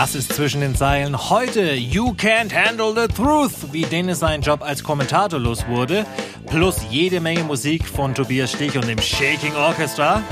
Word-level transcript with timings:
Das 0.00 0.14
ist 0.14 0.32
zwischen 0.32 0.62
den 0.62 0.74
Zeilen 0.74 1.28
heute 1.28 1.74
You 1.74 2.14
Can't 2.14 2.54
Handle 2.54 2.94
the 2.96 3.06
Truth, 3.06 3.70
wie 3.70 3.82
Dennis 3.82 4.20
seinen 4.20 4.42
Job 4.42 4.62
als 4.62 4.82
Kommentator 4.82 5.38
los 5.38 5.66
wurde, 5.68 6.06
plus 6.46 6.76
jede 6.88 7.20
Menge 7.20 7.44
Musik 7.44 7.86
von 7.86 8.14
Tobias 8.14 8.52
Stich 8.52 8.78
und 8.78 8.88
dem 8.88 8.98
Shaking 8.98 9.54
Orchestra. 9.56 10.22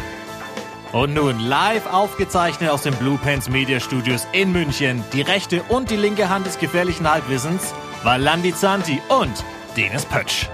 Und 0.92 1.12
nun 1.12 1.38
live 1.40 1.84
aufgezeichnet 1.92 2.70
aus 2.70 2.84
den 2.84 2.94
Blue 2.94 3.18
Pants 3.18 3.50
Media 3.50 3.78
Studios 3.78 4.26
in 4.32 4.52
München, 4.52 5.04
die 5.12 5.20
rechte 5.20 5.62
und 5.64 5.90
die 5.90 5.96
linke 5.96 6.30
Hand 6.30 6.46
des 6.46 6.58
gefährlichen 6.58 7.06
Halbwissens, 7.06 7.74
Valandi 8.04 8.54
Zanti 8.54 9.02
und 9.10 9.44
Dennis 9.76 10.06
Pötsch. 10.06 10.48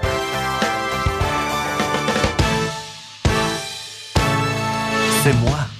C'est 5.22 5.34
moi. 5.34 5.73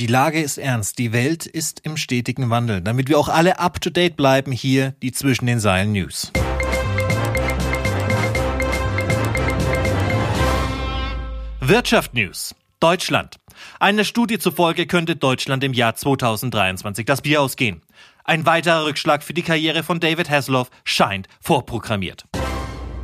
Die 0.00 0.06
Lage 0.06 0.40
ist 0.40 0.56
ernst, 0.56 0.98
die 0.98 1.12
Welt 1.12 1.44
ist 1.44 1.80
im 1.80 1.98
stetigen 1.98 2.48
Wandel. 2.48 2.80
Damit 2.80 3.10
wir 3.10 3.18
auch 3.18 3.28
alle 3.28 3.58
up-to-date 3.58 4.16
bleiben, 4.16 4.50
hier 4.50 4.92
die 5.02 5.12
Zwischen 5.12 5.44
den 5.44 5.60
Seilen 5.60 5.92
News. 5.92 6.32
Wirtschaft 11.60 12.14
News. 12.14 12.54
Deutschland. 12.80 13.36
Eine 13.78 14.06
Studie 14.06 14.38
zufolge 14.38 14.86
könnte 14.86 15.16
Deutschland 15.16 15.62
im 15.64 15.74
Jahr 15.74 15.94
2023 15.94 17.04
das 17.04 17.20
Bier 17.20 17.42
ausgehen. 17.42 17.82
Ein 18.24 18.46
weiterer 18.46 18.86
Rückschlag 18.86 19.22
für 19.22 19.34
die 19.34 19.42
Karriere 19.42 19.82
von 19.82 20.00
David 20.00 20.30
Hasselhoff 20.30 20.70
scheint 20.82 21.28
vorprogrammiert. 21.42 22.24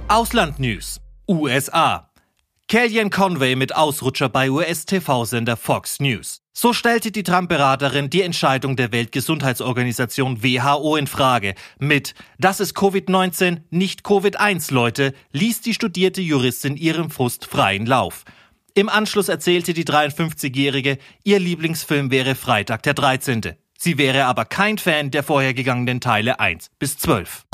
Ausland 0.09 0.59
News. 0.59 1.03
USA. 1.29 2.11
Kellyanne 2.69 3.11
Conway 3.11 3.55
mit 3.55 3.77
Ausrutscher 3.77 4.31
bei 4.31 4.51
US-TV-Sender 4.51 5.59
Fox 5.59 6.01
News. 6.01 6.41
So 6.59 6.73
stellte 6.73 7.13
die 7.13 7.23
Trump-Beraterin 7.23 8.09
die 8.09 8.23
Entscheidung 8.23 8.77
der 8.77 8.91
Weltgesundheitsorganisation 8.91 10.43
WHO 10.43 10.97
in 10.97 11.07
Frage. 11.07 11.55
Mit 11.79 12.15
Das 12.39 12.61
ist 12.61 12.75
Covid-19, 12.75 13.59
nicht 13.69 14.07
Covid-1, 14.07 14.73
Leute, 14.73 15.13
ließ 15.33 15.61
die 15.61 15.75
studierte 15.75 16.23
Juristin 16.23 16.79
ihrem 16.79 17.11
Frust 17.11 17.45
freien 17.45 17.85
Lauf. 17.85 18.25
Im 18.73 18.89
Anschluss 18.89 19.29
erzählte 19.29 19.75
die 19.75 19.85
53-Jährige, 19.85 20.97
ihr 21.25 21.41
Lieblingsfilm 21.41 22.11
wäre 22.11 22.35
Freitag 22.35 22.83
der 22.85 22.95
13. 22.95 23.53
Sie 23.77 23.99
wäre 23.99 24.25
aber 24.25 24.47
kein 24.47 24.79
Fan 24.79 25.11
der 25.11 25.25
vorhergegangenen 25.25 26.01
Teile 26.01 26.41
1 26.41 26.71
bis 26.79 26.97
12. 26.97 27.45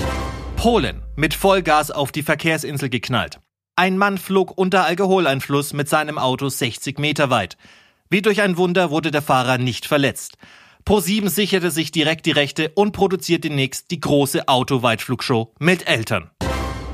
Polen 0.54 1.02
mit 1.16 1.34
Vollgas 1.34 1.90
auf 1.90 2.12
die 2.12 2.22
Verkehrsinsel 2.22 2.88
geknallt. 2.88 3.40
Ein 3.74 3.98
Mann 3.98 4.16
flog 4.16 4.56
unter 4.56 4.84
Alkoholeinfluss 4.84 5.72
mit 5.72 5.88
seinem 5.88 6.18
Auto 6.18 6.48
60 6.48 7.00
Meter 7.00 7.30
weit. 7.30 7.56
Wie 8.12 8.20
durch 8.20 8.42
ein 8.42 8.58
Wunder 8.58 8.90
wurde 8.90 9.10
der 9.10 9.22
Fahrer 9.22 9.56
nicht 9.56 9.86
verletzt. 9.86 10.36
Pro7 10.84 11.30
sicherte 11.30 11.70
sich 11.70 11.92
direkt 11.92 12.26
die 12.26 12.32
Rechte 12.32 12.70
und 12.74 12.92
produzierte 12.92 13.48
demnächst 13.48 13.90
die 13.90 14.00
große 14.00 14.48
Autoweitflugshow 14.48 15.54
mit 15.58 15.88
Eltern. 15.88 16.30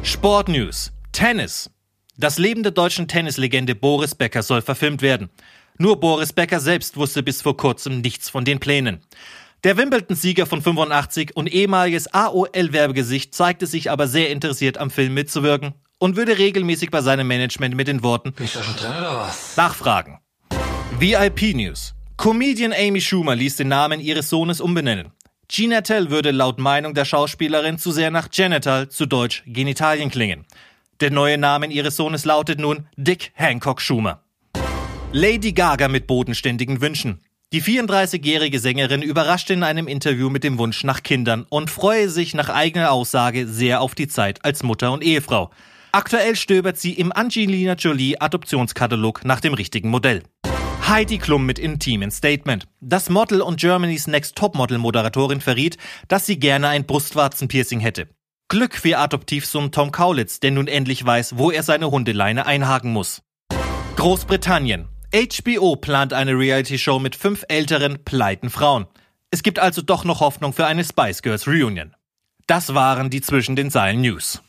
Sportnews. 0.05 0.93
Tennis. 1.11 1.73
Das 2.17 2.39
Leben 2.39 2.63
der 2.63 2.71
deutschen 2.71 3.09
Tennislegende 3.09 3.75
Boris 3.75 4.15
Becker 4.15 4.45
soll 4.45 4.63
verfilmt 4.63 5.03
werden. 5.03 5.29
Nur 5.77 5.99
Boris 5.99 6.33
Becker 6.33 6.61
selbst 6.61 6.97
wusste 6.97 7.25
bis 7.25 7.43
vor 7.43 7.57
kurzem 7.57 8.01
nichts 8.01 8.31
von 8.31 8.45
den 8.45 8.61
Plänen. 8.61 9.01
Der 9.65 9.77
Wimbledon-Sieger 9.77 10.47
von 10.47 10.63
85 10.63 11.35
und 11.35 11.53
ehemaliges 11.53 12.15
AOL-Werbegesicht 12.15 13.35
zeigte 13.35 13.67
sich 13.67 13.91
aber 13.91 14.07
sehr 14.07 14.31
interessiert 14.31 14.79
am 14.79 14.93
Film 14.93 15.15
mitzuwirken 15.15 15.75
und 15.99 16.15
würde 16.15 16.39
regelmäßig 16.39 16.93
bei 16.93 17.01
seinem 17.03 17.27
Management 17.27 17.75
mit 17.75 17.89
den 17.89 18.05
Worten 18.05 18.35
Bin 18.35 18.45
ich 18.45 18.53
da 18.53 18.63
schon 18.63 18.77
drin 18.77 18.93
oder 18.93 19.17
was? 19.17 19.57
nachfragen. 19.57 20.21
VIP 21.01 21.55
News. 21.55 21.95
Comedian 22.17 22.73
Amy 22.73 23.01
Schumer 23.01 23.37
ließ 23.37 23.55
den 23.55 23.69
Namen 23.69 24.01
ihres 24.01 24.29
Sohnes 24.29 24.61
umbenennen. 24.61 25.13
Ginatel 25.47 26.11
würde 26.11 26.33
laut 26.33 26.59
Meinung 26.59 26.93
der 26.93 27.05
Schauspielerin 27.05 27.79
zu 27.79 27.93
sehr 27.93 28.11
nach 28.11 28.29
Genital, 28.31 28.89
zu 28.89 29.07
Deutsch 29.07 29.45
Genitalien 29.47 30.11
klingen. 30.11 30.45
Der 30.99 31.13
neue 31.13 31.39
Name 31.39 31.69
ihres 31.69 31.95
Sohnes 31.95 32.25
lautet 32.25 32.59
nun 32.59 32.89
Dick 32.97 33.31
Hancock 33.35 33.81
Schumer. 33.81 34.25
Lady 35.13 35.53
Gaga 35.53 35.87
mit 35.87 36.09
bodenständigen 36.09 36.81
Wünschen. 36.81 37.21
Die 37.53 37.63
34-jährige 37.63 38.59
Sängerin 38.59 39.03
überraschte 39.03 39.53
in 39.53 39.63
einem 39.63 39.87
Interview 39.87 40.31
mit 40.31 40.43
dem 40.43 40.59
Wunsch 40.59 40.83
nach 40.83 41.05
Kindern 41.05 41.47
und 41.49 41.71
freue 41.71 42.09
sich 42.09 42.35
nach 42.35 42.49
eigener 42.49 42.91
Aussage 42.91 43.47
sehr 43.47 43.83
auf 43.83 43.95
die 43.95 44.09
Zeit 44.09 44.45
als 44.45 44.65
Mutter 44.65 44.91
und 44.91 45.05
Ehefrau. 45.05 45.51
Aktuell 45.93 46.35
stöbert 46.35 46.77
sie 46.77 46.95
im 46.95 47.13
Angelina 47.13 47.75
Jolie 47.75 48.17
Adoptionskatalog 48.19 49.25
nach 49.25 49.39
dem 49.39 49.55
richtigen 49.55 49.91
Modell. 49.91 50.25
Heidi 50.87 51.19
Klum 51.19 51.47
mit 51.47 51.59
intimen 51.59 52.11
Statement. 52.11 52.67
Das 52.81 53.11
Model 53.11 53.41
und 53.41 53.61
Germany's 53.61 54.07
Next 54.07 54.37
Topmodel 54.37 54.79
Moderatorin 54.79 55.41
verriet, 55.41 55.77
dass 56.09 56.27
sie 56.27 56.39
gerne 56.39 56.69
ein 56.69 56.87
Brustwarzenpiercing 56.87 57.81
hätte. 57.81 58.09
Glück 58.49 58.75
für 58.75 58.99
Adoptivsohn 58.99 59.73
Tom 59.73 59.93
Kaulitz, 59.93 60.41
der 60.41 60.53
nun 60.53 60.69
endlich 60.69 61.05
weiß, 61.05 61.37
wo 61.37 61.51
er 61.51 61.63
seine 61.63 61.91
Hundeleine 61.91 62.47
einhaken 62.47 62.93
muss. 62.93 63.23
Großbritannien. 63.97 64.89
HBO 65.13 65.77
plant 65.77 66.13
eine 66.13 66.33
Reality-Show 66.33 66.99
mit 66.99 67.17
fünf 67.17 67.45
älteren, 67.49 68.05
pleiten 68.05 68.51
Frauen. 68.51 68.87
Es 69.31 69.43
gibt 69.43 69.59
also 69.59 69.83
doch 69.83 70.05
noch 70.05 70.21
Hoffnung 70.21 70.53
für 70.53 70.67
eine 70.67 70.85
Spice 70.85 71.23
Girls 71.23 71.47
Reunion. 71.47 71.95
Das 72.47 72.75
waren 72.75 73.11
die 73.11 73.21
zwischen 73.21 73.57
den 73.57 73.71
Seilen 73.71 74.01
News. 74.01 74.43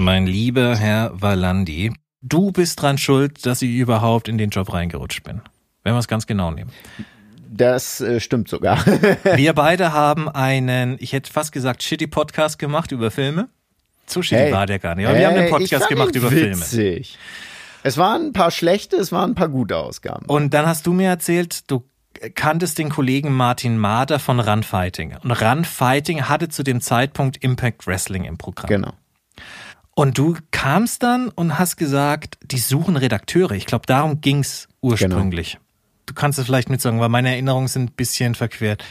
Mein 0.00 0.26
lieber 0.26 0.76
Herr 0.76 1.10
Valandi, 1.12 1.92
du 2.22 2.52
bist 2.52 2.80
dran 2.80 2.96
schuld, 2.96 3.44
dass 3.44 3.60
ich 3.60 3.68
überhaupt 3.68 4.28
in 4.28 4.38
den 4.38 4.48
Job 4.48 4.72
reingerutscht 4.72 5.22
bin. 5.24 5.42
Wenn 5.82 5.92
wir 5.92 5.98
es 5.98 6.08
ganz 6.08 6.26
genau 6.26 6.50
nehmen. 6.50 6.70
Das 7.50 8.00
äh, 8.00 8.18
stimmt 8.18 8.48
sogar. 8.48 8.78
Wir 9.34 9.52
beide 9.52 9.92
haben 9.92 10.30
einen, 10.30 10.96
ich 11.00 11.12
hätte 11.12 11.30
fast 11.30 11.52
gesagt, 11.52 11.82
shitty 11.82 12.06
Podcast 12.06 12.58
gemacht 12.58 12.92
über 12.92 13.10
Filme. 13.10 13.50
So 14.06 14.22
shitty 14.22 14.44
Hey. 14.44 14.52
war 14.54 14.64
der 14.64 14.78
gar 14.78 14.94
nicht. 14.94 15.06
Aber 15.06 15.18
wir 15.18 15.26
haben 15.26 15.34
einen 15.34 15.42
Hey, 15.42 15.50
Podcast 15.50 15.88
gemacht 15.88 16.14
über 16.16 16.28
Filme. 16.30 16.56
witzig. 16.56 17.18
Es 17.82 17.98
waren 17.98 18.28
ein 18.28 18.32
paar 18.32 18.50
schlechte, 18.52 18.96
es 18.96 19.12
waren 19.12 19.32
ein 19.32 19.34
paar 19.34 19.50
gute 19.50 19.76
Ausgaben. 19.76 20.24
Und 20.26 20.54
dann 20.54 20.64
hast 20.66 20.86
du 20.86 20.94
mir 20.94 21.08
erzählt, 21.10 21.70
du 21.70 21.84
kanntest 22.34 22.78
den 22.78 22.88
Kollegen 22.88 23.34
Martin 23.34 23.76
Mader 23.76 24.18
von 24.18 24.40
Run 24.40 24.62
Fighting. 24.62 25.14
Und 25.22 25.30
Run 25.32 25.66
Fighting 25.66 26.22
hatte 26.22 26.48
zu 26.48 26.62
dem 26.62 26.80
Zeitpunkt 26.80 27.36
Impact 27.44 27.86
Wrestling 27.86 28.24
im 28.24 28.38
Programm. 28.38 28.68
Genau. 28.68 28.92
Und 30.00 30.16
du 30.16 30.34
kamst 30.50 31.02
dann 31.02 31.28
und 31.28 31.58
hast 31.58 31.76
gesagt, 31.76 32.38
die 32.42 32.56
suchen 32.56 32.96
Redakteure. 32.96 33.50
Ich 33.50 33.66
glaube, 33.66 33.84
darum 33.84 34.22
ging's 34.22 34.66
ursprünglich. 34.80 35.58
Du 36.06 36.14
kannst 36.14 36.38
es 36.38 36.46
vielleicht 36.46 36.70
mitsagen, 36.70 37.00
weil 37.00 37.10
meine 37.10 37.28
Erinnerungen 37.28 37.68
sind 37.68 37.90
ein 37.90 37.94
bisschen 37.94 38.34
verquert. 38.34 38.82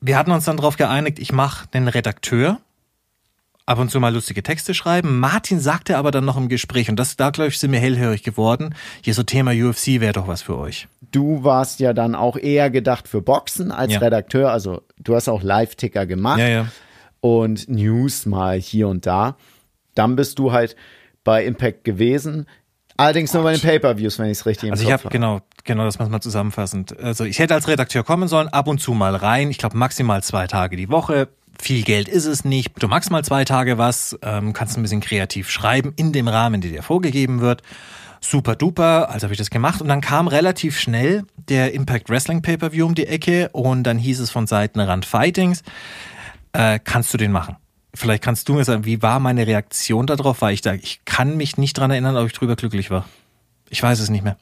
Wir 0.00 0.18
hatten 0.18 0.32
uns 0.32 0.46
dann 0.46 0.56
darauf 0.56 0.76
geeinigt, 0.76 1.20
ich 1.20 1.30
mache 1.30 1.68
einen 1.70 1.86
Redakteur, 1.86 2.58
ab 3.66 3.78
und 3.78 3.88
zu 3.88 4.00
mal 4.00 4.12
lustige 4.12 4.42
Texte 4.42 4.74
schreiben. 4.74 5.20
Martin 5.20 5.60
sagte 5.60 5.96
aber 5.96 6.10
dann 6.10 6.24
noch 6.24 6.36
im 6.36 6.48
Gespräch, 6.48 6.90
und 6.90 6.96
das 6.96 7.14
da, 7.14 7.30
glaube 7.30 7.50
ich, 7.50 7.60
sind 7.60 7.70
wir 7.70 7.78
hellhörig 7.78 8.24
geworden, 8.24 8.74
hier 9.00 9.14
so 9.14 9.22
Thema 9.22 9.52
UFC 9.52 10.00
wäre 10.00 10.14
doch 10.14 10.26
was 10.26 10.42
für 10.42 10.58
euch. 10.58 10.88
Du 11.12 11.44
warst 11.44 11.78
ja 11.78 11.92
dann 11.92 12.16
auch 12.16 12.36
eher 12.36 12.68
gedacht 12.68 13.06
für 13.06 13.22
Boxen 13.22 13.70
als 13.70 13.92
Ja. 13.92 14.00
Redakteur. 14.00 14.50
Also 14.50 14.82
du 14.98 15.14
hast 15.14 15.28
auch 15.28 15.44
Live-Ticker 15.44 16.04
gemacht 16.04 16.40
Ja, 16.40 16.48
ja. 16.48 16.66
und 17.20 17.68
News 17.68 18.26
mal 18.26 18.58
hier 18.58 18.88
und 18.88 19.06
da. 19.06 19.36
Dann 19.94 20.16
bist 20.16 20.38
du 20.38 20.52
halt 20.52 20.76
bei 21.24 21.44
Impact 21.44 21.84
gewesen. 21.84 22.46
Allerdings 22.96 23.32
nur 23.34 23.42
bei 23.42 23.52
den 23.52 23.60
Pay-Per-Views, 23.60 24.18
wenn 24.18 24.26
ich 24.26 24.38
es 24.38 24.46
richtig 24.46 24.68
im 24.68 24.72
Also 24.72 24.84
ich 24.84 24.92
habe 24.92 25.08
genau, 25.08 25.40
genau, 25.64 25.84
das 25.84 25.98
wir 25.98 26.08
mal 26.08 26.20
zusammenfassend. 26.20 26.98
Also 27.00 27.24
ich 27.24 27.40
hätte 27.40 27.54
als 27.54 27.66
Redakteur 27.66 28.04
kommen 28.04 28.28
sollen, 28.28 28.48
ab 28.48 28.68
und 28.68 28.78
zu 28.80 28.92
mal 28.92 29.16
rein. 29.16 29.50
Ich 29.50 29.58
glaube 29.58 29.76
maximal 29.76 30.22
zwei 30.22 30.46
Tage 30.46 30.76
die 30.76 30.88
Woche. 30.88 31.28
Viel 31.60 31.82
Geld 31.82 32.08
ist 32.08 32.26
es 32.26 32.44
nicht. 32.44 32.72
Du 32.80 32.86
magst 32.86 33.10
mal 33.10 33.24
zwei 33.24 33.44
Tage 33.44 33.78
was, 33.78 34.16
ähm, 34.22 34.52
kannst 34.52 34.76
ein 34.76 34.82
bisschen 34.82 35.00
kreativ 35.00 35.50
schreiben 35.50 35.92
in 35.96 36.12
dem 36.12 36.28
Rahmen, 36.28 36.60
der 36.60 36.70
dir 36.70 36.82
vorgegeben 36.82 37.40
wird. 37.40 37.62
Super 38.20 38.56
duper, 38.56 39.10
also 39.10 39.24
habe 39.24 39.34
ich 39.34 39.38
das 39.38 39.50
gemacht 39.50 39.82
und 39.82 39.88
dann 39.88 40.00
kam 40.00 40.28
relativ 40.28 40.78
schnell 40.78 41.24
der 41.48 41.74
Impact 41.74 42.08
Wrestling 42.08 42.42
Pay-per-View 42.42 42.86
um 42.86 42.94
die 42.94 43.06
Ecke 43.06 43.50
und 43.52 43.82
dann 43.82 43.98
hieß 43.98 44.20
es 44.20 44.30
von 44.30 44.46
Seiten 44.46 44.80
Rand 44.80 45.04
Fightings, 45.04 45.62
äh, 46.52 46.78
kannst 46.82 47.12
du 47.12 47.18
den 47.18 47.32
machen? 47.32 47.56
Vielleicht 47.94 48.24
kannst 48.24 48.48
du 48.48 48.54
mir 48.54 48.64
sagen, 48.64 48.84
wie 48.84 49.02
war 49.02 49.20
meine 49.20 49.46
Reaktion 49.46 50.06
darauf? 50.06 50.42
Weil 50.42 50.54
ich 50.54 50.60
da, 50.60 50.74
ich 50.74 51.04
kann 51.04 51.36
mich 51.36 51.56
nicht 51.56 51.78
dran 51.78 51.90
erinnern, 51.90 52.16
ob 52.16 52.26
ich 52.26 52.32
drüber 52.32 52.56
glücklich 52.56 52.90
war. 52.90 53.08
Ich 53.70 53.82
weiß 53.82 54.00
es 54.00 54.10
nicht 54.10 54.24
mehr. 54.24 54.36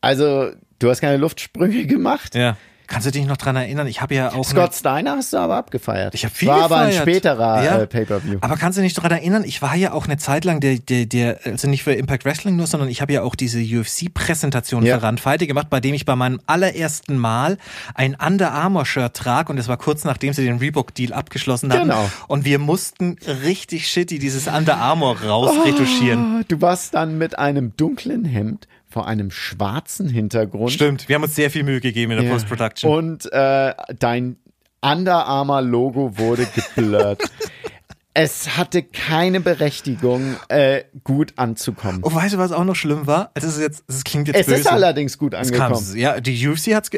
Also, 0.00 0.52
du 0.78 0.90
hast 0.90 1.00
keine 1.00 1.16
Luftsprünge 1.16 1.86
gemacht. 1.86 2.34
Ja. 2.34 2.56
Kannst 2.92 3.06
du 3.06 3.10
dich 3.10 3.24
noch 3.26 3.38
dran 3.38 3.56
erinnern? 3.56 3.86
Ich 3.86 4.02
habe 4.02 4.14
ja 4.14 4.32
auch. 4.34 4.44
Scott 4.44 4.74
Steiner 4.74 5.12
hast 5.16 5.32
du 5.32 5.38
aber 5.38 5.56
abgefeiert. 5.56 6.14
Ich 6.14 6.24
habe 6.26 6.34
viel 6.34 6.48
War 6.48 6.64
gefeiert. 6.68 6.72
aber 6.72 6.80
ein 6.88 6.92
späterer 6.92 7.64
Ja. 7.64 7.78
äh, 7.78 7.86
Pay-Per-View. 7.86 8.38
Aber 8.42 8.56
kannst 8.56 8.76
du 8.76 8.82
dich 8.82 8.92
dran 8.92 9.10
erinnern? 9.10 9.44
Ich 9.46 9.62
war 9.62 9.74
ja 9.74 9.92
auch 9.94 10.04
eine 10.04 10.18
Zeit 10.18 10.44
lang 10.44 10.60
der, 10.60 10.78
der, 10.78 11.06
der 11.06 11.38
also 11.44 11.68
nicht 11.68 11.84
für 11.84 11.94
Impact 11.94 12.26
Wrestling 12.26 12.54
nur, 12.56 12.66
sondern 12.66 12.90
ich 12.90 13.00
habe 13.00 13.10
ja 13.14 13.22
auch 13.22 13.34
diese 13.34 13.60
UFC-Präsentation 13.60 14.84
Ja. 14.84 14.98
für 14.98 15.04
Randfighter 15.04 15.46
gemacht, 15.46 15.68
bei 15.70 15.80
dem 15.80 15.94
ich 15.94 16.04
bei 16.04 16.16
meinem 16.16 16.40
allerersten 16.46 17.16
Mal 17.16 17.56
ein 17.94 18.14
Under 18.14 18.52
Armour 18.52 18.84
Shirt 18.84 19.14
trag 19.14 19.48
und 19.48 19.56
das 19.56 19.68
war 19.68 19.78
kurz 19.78 20.04
nachdem 20.04 20.34
sie 20.34 20.44
den 20.44 20.58
Reebok 20.58 20.94
Deal 20.94 21.14
abgeschlossen 21.14 21.72
hatten. 21.72 21.88
Genau. 21.88 22.10
Und 22.28 22.44
wir 22.44 22.58
mussten 22.58 23.16
richtig 23.44 23.88
shitty 23.88 24.18
dieses 24.18 24.48
Under 24.48 24.76
Armour 24.76 25.16
rausretuschieren. 25.22 26.40
Ah, 26.40 26.44
Du 26.46 26.60
warst 26.60 26.94
dann 26.94 27.16
mit 27.18 27.38
einem 27.38 27.74
dunklen 27.76 28.24
Hemd 28.26 28.68
vor 28.92 29.06
einem 29.06 29.30
schwarzen 29.30 30.08
Hintergrund. 30.08 30.70
Stimmt, 30.72 31.08
wir 31.08 31.16
haben 31.16 31.22
uns 31.22 31.34
sehr 31.34 31.50
viel 31.50 31.62
Mühe 31.64 31.80
gegeben 31.80 32.12
in 32.12 32.18
der 32.18 32.26
Ja. 32.26 32.32
Post-Production. 32.32 32.92
Und 32.92 33.32
äh, 33.32 33.74
dein 33.98 34.36
Under 34.84 35.26
Armour 35.26 35.62
Logo 35.62 36.18
wurde 36.18 36.46
geblurrt. 36.46 37.22
es 38.14 38.56
hatte 38.56 38.82
keine 38.82 39.40
Berechtigung, 39.40 40.36
äh, 40.48 40.84
gut 41.04 41.32
anzukommen. 41.36 42.00
Oh, 42.04 42.12
weißt 42.12 42.34
du, 42.34 42.38
was 42.38 42.52
auch 42.52 42.64
noch 42.64 42.76
schlimm 42.76 43.06
war? 43.06 43.30
Das 43.34 43.44
ist 43.44 43.58
jetzt, 43.60 43.84
das 43.88 44.04
klingt 44.04 44.28
jetzt 44.28 44.36
es 44.40 44.46
böse. 44.46 44.60
ist 44.60 44.66
allerdings 44.66 45.16
gut 45.18 45.34
Es 45.34 45.50
kam, 45.50 45.72
angekommen. 45.72 45.96
ja, 45.96 46.20
die 46.20 46.46
UFC 46.48 46.74
hat's 46.74 46.90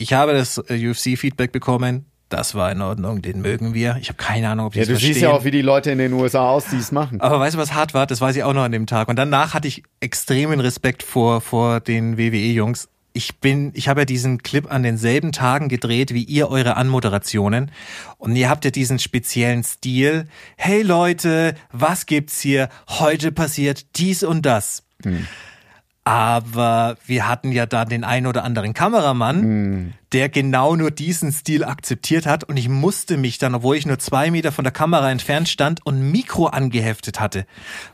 ich 0.00 0.12
habe 0.12 0.32
das 0.32 0.58
äh, 0.68 0.88
UFC-Feedback 0.90 1.50
bekommen. 1.50 2.04
Das 2.28 2.54
war 2.54 2.70
in 2.70 2.82
Ordnung, 2.82 3.22
den 3.22 3.40
mögen 3.40 3.72
wir. 3.72 3.96
Ich 4.00 4.08
habe 4.08 4.18
keine 4.18 4.50
Ahnung, 4.50 4.66
ob 4.66 4.72
die 4.74 4.78
Ja, 4.78 4.82
es 4.82 4.88
du 4.88 4.94
verstehen. 4.94 5.14
siehst 5.14 5.22
ja 5.22 5.30
auch, 5.30 5.44
wie 5.44 5.50
die 5.50 5.62
Leute 5.62 5.90
in 5.90 5.98
den 5.98 6.12
USA 6.12 6.50
aus, 6.50 6.66
die 6.66 6.76
es 6.76 6.92
machen. 6.92 7.20
Aber 7.22 7.40
weißt 7.40 7.54
du, 7.54 7.58
was 7.58 7.72
hart 7.72 7.94
war? 7.94 8.06
Das 8.06 8.20
weiß 8.20 8.36
ich 8.36 8.42
auch 8.42 8.52
noch 8.52 8.64
an 8.64 8.72
dem 8.72 8.86
Tag. 8.86 9.08
Und 9.08 9.16
danach 9.16 9.54
hatte 9.54 9.66
ich 9.66 9.82
extremen 10.00 10.60
Respekt 10.60 11.02
vor, 11.02 11.40
vor 11.40 11.80
den 11.80 12.18
WWE-Jungs. 12.18 12.88
Ich 13.14 13.38
bin, 13.40 13.72
ich 13.74 13.88
habe 13.88 14.02
ja 14.02 14.04
diesen 14.04 14.42
Clip 14.42 14.70
an 14.70 14.82
denselben 14.82 15.32
Tagen 15.32 15.68
gedreht 15.70 16.12
wie 16.12 16.22
ihr 16.22 16.50
eure 16.50 16.76
Anmoderationen. 16.76 17.70
Und 18.18 18.36
ihr 18.36 18.50
habt 18.50 18.64
ja 18.66 18.70
diesen 18.70 18.98
speziellen 18.98 19.64
Stil. 19.64 20.26
Hey 20.56 20.82
Leute, 20.82 21.54
was 21.72 22.04
gibt's 22.04 22.40
hier? 22.40 22.68
Heute 22.88 23.32
passiert 23.32 23.96
dies 23.98 24.22
und 24.22 24.42
das. 24.44 24.82
Aber 26.08 26.96
wir 27.04 27.28
hatten 27.28 27.52
ja 27.52 27.66
da 27.66 27.84
den 27.84 28.02
einen 28.02 28.26
oder 28.26 28.42
anderen 28.42 28.72
Kameramann, 28.72 29.92
der 30.12 30.30
genau 30.30 30.74
nur 30.74 30.90
diesen 30.90 31.32
Stil 31.32 31.64
akzeptiert 31.64 32.24
hat. 32.24 32.44
Und 32.44 32.56
ich 32.56 32.70
musste 32.70 33.18
mich 33.18 33.36
dann, 33.36 33.54
obwohl 33.54 33.76
ich 33.76 33.84
nur 33.84 33.98
zwei 33.98 34.30
Meter 34.30 34.50
von 34.50 34.64
der 34.64 34.72
Kamera 34.72 35.10
entfernt 35.10 35.50
stand 35.50 35.84
und 35.84 35.96
ein 35.96 36.10
Mikro 36.10 36.46
angeheftet 36.46 37.20
hatte, 37.20 37.44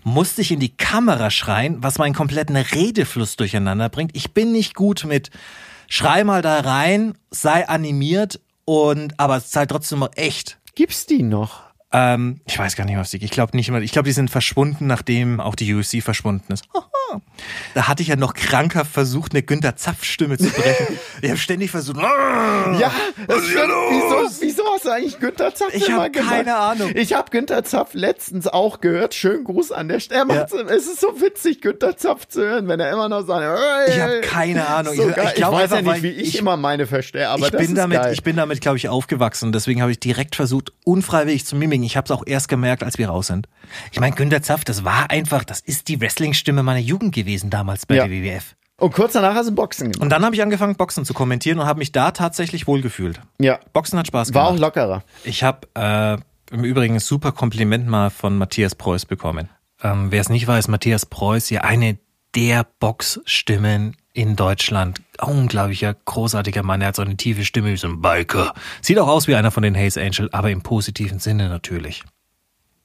musste 0.04 0.42
ich 0.42 0.52
in 0.52 0.60
die 0.60 0.76
Kamera 0.76 1.28
schreien, 1.30 1.82
was 1.82 1.98
meinen 1.98 2.14
kompletten 2.14 2.54
Redefluss 2.54 3.34
durcheinander 3.34 3.88
bringt. 3.88 4.14
Ich 4.14 4.32
bin 4.32 4.52
nicht 4.52 4.76
gut 4.76 5.04
mit 5.04 5.30
schrei 5.88 6.22
mal 6.22 6.40
da 6.40 6.60
rein, 6.60 7.14
sei 7.32 7.68
animiert 7.68 8.38
und 8.64 9.18
aber 9.18 9.40
sei 9.40 9.66
trotzdem 9.66 9.98
noch 9.98 10.10
echt. 10.14 10.58
Gibt's 10.76 11.06
die 11.06 11.24
noch? 11.24 11.63
Ähm, 11.96 12.40
ich 12.46 12.58
weiß 12.58 12.74
gar 12.74 12.84
nicht, 12.84 12.96
was 12.96 13.10
die. 13.10 13.22
Ich 13.24 13.30
glaube 13.30 13.56
nicht 13.56 13.70
mal. 13.70 13.82
Ich 13.84 13.92
glaube, 13.92 14.06
die 14.06 14.12
sind 14.12 14.28
verschwunden, 14.28 14.86
nachdem 14.88 15.38
auch 15.40 15.54
die 15.54 15.72
UFC 15.72 16.02
verschwunden 16.02 16.52
ist. 16.52 16.64
Haha. 16.74 17.20
da 17.74 17.86
hatte 17.86 18.02
ich 18.02 18.08
ja 18.08 18.16
noch 18.16 18.34
krankhaft 18.34 18.90
versucht, 18.90 19.32
eine 19.32 19.42
Günther 19.44 19.76
Zapf-Stimme 19.76 20.36
zu 20.36 20.48
brechen. 20.50 20.98
ich 21.22 21.28
habe 21.30 21.38
ständig 21.38 21.70
versucht. 21.70 21.98
Ja, 21.98 22.90
Was 23.28 23.38
ist 23.44 23.50
hier 23.50 23.66
los? 23.68 23.90
Wieso, 23.90 24.42
wieso 24.42 24.62
hast 24.74 24.84
du 24.86 24.90
eigentlich 24.90 25.20
Günther 25.20 25.54
Zapf 25.54 25.72
Ich 25.72 25.88
immer 25.88 26.02
hab 26.04 26.12
gemacht? 26.12 26.30
keine 26.32 26.56
Ahnung. 26.56 26.90
Ich 26.96 27.12
habe 27.14 27.30
Günther 27.30 27.62
Zapf 27.62 27.94
letztens 27.94 28.48
auch 28.48 28.80
gehört. 28.80 29.14
Schönen 29.14 29.44
Gruß 29.44 29.70
an 29.70 29.86
der 29.88 30.00
Stelle. 30.00 30.24
Macht's- 30.24 30.52
Es 30.52 30.86
ist 30.86 31.00
so 31.00 31.20
witzig, 31.20 31.60
Günther 31.60 31.96
Zapf 31.96 32.26
zu 32.26 32.40
hören, 32.40 32.66
wenn 32.66 32.80
er 32.80 32.90
immer 32.92 33.08
noch 33.08 33.24
sagt, 33.24 33.88
Ich 33.88 34.00
hab 34.00 34.22
keine 34.22 34.66
Ahnung. 34.66 34.94
So 34.96 35.08
Ich- 35.10 35.14
geil. 35.14 35.26
ich 35.28 35.34
glaub 35.36 35.52
weiß 35.54 35.70
ja 35.70 35.76
einfach, 35.76 35.92
nicht, 35.92 36.02
wie 36.02 36.08
ich, 36.08 36.28
ich- 36.34 36.38
immer 36.40 36.56
meine 36.56 36.88
verstehe, 36.88 37.28
aber 37.28 37.46
ich 37.46 37.52
bin 37.52 37.76
damit, 37.76 38.02
geil. 38.02 38.12
ich 38.12 38.24
bin 38.24 38.34
damit, 38.34 38.60
glaube 38.60 38.78
ich, 38.78 38.88
aufgewachsen. 38.88 39.52
Deswegen 39.52 39.80
habe 39.80 39.92
ich 39.92 40.00
direkt 40.00 40.34
versucht, 40.34 40.72
unfreiwillig 40.84 41.46
zu 41.46 41.54
Ich 41.84 41.96
habe 41.96 42.04
es 42.06 42.10
auch 42.10 42.22
erst 42.26 42.48
gemerkt, 42.48 42.82
als 42.82 42.98
wir 42.98 43.08
raus 43.08 43.28
sind. 43.28 43.48
Ich 43.92 44.00
meine, 44.00 44.14
Günther 44.14 44.42
Zapf, 44.42 44.64
das 44.64 44.84
war 44.84 45.10
einfach, 45.10 45.44
das 45.44 45.60
ist 45.60 45.88
die 45.88 46.00
Wrestling-Stimme 46.00 46.62
meiner 46.62 46.80
Jugend 46.80 47.14
gewesen 47.14 47.50
damals 47.50 47.86
bei 47.86 47.96
Ja. 47.96 48.06
der 48.06 48.12
WWF. 48.22 48.56
Und 48.76 48.92
kurz 48.92 49.12
danach 49.12 49.34
hast 49.36 49.48
du 49.48 49.54
Boxen 49.54 49.92
gemacht. 49.92 50.02
Und 50.02 50.10
dann 50.10 50.24
habe 50.24 50.34
ich 50.34 50.42
angefangen, 50.42 50.74
Boxen 50.74 51.04
zu 51.04 51.14
kommentieren 51.14 51.60
und 51.60 51.66
habe 51.66 51.78
mich 51.78 51.92
da 51.92 52.10
tatsächlich 52.10 52.66
wohlgefühlt. 52.66 53.20
Ja. 53.38 53.60
Boxen 53.72 53.98
hat 53.98 54.08
Spaß 54.08 54.34
War 54.34 54.46
gemacht. 54.46 54.56
auch 54.56 54.60
lockerer. 54.60 55.04
Ich 55.22 55.44
habe 55.44 55.68
äh, 55.74 56.18
im 56.54 56.64
Übrigen 56.64 56.94
ein 56.94 57.00
super 57.00 57.30
Kompliment 57.32 57.86
mal 57.86 58.10
von 58.10 58.36
Matthias 58.36 58.74
Preuß 58.74 59.06
bekommen. 59.06 59.48
Ähm, 59.82 60.10
Wer 60.10 60.20
es 60.20 60.28
nicht 60.28 60.46
weiß, 60.48 60.66
Matthias 60.68 61.06
Preuß, 61.06 61.50
ja 61.50 61.60
eine 61.62 61.98
der 62.34 62.66
Boxstimmen 62.80 63.96
in 64.14 64.36
Deutschland. 64.36 65.02
Unglaublicher, 65.20 65.94
großartiger 66.04 66.62
Mann. 66.62 66.80
Er 66.80 66.88
hat 66.88 66.96
so 66.96 67.02
eine 67.02 67.16
tiefe 67.16 67.44
Stimme 67.44 67.72
wie 67.72 67.76
so 67.76 67.88
ein 67.88 68.00
Biker. 68.00 68.54
Sieht 68.80 68.98
auch 68.98 69.08
aus 69.08 69.28
wie 69.28 69.34
einer 69.34 69.50
von 69.50 69.62
den 69.62 69.76
Haze 69.76 70.00
Angel, 70.00 70.30
aber 70.32 70.50
im 70.50 70.62
positiven 70.62 71.18
Sinne 71.18 71.48
natürlich. 71.48 72.02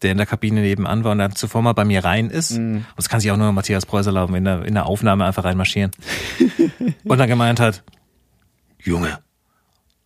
Der 0.01 0.11
in 0.11 0.17
der 0.17 0.25
Kabine 0.25 0.61
nebenan 0.61 1.03
war 1.03 1.11
und 1.11 1.19
dann 1.19 1.35
zuvor 1.35 1.61
mal 1.61 1.73
bei 1.73 1.85
mir 1.85 2.03
rein 2.03 2.29
ist. 2.29 2.57
Und 2.57 2.85
das 2.95 3.09
kann 3.09 3.19
sich 3.19 3.31
auch 3.31 3.37
nur 3.37 3.51
Matthias 3.51 3.85
Preuß 3.85 4.07
erlauben, 4.07 4.35
in 4.35 4.45
der, 4.45 4.65
in 4.65 4.73
der 4.73 4.87
Aufnahme 4.87 5.25
einfach 5.25 5.43
reinmarschieren. 5.43 5.91
und 7.03 7.17
dann 7.17 7.29
gemeint 7.29 7.59
hat, 7.59 7.83
Junge, 8.81 9.19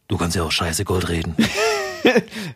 du 0.08 0.18
kannst 0.18 0.36
ja 0.36 0.44
auch 0.44 0.52
scheiße 0.52 0.84
Gold 0.84 1.10
reden. 1.10 1.36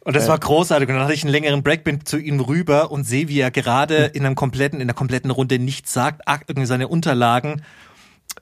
Und 0.03 0.13
das 0.13 0.27
war 0.27 0.37
großartig. 0.37 0.89
Und 0.89 0.95
dann 0.95 1.05
hatte 1.05 1.13
ich 1.13 1.23
einen 1.23 1.31
längeren 1.31 1.63
Break, 1.63 1.85
bin 1.85 2.05
zu 2.05 2.17
ihm 2.17 2.41
rüber 2.41 2.91
und 2.91 3.05
sehe, 3.05 3.29
wie 3.29 3.39
er 3.39 3.49
gerade 3.49 4.07
in 4.07 4.25
einem 4.25 4.35
kompletten, 4.35 4.81
in 4.81 4.87
der 4.87 4.95
kompletten 4.95 5.31
Runde 5.31 5.57
nichts 5.57 5.93
sagt, 5.93 6.21
irgendwie 6.47 6.65
seine 6.65 6.89
Unterlagen 6.89 7.61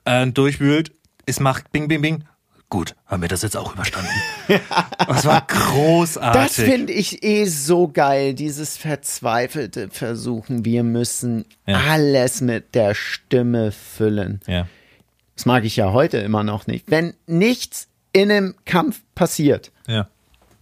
äh, 0.06 0.28
durchwühlt. 0.28 0.92
Es 1.26 1.40
macht 1.40 1.72
Bing, 1.72 1.88
Bing, 1.88 2.02
Bing. 2.02 2.24
Gut, 2.70 2.96
haben 3.06 3.22
wir 3.22 3.30
das 3.30 3.42
jetzt 3.44 3.56
auch 3.58 3.74
überstanden. 3.74 4.10
Es 5.08 5.26
war 5.26 5.42
großartig. 5.48 6.42
Das 6.42 6.54
finde 6.56 6.94
ich 6.94 7.24
eh 7.24 7.46
so 7.46 7.88
geil, 7.88 8.34
dieses 8.34 8.78
verzweifelte 8.78 9.90
Versuchen. 9.90 10.66
Wir 10.66 10.84
müssen 10.84 11.46
Ja. 11.68 11.80
alles 11.90 12.42
mit 12.42 12.76
der 12.76 12.94
Stimme 12.96 13.72
füllen. 13.72 14.40
ja. 14.48 14.68
Das 15.36 15.46
mag 15.46 15.66
ich 15.66 15.76
ja 15.76 15.92
heute 15.92 16.18
immer 16.20 16.44
noch 16.44 16.66
nicht. 16.66 16.90
Wenn 16.90 17.14
nichts 17.28 17.88
in 18.14 18.32
einem 18.32 18.56
Kampf 18.66 19.02
passiert, 19.16 19.72
ja. 19.88 20.08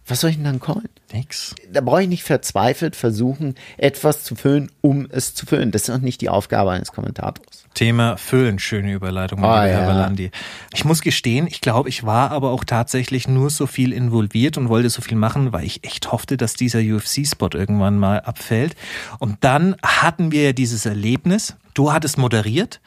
Was 0.06 0.20
soll 0.20 0.30
ich 0.30 0.36
denn 0.36 0.44
dann 0.44 0.60
callen? 0.60 0.88
Nix. 1.12 1.54
Da 1.72 1.80
brauche 1.80 2.02
ich 2.02 2.08
nicht 2.08 2.24
verzweifelt 2.24 2.94
versuchen, 2.94 3.54
etwas 3.78 4.22
zu 4.22 4.34
füllen, 4.34 4.70
um 4.82 5.06
es 5.10 5.34
zu 5.34 5.46
füllen. 5.46 5.70
Das 5.70 5.88
ist 5.88 5.90
auch 5.90 5.98
nicht 5.98 6.20
die 6.20 6.28
Aufgabe 6.28 6.72
eines 6.72 6.92
Kommentators. 6.92 7.64
Thema 7.72 8.16
Füllen, 8.16 8.58
schöne 8.58 8.92
Überleitung, 8.92 9.40
mein 9.40 9.66
lieber 9.66 9.78
Herr 9.78 9.88
ja. 9.88 9.88
Valandi. 9.88 10.30
Ich 10.74 10.84
muss 10.84 11.00
gestehen, 11.00 11.46
ich 11.46 11.60
glaube, 11.60 11.88
ich 11.88 12.04
war 12.04 12.30
aber 12.32 12.50
auch 12.50 12.64
tatsächlich 12.64 13.28
nur 13.28 13.48
so 13.48 13.66
viel 13.66 13.92
involviert 13.92 14.58
und 14.58 14.68
wollte 14.68 14.90
so 14.90 15.00
viel 15.00 15.16
machen, 15.16 15.52
weil 15.52 15.64
ich 15.64 15.84
echt 15.84 16.12
hoffte, 16.12 16.36
dass 16.36 16.54
dieser 16.54 16.80
UFC-Spot 16.80 17.50
irgendwann 17.54 17.98
mal 17.98 18.20
abfällt. 18.20 18.76
Und 19.18 19.38
dann 19.42 19.76
hatten 19.82 20.32
wir 20.32 20.42
ja 20.42 20.52
dieses 20.52 20.84
Erlebnis. 20.84 21.56
Du 21.72 21.92
hattest 21.92 22.18
moderiert, 22.18 22.80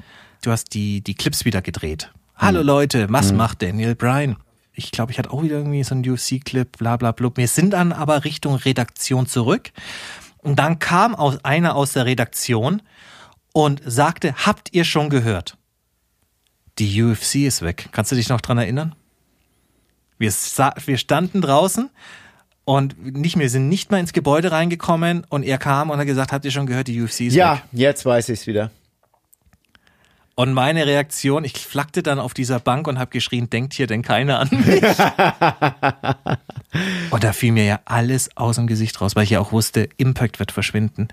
du 0.43 0.51
hast 0.51 0.73
die, 0.73 1.01
die 1.01 1.15
Clips 1.15 1.45
wieder 1.45 1.61
gedreht. 1.61 2.11
Hallo 2.35 2.61
Leute, 2.61 3.07
was 3.09 3.33
macht 3.33 3.63
Daniel 3.63 3.95
Bryan? 3.95 4.37
Ich 4.79 4.91
glaube, 4.91 5.11
ich 5.11 5.17
hatte 5.17 5.31
auch 5.31 5.41
wieder 5.41 5.55
irgendwie 5.57 5.83
so 5.83 5.95
einen 5.95 6.07
UFC-Clip, 6.07 6.77
bla 6.77 6.97
bla 6.97 7.11
bla. 7.11 7.31
Wir 7.35 7.47
sind 7.47 7.71
dann 7.71 7.91
aber 7.91 8.23
Richtung 8.25 8.53
Redaktion 8.55 9.25
zurück. 9.25 9.71
Und 10.37 10.57
dann 10.59 10.77
kam 10.77 11.15
aus, 11.15 11.43
einer 11.43 11.75
aus 11.75 11.93
der 11.93 12.05
Redaktion 12.05 12.83
und 13.53 13.81
sagte, 13.83 14.35
habt 14.45 14.73
ihr 14.73 14.83
schon 14.83 15.09
gehört? 15.09 15.57
Die 16.77 17.01
UFC 17.01 17.35
ist 17.37 17.63
weg. 17.63 17.89
Kannst 17.91 18.11
du 18.11 18.15
dich 18.15 18.29
noch 18.29 18.39
dran 18.39 18.59
erinnern? 18.59 18.93
Wir, 20.19 20.31
wir 20.85 20.97
standen 20.99 21.41
draußen 21.41 21.89
und 22.65 23.17
nicht, 23.17 23.37
wir 23.39 23.49
sind 23.49 23.69
nicht 23.69 23.89
mal 23.89 23.99
ins 23.99 24.13
Gebäude 24.13 24.51
reingekommen 24.51 25.25
und 25.29 25.41
er 25.41 25.57
kam 25.57 25.89
und 25.89 25.97
hat 25.97 26.05
gesagt, 26.05 26.31
habt 26.31 26.45
ihr 26.45 26.51
schon 26.51 26.67
gehört, 26.67 26.87
die 26.87 27.01
UFC 27.01 27.21
ist 27.21 27.33
Ja, 27.33 27.53
weg? 27.55 27.63
jetzt 27.71 28.05
weiß 28.05 28.29
ich 28.29 28.41
es 28.41 28.47
wieder. 28.47 28.69
Und 30.39 30.53
meine 30.53 30.85
Reaktion, 30.85 31.43
ich 31.45 31.53
flackte 31.53 32.03
dann 32.03 32.19
auf 32.19 32.35
dieser 32.35 32.59
Bank 32.59 32.87
und 32.87 32.99
habe 32.99 33.09
geschrien, 33.09 33.49
denkt 33.49 33.73
hier 33.73 33.87
denn 33.87 34.03
keiner 34.03 34.39
an 34.39 34.49
mich? 34.51 34.83
und 37.09 37.23
da 37.23 37.33
fiel 37.33 37.53
mir 37.53 37.65
ja 37.65 37.79
alles 37.85 38.29
aus 38.37 38.57
dem 38.57 38.67
Gesicht 38.67 39.01
raus, 39.01 39.15
weil 39.15 39.23
ich 39.23 39.31
ja 39.31 39.39
auch 39.39 39.51
wusste, 39.51 39.89
Impact 39.97 40.37
wird 40.37 40.51
verschwinden, 40.51 41.07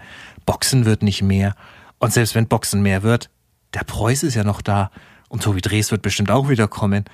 Boxen 0.45 0.85
wird 0.85 1.02
nicht 1.02 1.23
mehr. 1.23 1.57
Und 1.99 2.12
selbst 2.12 2.35
wenn 2.35 2.49
Boxen 2.49 2.83
mehr 2.83 3.02
wird, 3.02 3.31
der 3.73 3.85
Preuß 3.85 4.25
ist 4.25 4.35
ja 4.35 4.45
noch 4.45 4.61
da 4.61 4.90
und 5.31 5.43
Tobi 5.43 5.62
Drees 5.62 5.90
wird 5.90 6.02
bestimmt 6.02 6.31
auch 6.31 6.50
wieder 6.50 6.69
kommen. 6.69 7.07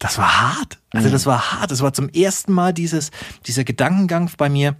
Das 0.00 0.18
war 0.18 0.56
hart. 0.56 0.80
Also 0.90 1.08
das 1.08 1.24
war 1.24 1.52
hart. 1.52 1.70
Das 1.70 1.82
war 1.82 1.92
zum 1.92 2.08
ersten 2.08 2.52
Mal 2.52 2.72
dieses, 2.72 3.12
dieser 3.46 3.62
Gedankengang 3.62 4.28
bei 4.36 4.48
mir. 4.48 4.74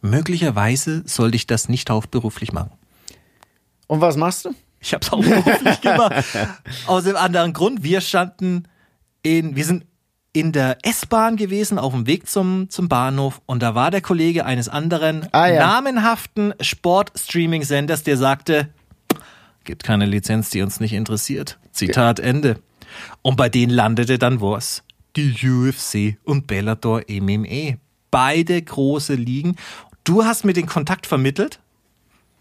Möglicherweise 0.00 1.04
sollte 1.06 1.36
ich 1.36 1.46
das 1.46 1.68
nicht 1.68 1.90
hauptberuflich 1.90 2.50
machen. 2.50 2.72
Und 3.86 4.00
was 4.00 4.16
machst 4.16 4.44
du? 4.44 4.50
Ich 4.80 4.94
habe 4.94 5.04
es 5.04 5.12
auch 5.12 5.20
beruflich 5.22 5.80
gemacht. 5.80 6.24
Aus 6.86 7.04
dem 7.04 7.16
anderen 7.16 7.52
Grund, 7.52 7.82
wir 7.82 8.00
standen 8.00 8.64
in, 9.22 9.56
wir 9.56 9.64
sind 9.64 9.84
in 10.32 10.52
der 10.52 10.78
S-Bahn 10.82 11.36
gewesen, 11.36 11.78
auf 11.78 11.92
dem 11.92 12.06
Weg 12.06 12.28
zum, 12.28 12.70
zum 12.70 12.88
Bahnhof 12.88 13.40
und 13.46 13.62
da 13.62 13.74
war 13.74 13.90
der 13.90 14.02
Kollege 14.02 14.44
eines 14.44 14.68
anderen 14.68 15.26
Ah, 15.32 15.48
ja. 15.48 15.66
namenhaften 15.66 16.54
Sport-Streaming-Senders, 16.60 18.02
der 18.04 18.16
sagte, 18.16 18.68
gibt 19.64 19.82
keine 19.84 20.06
Lizenz, 20.06 20.50
die 20.50 20.62
uns 20.62 20.80
nicht 20.80 20.92
interessiert. 20.92 21.58
Zitat 21.72 22.20
Ende. 22.20 22.60
Und 23.22 23.36
bei 23.36 23.48
denen 23.48 23.72
landete 23.72 24.18
dann 24.18 24.40
was? 24.40 24.82
die 25.16 25.34
UFC 25.50 26.16
und 26.24 26.46
Bellator 26.46 27.02
MMA. 27.08 27.76
Beide 28.10 28.62
große 28.62 29.14
Ligen. 29.14 29.56
Du 30.04 30.24
hast 30.24 30.44
mir 30.44 30.52
den 30.52 30.66
Kontakt 30.66 31.06
vermittelt. 31.06 31.58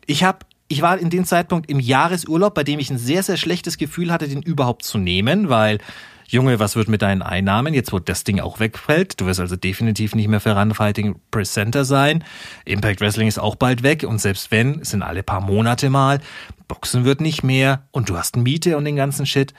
Ich 0.05 0.23
habe 0.23 0.39
ich 0.67 0.81
war 0.81 0.97
in 0.97 1.09
dem 1.09 1.25
Zeitpunkt 1.25 1.69
im 1.69 1.79
Jahresurlaub, 1.79 2.53
bei 2.53 2.63
dem 2.63 2.79
ich 2.79 2.89
ein 2.89 2.97
sehr, 2.97 3.23
sehr 3.23 3.37
schlechtes 3.37 3.77
Gefühl 3.77 4.11
hatte, 4.11 4.27
den 4.27 4.41
überhaupt 4.41 4.83
zu 4.83 4.97
nehmen, 4.97 5.49
weil, 5.49 5.79
Junge, 6.27 6.59
was 6.59 6.75
wird 6.75 6.89
mit 6.89 7.01
deinen 7.01 7.21
Einnahmen, 7.21 7.73
jetzt 7.73 7.93
wo 7.93 7.99
das 7.99 8.25
Ding 8.25 8.41
auch 8.41 8.59
wegfällt? 8.59 9.21
Du 9.21 9.25
wirst 9.27 9.39
also 9.39 9.55
definitiv 9.55 10.13
nicht 10.13 10.27
mehr 10.27 10.41
für 10.41 10.57
Run 10.57 10.73
Fighting 10.73 11.15
Presenter 11.31 11.85
sein. 11.85 12.23
Impact 12.65 12.99
Wrestling 12.99 13.29
ist 13.29 13.39
auch 13.39 13.55
bald 13.55 13.81
weg 13.81 14.03
und 14.03 14.19
selbst 14.19 14.51
wenn, 14.51 14.83
sind 14.83 15.03
alle 15.03 15.23
paar 15.23 15.39
Monate 15.39 15.89
mal. 15.89 16.19
Boxen 16.67 17.05
wird 17.05 17.21
nicht 17.21 17.43
mehr 17.43 17.87
und 17.91 18.09
du 18.09 18.17
hast 18.17 18.35
Miete 18.35 18.75
und 18.75 18.83
den 18.83 18.97
ganzen 18.97 19.25
Shit. 19.25 19.53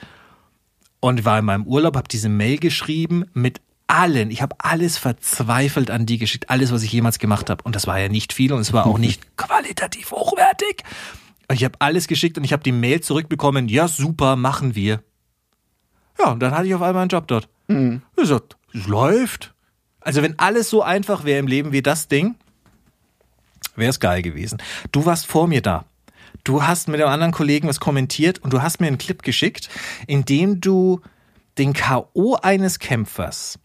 Und 0.99 1.25
war 1.25 1.39
in 1.39 1.45
meinem 1.45 1.65
Urlaub, 1.65 1.95
habe 1.95 2.07
diese 2.07 2.29
Mail 2.29 2.59
geschrieben 2.59 3.25
mit 3.33 3.61
allen, 3.89 4.29
ich 4.29 4.41
habe 4.41 4.55
alles 4.59 4.97
verzweifelt 4.97 5.89
an 5.89 6.05
die 6.05 6.17
geschickt, 6.17 6.49
alles, 6.49 6.71
was 6.71 6.83
ich 6.83 6.91
jemals 6.91 7.19
gemacht 7.19 7.49
habe. 7.49 7.63
Und 7.63 7.75
das 7.75 7.87
war 7.87 7.99
ja 7.99 8.07
nicht 8.07 8.33
viel 8.33 8.53
und 8.53 8.59
es 8.59 8.71
war 8.71 8.85
auch 8.85 8.97
nicht 8.99 9.35
qualitativ 9.35 10.11
hochwertig. 10.11 10.83
Ich 11.51 11.63
habe 11.63 11.75
alles 11.79 12.07
geschickt 12.07 12.37
und 12.37 12.43
ich 12.43 12.53
habe 12.53 12.63
die 12.63 12.71
Mail 12.71 13.01
zurückbekommen, 13.01 13.67
ja 13.67 13.87
super, 13.87 14.35
machen 14.35 14.75
wir. 14.75 15.01
Ja, 16.19 16.31
und 16.31 16.39
dann 16.39 16.51
hatte 16.51 16.67
ich 16.67 16.75
auf 16.75 16.81
einmal 16.81 17.01
einen 17.01 17.09
Job 17.09 17.27
dort. 17.27 17.49
Mhm. 17.67 18.03
Ich 18.11 18.23
gesagt, 18.23 18.57
es 18.73 18.85
läuft. 18.87 19.53
Also 20.01 20.21
wenn 20.21 20.37
alles 20.37 20.69
so 20.69 20.83
einfach 20.83 21.23
wäre 21.23 21.39
im 21.39 21.47
Leben 21.47 21.71
wie 21.71 21.81
das 21.81 22.07
Ding, 22.07 22.35
wäre 23.75 23.89
es 23.89 23.99
geil 23.99 24.21
gewesen. 24.21 24.61
Du 24.91 25.05
warst 25.05 25.25
vor 25.25 25.47
mir 25.47 25.61
da. 25.61 25.85
Du 26.43 26.63
hast 26.63 26.87
mit 26.87 27.01
einem 27.01 27.09
anderen 27.11 27.31
Kollegen 27.31 27.67
was 27.67 27.79
kommentiert 27.79 28.39
und 28.39 28.53
du 28.53 28.61
hast 28.61 28.79
mir 28.79 28.87
einen 28.87 28.97
Clip 28.99 29.23
geschickt, 29.23 29.69
in 30.07 30.25
dem 30.25 30.61
du 30.61 31.01
den 31.57 31.73
K.O. 31.73 32.35
eines 32.35 32.79
Kämpfers 32.79 33.59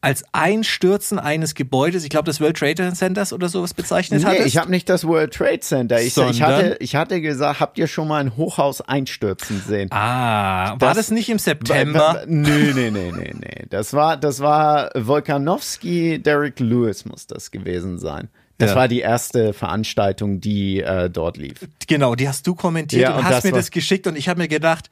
als 0.00 0.24
Einstürzen 0.32 1.18
eines 1.18 1.54
Gebäudes, 1.54 2.04
ich 2.04 2.10
glaube 2.10 2.26
das 2.26 2.40
World 2.40 2.56
Trade 2.56 2.92
Centers 2.94 3.32
oder 3.32 3.48
sowas 3.48 3.74
bezeichnet 3.74 4.22
nee, 4.22 4.26
hattest? 4.26 4.46
ich 4.46 4.56
habe 4.56 4.70
nicht 4.70 4.88
das 4.88 5.04
World 5.06 5.34
Trade 5.34 5.60
Center. 5.60 6.00
Ich, 6.00 6.16
ich, 6.16 6.42
hatte, 6.42 6.76
ich 6.78 6.94
hatte 6.94 7.20
gesagt, 7.20 7.58
habt 7.58 7.78
ihr 7.78 7.88
schon 7.88 8.06
mal 8.06 8.20
ein 8.20 8.36
Hochhaus 8.36 8.80
einstürzen 8.80 9.60
sehen? 9.66 9.88
Ah, 9.90 10.76
das, 10.76 10.80
war 10.80 10.94
das 10.94 11.10
nicht 11.10 11.28
im 11.30 11.38
September? 11.38 12.22
Nee, 12.26 12.72
nee, 12.74 12.90
nee, 12.90 13.12
nee, 13.12 13.34
nee. 13.34 13.66
Das 13.70 13.92
war, 13.92 14.16
das 14.16 14.40
war 14.40 14.90
Volkanowski, 14.94 16.22
Derek 16.22 16.60
Lewis 16.60 17.04
muss 17.04 17.26
das 17.26 17.50
gewesen 17.50 17.98
sein. 17.98 18.28
Das 18.58 18.70
ja. 18.70 18.76
war 18.76 18.88
die 18.88 19.00
erste 19.00 19.52
Veranstaltung, 19.52 20.40
die 20.40 20.80
äh, 20.80 21.08
dort 21.08 21.36
lief. 21.36 21.60
Genau, 21.86 22.16
die 22.16 22.28
hast 22.28 22.46
du 22.46 22.56
kommentiert 22.56 23.02
ja, 23.02 23.12
und, 23.12 23.20
und 23.20 23.24
hast 23.24 23.44
mir 23.44 23.52
das 23.52 23.70
geschickt 23.70 24.08
und 24.08 24.16
ich 24.16 24.28
habe 24.28 24.40
mir 24.40 24.48
gedacht, 24.48 24.90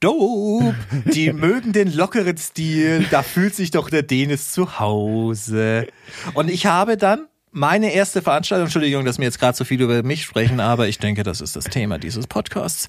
dope. 0.00 0.74
Die 1.12 1.32
mögen 1.32 1.72
den 1.72 1.92
lockeren 1.92 2.36
Stil. 2.36 3.06
Da 3.10 3.22
fühlt 3.22 3.54
sich 3.54 3.70
doch 3.70 3.90
der 3.90 4.02
Denis 4.02 4.52
zu 4.52 4.78
Hause. 4.78 5.86
Und 6.34 6.50
ich 6.50 6.66
habe 6.66 6.96
dann 6.96 7.26
meine 7.52 7.92
erste 7.92 8.22
Veranstaltung, 8.22 8.66
Entschuldigung, 8.66 9.04
dass 9.04 9.18
wir 9.18 9.24
jetzt 9.24 9.40
gerade 9.40 9.56
so 9.56 9.64
viel 9.64 9.80
über 9.80 10.02
mich 10.02 10.24
sprechen, 10.24 10.60
aber 10.60 10.88
ich 10.88 10.98
denke, 10.98 11.22
das 11.22 11.40
ist 11.40 11.56
das 11.56 11.64
Thema 11.64 11.98
dieses 11.98 12.26
Podcasts. 12.26 12.88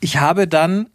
Ich 0.00 0.16
habe 0.16 0.48
dann 0.48 0.88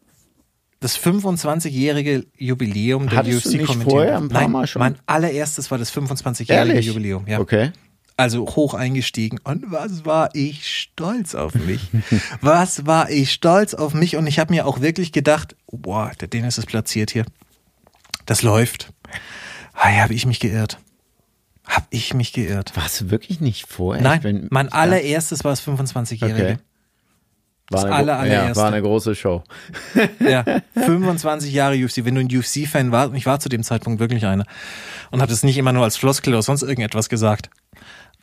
das 0.82 1.00
25-jährige 1.00 2.26
Jubiläum 2.38 3.08
der 3.08 3.20
Hattest 3.20 3.46
UFC 3.46 3.52
du 3.54 3.58
nicht 3.60 3.84
vorher 3.84 4.18
ein 4.18 4.30
paar 4.30 4.42
Nein, 4.42 4.52
Mal 4.52 4.68
schon? 4.68 4.82
Mein 4.82 4.98
allererstes 5.06 5.72
war 5.72 5.78
das 5.78 5.94
25-jährige 5.94 6.80
Jubiläum. 6.80 7.26
Ja. 7.28 7.40
Okay 7.40 7.72
also 8.18 8.46
hoch 8.48 8.74
eingestiegen. 8.74 9.40
Und 9.44 9.72
was 9.72 10.06
war 10.06 10.30
ich 10.34 10.68
stolz 10.68 11.36
auf 11.36 11.54
mich? 11.54 11.90
was 12.42 12.86
war 12.86 13.10
ich 13.10 13.32
stolz 13.32 13.74
auf 13.74 13.94
mich? 13.94 14.16
Und 14.16 14.28
ich 14.28 14.40
habe 14.40 14.54
mir 14.54 14.66
auch 14.66 14.82
wirklich 14.82 15.12
gedacht, 15.12 15.56
boah, 15.68 16.12
der 16.20 16.28
Dennis 16.28 16.58
ist 16.58 16.68
platziert 16.68 17.12
hier. 17.12 17.26
Das 18.26 18.42
läuft. 18.42 18.94
Hey, 19.74 20.00
habe 20.00 20.14
ich 20.14 20.26
mich 20.26 20.40
geirrt. 20.40 20.80
Hab 21.68 21.88
ich 21.90 22.14
mich 22.14 22.32
geirrt. 22.32 22.76
Warst 22.76 23.02
du 23.02 23.10
wirklich 23.10 23.42
nicht 23.42 23.68
vorher? 23.68 24.04
Nein, 24.04 24.48
mein 24.50 24.72
allererstes 24.72 25.44
war 25.44 25.52
das 25.52 25.66
25-Jährige. 25.68 26.44
Okay. 26.44 26.58
War 27.70 27.82
das 27.82 27.92
eine, 27.92 28.14
aller, 28.14 28.26
ja, 28.28 28.56
war 28.56 28.68
eine 28.68 28.82
große 28.82 29.16
Show. 29.16 29.44
ja, 30.20 30.44
25 30.76 31.52
Jahre 31.52 31.76
UFC. 31.76 32.06
Wenn 32.06 32.16
du 32.16 32.22
ein 32.22 32.28
UFC-Fan 32.28 32.92
warst, 32.92 33.10
und 33.10 33.16
ich 33.16 33.26
war 33.26 33.40
zu 33.40 33.50
dem 33.50 33.64
Zeitpunkt 33.64 34.00
wirklich 34.00 34.26
einer, 34.26 34.46
und 35.10 35.22
habe 35.22 35.32
das 35.32 35.44
nicht 35.44 35.58
immer 35.58 35.74
nur 35.74 35.84
als 35.84 35.98
Floskel 35.98 36.34
oder 36.34 36.44
sonst 36.44 36.62
irgendetwas 36.62 37.10
gesagt, 37.10 37.50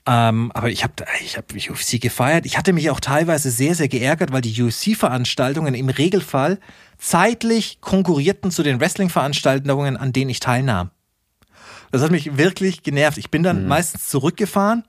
ähm, 0.04 0.50
aber 0.52 0.68
ich 0.68 0.82
habe 0.82 0.94
ich 1.24 1.36
hab 1.36 1.52
UFC 1.52 2.00
gefeiert. 2.00 2.44
Ich 2.44 2.58
hatte 2.58 2.72
mich 2.72 2.90
auch 2.90 3.00
teilweise 3.00 3.50
sehr, 3.50 3.74
sehr 3.74 3.88
geärgert, 3.88 4.32
weil 4.32 4.40
die 4.40 4.60
UFC-Veranstaltungen 4.60 5.74
im 5.74 5.88
Regelfall 5.88 6.58
zeitlich 6.98 7.80
konkurrierten 7.80 8.50
zu 8.50 8.62
den 8.62 8.80
Wrestling-Veranstaltungen, 8.80 9.96
an 9.96 10.12
denen 10.12 10.30
ich 10.30 10.40
teilnahm. 10.40 10.90
Das 11.92 12.02
hat 12.02 12.10
mich 12.10 12.36
wirklich 12.36 12.82
genervt. 12.82 13.18
Ich 13.18 13.30
bin 13.30 13.42
dann 13.42 13.62
mhm. 13.62 13.68
meistens 13.68 14.08
zurückgefahren 14.08 14.84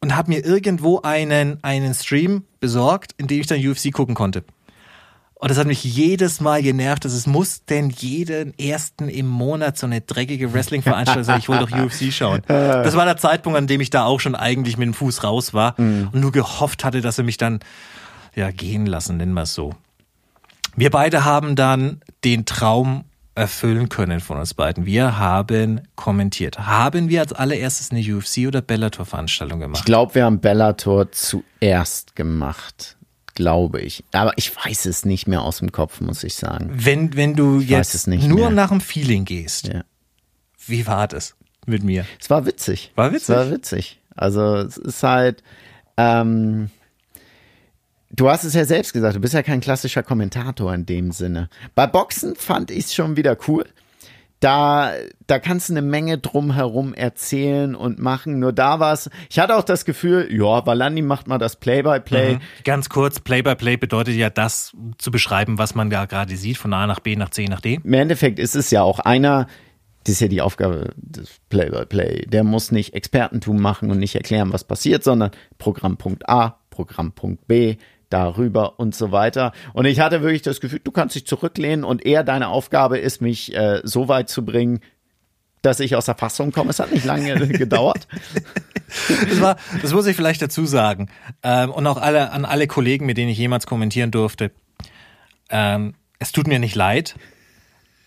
und 0.00 0.16
habe 0.16 0.30
mir 0.30 0.44
irgendwo 0.44 1.00
einen, 1.00 1.62
einen 1.62 1.94
Stream 1.94 2.44
besorgt, 2.60 3.12
in 3.18 3.26
dem 3.26 3.40
ich 3.40 3.46
dann 3.46 3.66
UFC 3.66 3.92
gucken 3.92 4.14
konnte. 4.14 4.44
Und 5.40 5.52
das 5.52 5.58
hat 5.58 5.68
mich 5.68 5.84
jedes 5.84 6.40
Mal 6.40 6.62
genervt, 6.62 7.04
dass 7.04 7.12
es 7.12 7.28
muss 7.28 7.64
denn 7.64 7.90
jeden 7.90 8.58
ersten 8.58 9.08
im 9.08 9.28
Monat 9.28 9.78
so 9.78 9.86
eine 9.86 10.00
dreckige 10.00 10.52
Wrestling-Veranstaltung 10.52 11.22
sein. 11.22 11.38
Ich 11.38 11.48
wollte 11.48 11.66
doch 11.66 11.78
UFC 11.78 12.12
schauen. 12.12 12.42
Das 12.48 12.96
war 12.96 13.04
der 13.04 13.16
Zeitpunkt, 13.16 13.56
an 13.56 13.68
dem 13.68 13.80
ich 13.80 13.90
da 13.90 14.04
auch 14.04 14.18
schon 14.18 14.34
eigentlich 14.34 14.76
mit 14.76 14.86
dem 14.86 14.94
Fuß 14.94 15.22
raus 15.22 15.54
war 15.54 15.80
mhm. 15.80 16.08
und 16.12 16.20
nur 16.20 16.32
gehofft 16.32 16.84
hatte, 16.84 17.00
dass 17.00 17.18
er 17.18 17.24
mich 17.24 17.36
dann 17.36 17.60
ja 18.34 18.50
gehen 18.50 18.86
lassen, 18.86 19.16
nennen 19.16 19.32
wir 19.32 19.42
es 19.42 19.54
so. 19.54 19.74
Wir 20.74 20.90
beide 20.90 21.24
haben 21.24 21.54
dann 21.54 22.00
den 22.24 22.44
Traum 22.44 23.04
erfüllen 23.38 23.88
können 23.88 24.20
von 24.20 24.38
uns 24.38 24.52
beiden. 24.52 24.84
Wir 24.84 25.18
haben 25.18 25.80
kommentiert. 25.94 26.58
Haben 26.58 27.08
wir 27.08 27.20
als 27.20 27.32
allererstes 27.32 27.90
eine 27.90 28.00
UFC 28.00 28.46
oder 28.46 28.60
Bellator-Veranstaltung 28.60 29.60
gemacht? 29.60 29.80
Ich 29.80 29.84
glaube, 29.86 30.14
wir 30.14 30.24
haben 30.24 30.40
Bellator 30.40 31.10
zuerst 31.12 32.16
gemacht 32.16 32.96
glaube 33.34 33.80
ich. 33.80 34.02
Aber 34.10 34.32
ich 34.34 34.50
weiß 34.56 34.86
es 34.86 35.04
nicht 35.04 35.28
mehr 35.28 35.42
aus 35.42 35.58
dem 35.58 35.70
Kopf, 35.70 36.00
muss 36.00 36.24
ich 36.24 36.34
sagen. 36.34 36.70
Wenn, 36.72 37.14
wenn 37.14 37.36
du 37.36 37.60
ich 37.60 37.68
jetzt 37.68 38.08
nur 38.08 38.18
mehr. 38.18 38.50
nach 38.50 38.70
dem 38.70 38.80
Feeling 38.80 39.24
gehst, 39.24 39.68
ja. 39.68 39.84
wie 40.66 40.88
war 40.88 41.06
das 41.06 41.36
mit 41.64 41.84
mir? 41.84 42.04
Es 42.20 42.28
war 42.30 42.46
witzig. 42.46 42.90
War 42.96 43.12
witzig? 43.12 43.28
Es 43.28 43.36
war 43.36 43.50
witzig. 43.52 44.00
Also 44.16 44.56
es 44.56 44.76
ist 44.76 45.04
halt, 45.04 45.44
ähm, 45.96 46.70
du 48.10 48.28
hast 48.28 48.44
es 48.44 48.54
ja 48.54 48.64
selbst 48.64 48.92
gesagt, 48.92 49.16
du 49.16 49.20
bist 49.20 49.34
ja 49.34 49.42
kein 49.42 49.60
klassischer 49.60 50.02
Kommentator 50.02 50.72
in 50.74 50.86
dem 50.86 51.12
Sinne. 51.12 51.48
Bei 51.74 51.86
Boxen 51.86 52.36
fand 52.36 52.70
ich 52.70 52.86
es 52.86 52.94
schon 52.94 53.16
wieder 53.16 53.36
cool 53.48 53.64
da, 54.40 54.92
da 55.26 55.38
kannst 55.38 55.68
du 55.68 55.72
eine 55.72 55.82
Menge 55.82 56.18
drumherum 56.18 56.94
erzählen 56.94 57.74
und 57.74 57.98
machen. 57.98 58.38
Nur 58.38 58.52
da 58.52 58.78
war 58.78 58.92
es, 58.92 59.10
ich 59.30 59.38
hatte 59.38 59.56
auch 59.56 59.64
das 59.64 59.84
Gefühl, 59.84 60.28
ja, 60.30 60.64
Valandi 60.64 61.02
macht 61.02 61.26
mal 61.26 61.38
das 61.38 61.56
Play-by-Play. 61.56 62.34
-play. 62.34 62.34
Mhm. 62.34 62.64
Ganz 62.64 62.88
kurz, 62.88 63.20
Play-by-Play 63.20 63.74
-play 63.74 63.80
bedeutet 63.80 64.14
ja 64.14 64.30
das 64.30 64.76
zu 64.98 65.10
beschreiben, 65.10 65.58
was 65.58 65.74
man 65.74 65.90
da 65.90 66.06
gerade 66.06 66.36
sieht, 66.36 66.56
von 66.56 66.72
A 66.72 66.86
nach 66.86 67.00
B, 67.00 67.16
nach 67.16 67.30
C, 67.30 67.46
nach 67.46 67.60
D. 67.60 67.80
Im 67.82 67.92
Endeffekt 67.92 68.38
ist 68.38 68.54
es 68.54 68.70
ja 68.70 68.82
auch 68.82 69.00
einer, 69.00 69.48
das 70.04 70.14
ist 70.14 70.20
ja 70.20 70.28
die 70.28 70.40
Aufgabe 70.40 70.92
des 70.96 71.40
Play-by-Play. 71.48 72.22
-play. 72.22 72.30
Der 72.30 72.44
muss 72.44 72.70
nicht 72.70 72.94
Expertentum 72.94 73.60
machen 73.60 73.90
und 73.90 73.98
nicht 73.98 74.14
erklären, 74.14 74.52
was 74.52 74.62
passiert, 74.62 75.02
sondern 75.02 75.32
Programmpunkt 75.58 76.28
A, 76.28 76.60
Programmpunkt 76.70 77.48
B, 77.48 77.76
darüber 78.10 78.78
und 78.78 78.94
so 78.94 79.12
weiter. 79.12 79.52
Und 79.72 79.84
ich 79.84 80.00
hatte 80.00 80.22
wirklich 80.22 80.42
das 80.42 80.60
Gefühl, 80.60 80.80
du 80.82 80.90
kannst 80.90 81.14
dich 81.14 81.26
zurücklehnen 81.26 81.84
und 81.84 82.04
eher 82.04 82.24
deine 82.24 82.48
Aufgabe 82.48 82.98
ist, 82.98 83.20
mich 83.20 83.54
äh, 83.54 83.80
so 83.84 84.08
weit 84.08 84.28
zu 84.28 84.44
bringen, 84.44 84.80
dass 85.62 85.80
ich 85.80 85.96
aus 85.96 86.06
der 86.06 86.14
Fassung 86.14 86.52
komme. 86.52 86.70
Es 86.70 86.78
hat 86.78 86.92
nicht 86.92 87.04
lange 87.04 87.36
gedauert. 87.48 88.06
Das, 89.08 89.40
war, 89.40 89.56
das 89.82 89.92
muss 89.92 90.06
ich 90.06 90.16
vielleicht 90.16 90.40
dazu 90.40 90.66
sagen. 90.66 91.08
Ähm, 91.42 91.70
und 91.70 91.86
auch 91.86 91.98
alle, 91.98 92.30
an 92.30 92.44
alle 92.44 92.66
Kollegen, 92.66 93.06
mit 93.06 93.18
denen 93.18 93.30
ich 93.30 93.38
jemals 93.38 93.66
kommentieren 93.66 94.10
durfte. 94.10 94.50
Ähm, 95.50 95.94
es 96.18 96.32
tut 96.32 96.46
mir 96.46 96.58
nicht 96.58 96.74
leid. 96.74 97.16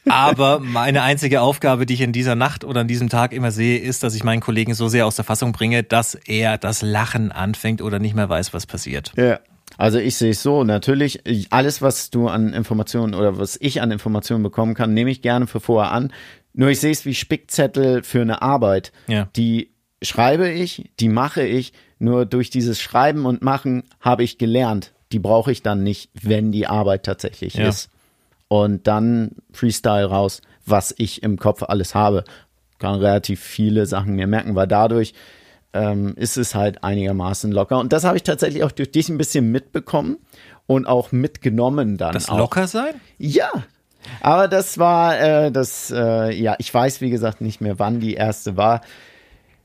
Aber 0.09 0.59
meine 0.59 1.03
einzige 1.03 1.41
Aufgabe, 1.41 1.85
die 1.85 1.93
ich 1.93 2.01
in 2.01 2.11
dieser 2.11 2.33
Nacht 2.33 2.63
oder 2.63 2.81
an 2.81 2.87
diesem 2.87 3.09
Tag 3.09 3.33
immer 3.33 3.51
sehe, 3.51 3.77
ist, 3.77 4.01
dass 4.01 4.15
ich 4.15 4.23
meinen 4.23 4.41
Kollegen 4.41 4.73
so 4.73 4.87
sehr 4.87 5.05
aus 5.05 5.15
der 5.15 5.25
Fassung 5.25 5.51
bringe, 5.51 5.83
dass 5.83 6.15
er 6.15 6.57
das 6.57 6.81
Lachen 6.81 7.31
anfängt 7.31 7.81
oder 7.83 7.99
nicht 7.99 8.15
mehr 8.15 8.27
weiß, 8.27 8.53
was 8.53 8.65
passiert. 8.65 9.11
Ja. 9.15 9.39
Also 9.77 9.97
ich 9.97 10.15
sehe 10.15 10.31
es 10.31 10.43
so, 10.43 10.63
natürlich, 10.63 11.21
alles, 11.49 11.81
was 11.81 12.09
du 12.09 12.27
an 12.27 12.53
Informationen 12.53 13.15
oder 13.15 13.37
was 13.37 13.57
ich 13.59 13.81
an 13.81 13.91
Informationen 13.91 14.43
bekommen 14.43 14.73
kann, 14.73 14.93
nehme 14.93 15.11
ich 15.11 15.21
gerne 15.21 15.47
für 15.47 15.59
vorher 15.59 15.91
an. 15.91 16.13
Nur 16.53 16.69
ich 16.69 16.79
sehe 16.79 16.91
es 16.91 17.05
wie 17.05 17.13
Spickzettel 17.13 18.03
für 18.03 18.21
eine 18.21 18.41
Arbeit. 18.41 18.91
Ja. 19.07 19.29
Die 19.35 19.71
schreibe 20.01 20.49
ich, 20.49 20.91
die 20.99 21.09
mache 21.09 21.43
ich, 21.43 21.73
nur 21.99 22.25
durch 22.25 22.49
dieses 22.49 22.81
Schreiben 22.81 23.25
und 23.25 23.41
Machen 23.41 23.83
habe 23.99 24.23
ich 24.23 24.37
gelernt. 24.37 24.91
Die 25.11 25.19
brauche 25.19 25.51
ich 25.51 25.61
dann 25.61 25.83
nicht, 25.83 26.09
wenn 26.19 26.51
die 26.51 26.67
Arbeit 26.67 27.03
tatsächlich 27.03 27.55
ja. 27.55 27.67
ist. 27.69 27.89
Und 28.47 28.87
dann 28.87 29.31
Freestyle 29.51 30.05
raus, 30.05 30.41
was 30.65 30.93
ich 30.97 31.23
im 31.23 31.37
Kopf 31.37 31.63
alles 31.63 31.95
habe. 31.95 32.23
Kann 32.79 32.95
relativ 32.95 33.39
viele 33.39 33.85
Sachen 33.85 34.15
mir 34.15 34.27
merken, 34.27 34.55
weil 34.55 34.67
dadurch 34.67 35.13
ähm, 35.73 36.13
ist 36.15 36.37
es 36.37 36.55
halt 36.55 36.83
einigermaßen 36.83 37.51
locker. 37.51 37.79
Und 37.79 37.93
das 37.93 38.03
habe 38.03 38.17
ich 38.17 38.23
tatsächlich 38.23 38.63
auch 38.63 38.71
durch 38.71 38.91
dich 38.91 39.09
ein 39.09 39.17
bisschen 39.17 39.51
mitbekommen 39.51 40.17
und 40.67 40.85
auch 40.85 41.11
mitgenommen 41.11 41.97
dann. 41.97 42.13
Das 42.13 42.29
auch. 42.29 42.37
locker 42.37 42.67
sein? 42.67 42.93
Ja. 43.17 43.49
Aber 44.21 44.47
das 44.47 44.77
war 44.79 45.19
äh, 45.19 45.51
das, 45.51 45.91
äh, 45.95 46.33
ja, 46.33 46.55
ich 46.57 46.73
weiß 46.73 47.01
wie 47.01 47.09
gesagt 47.09 47.41
nicht 47.41 47.61
mehr, 47.61 47.77
wann 47.79 47.99
die 47.99 48.15
erste 48.15 48.57
war. 48.57 48.81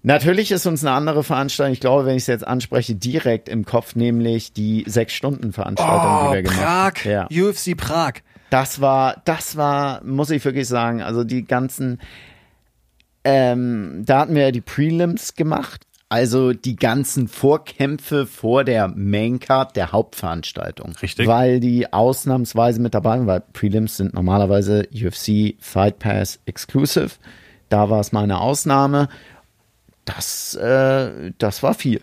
Natürlich 0.03 0.53
ist 0.53 0.67
uns 0.67 0.85
eine 0.85 0.95
andere 0.95 1.25
Veranstaltung, 1.25 1.73
ich 1.73 1.81
glaube, 1.81 2.07
wenn 2.07 2.15
ich 2.17 2.23
es 2.25 2.27
jetzt 2.29 2.47
anspreche, 2.47 2.95
direkt 2.95 3.49
im 3.49 3.65
Kopf, 3.65 3.97
nämlich 3.97 4.53
die 4.53 4.85
Sechs-Stunden-Veranstaltung, 4.87 5.97
Oh, 5.99 6.29
die 6.29 6.35
wir 6.35 6.43
gemacht 6.43 6.61
Prag, 6.63 7.05
Ja. 7.05 7.27
UFC 7.29 7.77
Prag. 7.77 8.13
Das 8.51 8.81
war, 8.81 9.21
das 9.25 9.57
war, 9.57 10.05
muss 10.05 10.31
ich 10.31 10.45
wirklich 10.45 10.69
sagen, 10.69 11.03
also 11.03 11.25
die 11.25 11.45
ganzen, 11.45 11.99
ähm, 13.25 14.03
da 14.07 14.21
hatten 14.21 14.35
wir 14.37 14.43
ja 14.43 14.51
die 14.53 14.61
Prelims 14.61 15.35
gemacht, 15.35 15.86
also 16.09 16.53
die 16.53 16.77
ganzen 16.77 17.27
Vorkämpfe 17.29 18.27
vor 18.27 18.65
der 18.65 18.89
Maincard 18.89 19.75
der 19.75 19.93
Hauptveranstaltung. 19.93 20.93
Richtig. 21.03 21.27
Weil 21.27 21.61
die 21.61 21.93
ausnahmsweise 21.93 22.81
mit 22.81 22.95
dabei 22.95 23.19
waren, 23.19 23.27
weil 23.27 23.41
Prelims 23.41 23.97
sind 23.97 24.15
normalerweise 24.15 24.89
UFC 24.93 25.55
Fight 25.59 25.99
Pass 25.99 26.39
Exclusive. 26.47 27.11
Da 27.69 27.91
war 27.91 28.01
es 28.01 28.13
mal 28.13 28.23
eine 28.23 28.41
Ausnahme. 28.41 29.09
Das, 30.05 30.55
äh, 30.55 31.33
das 31.39 31.63
war 31.63 31.75
viel. 31.75 32.01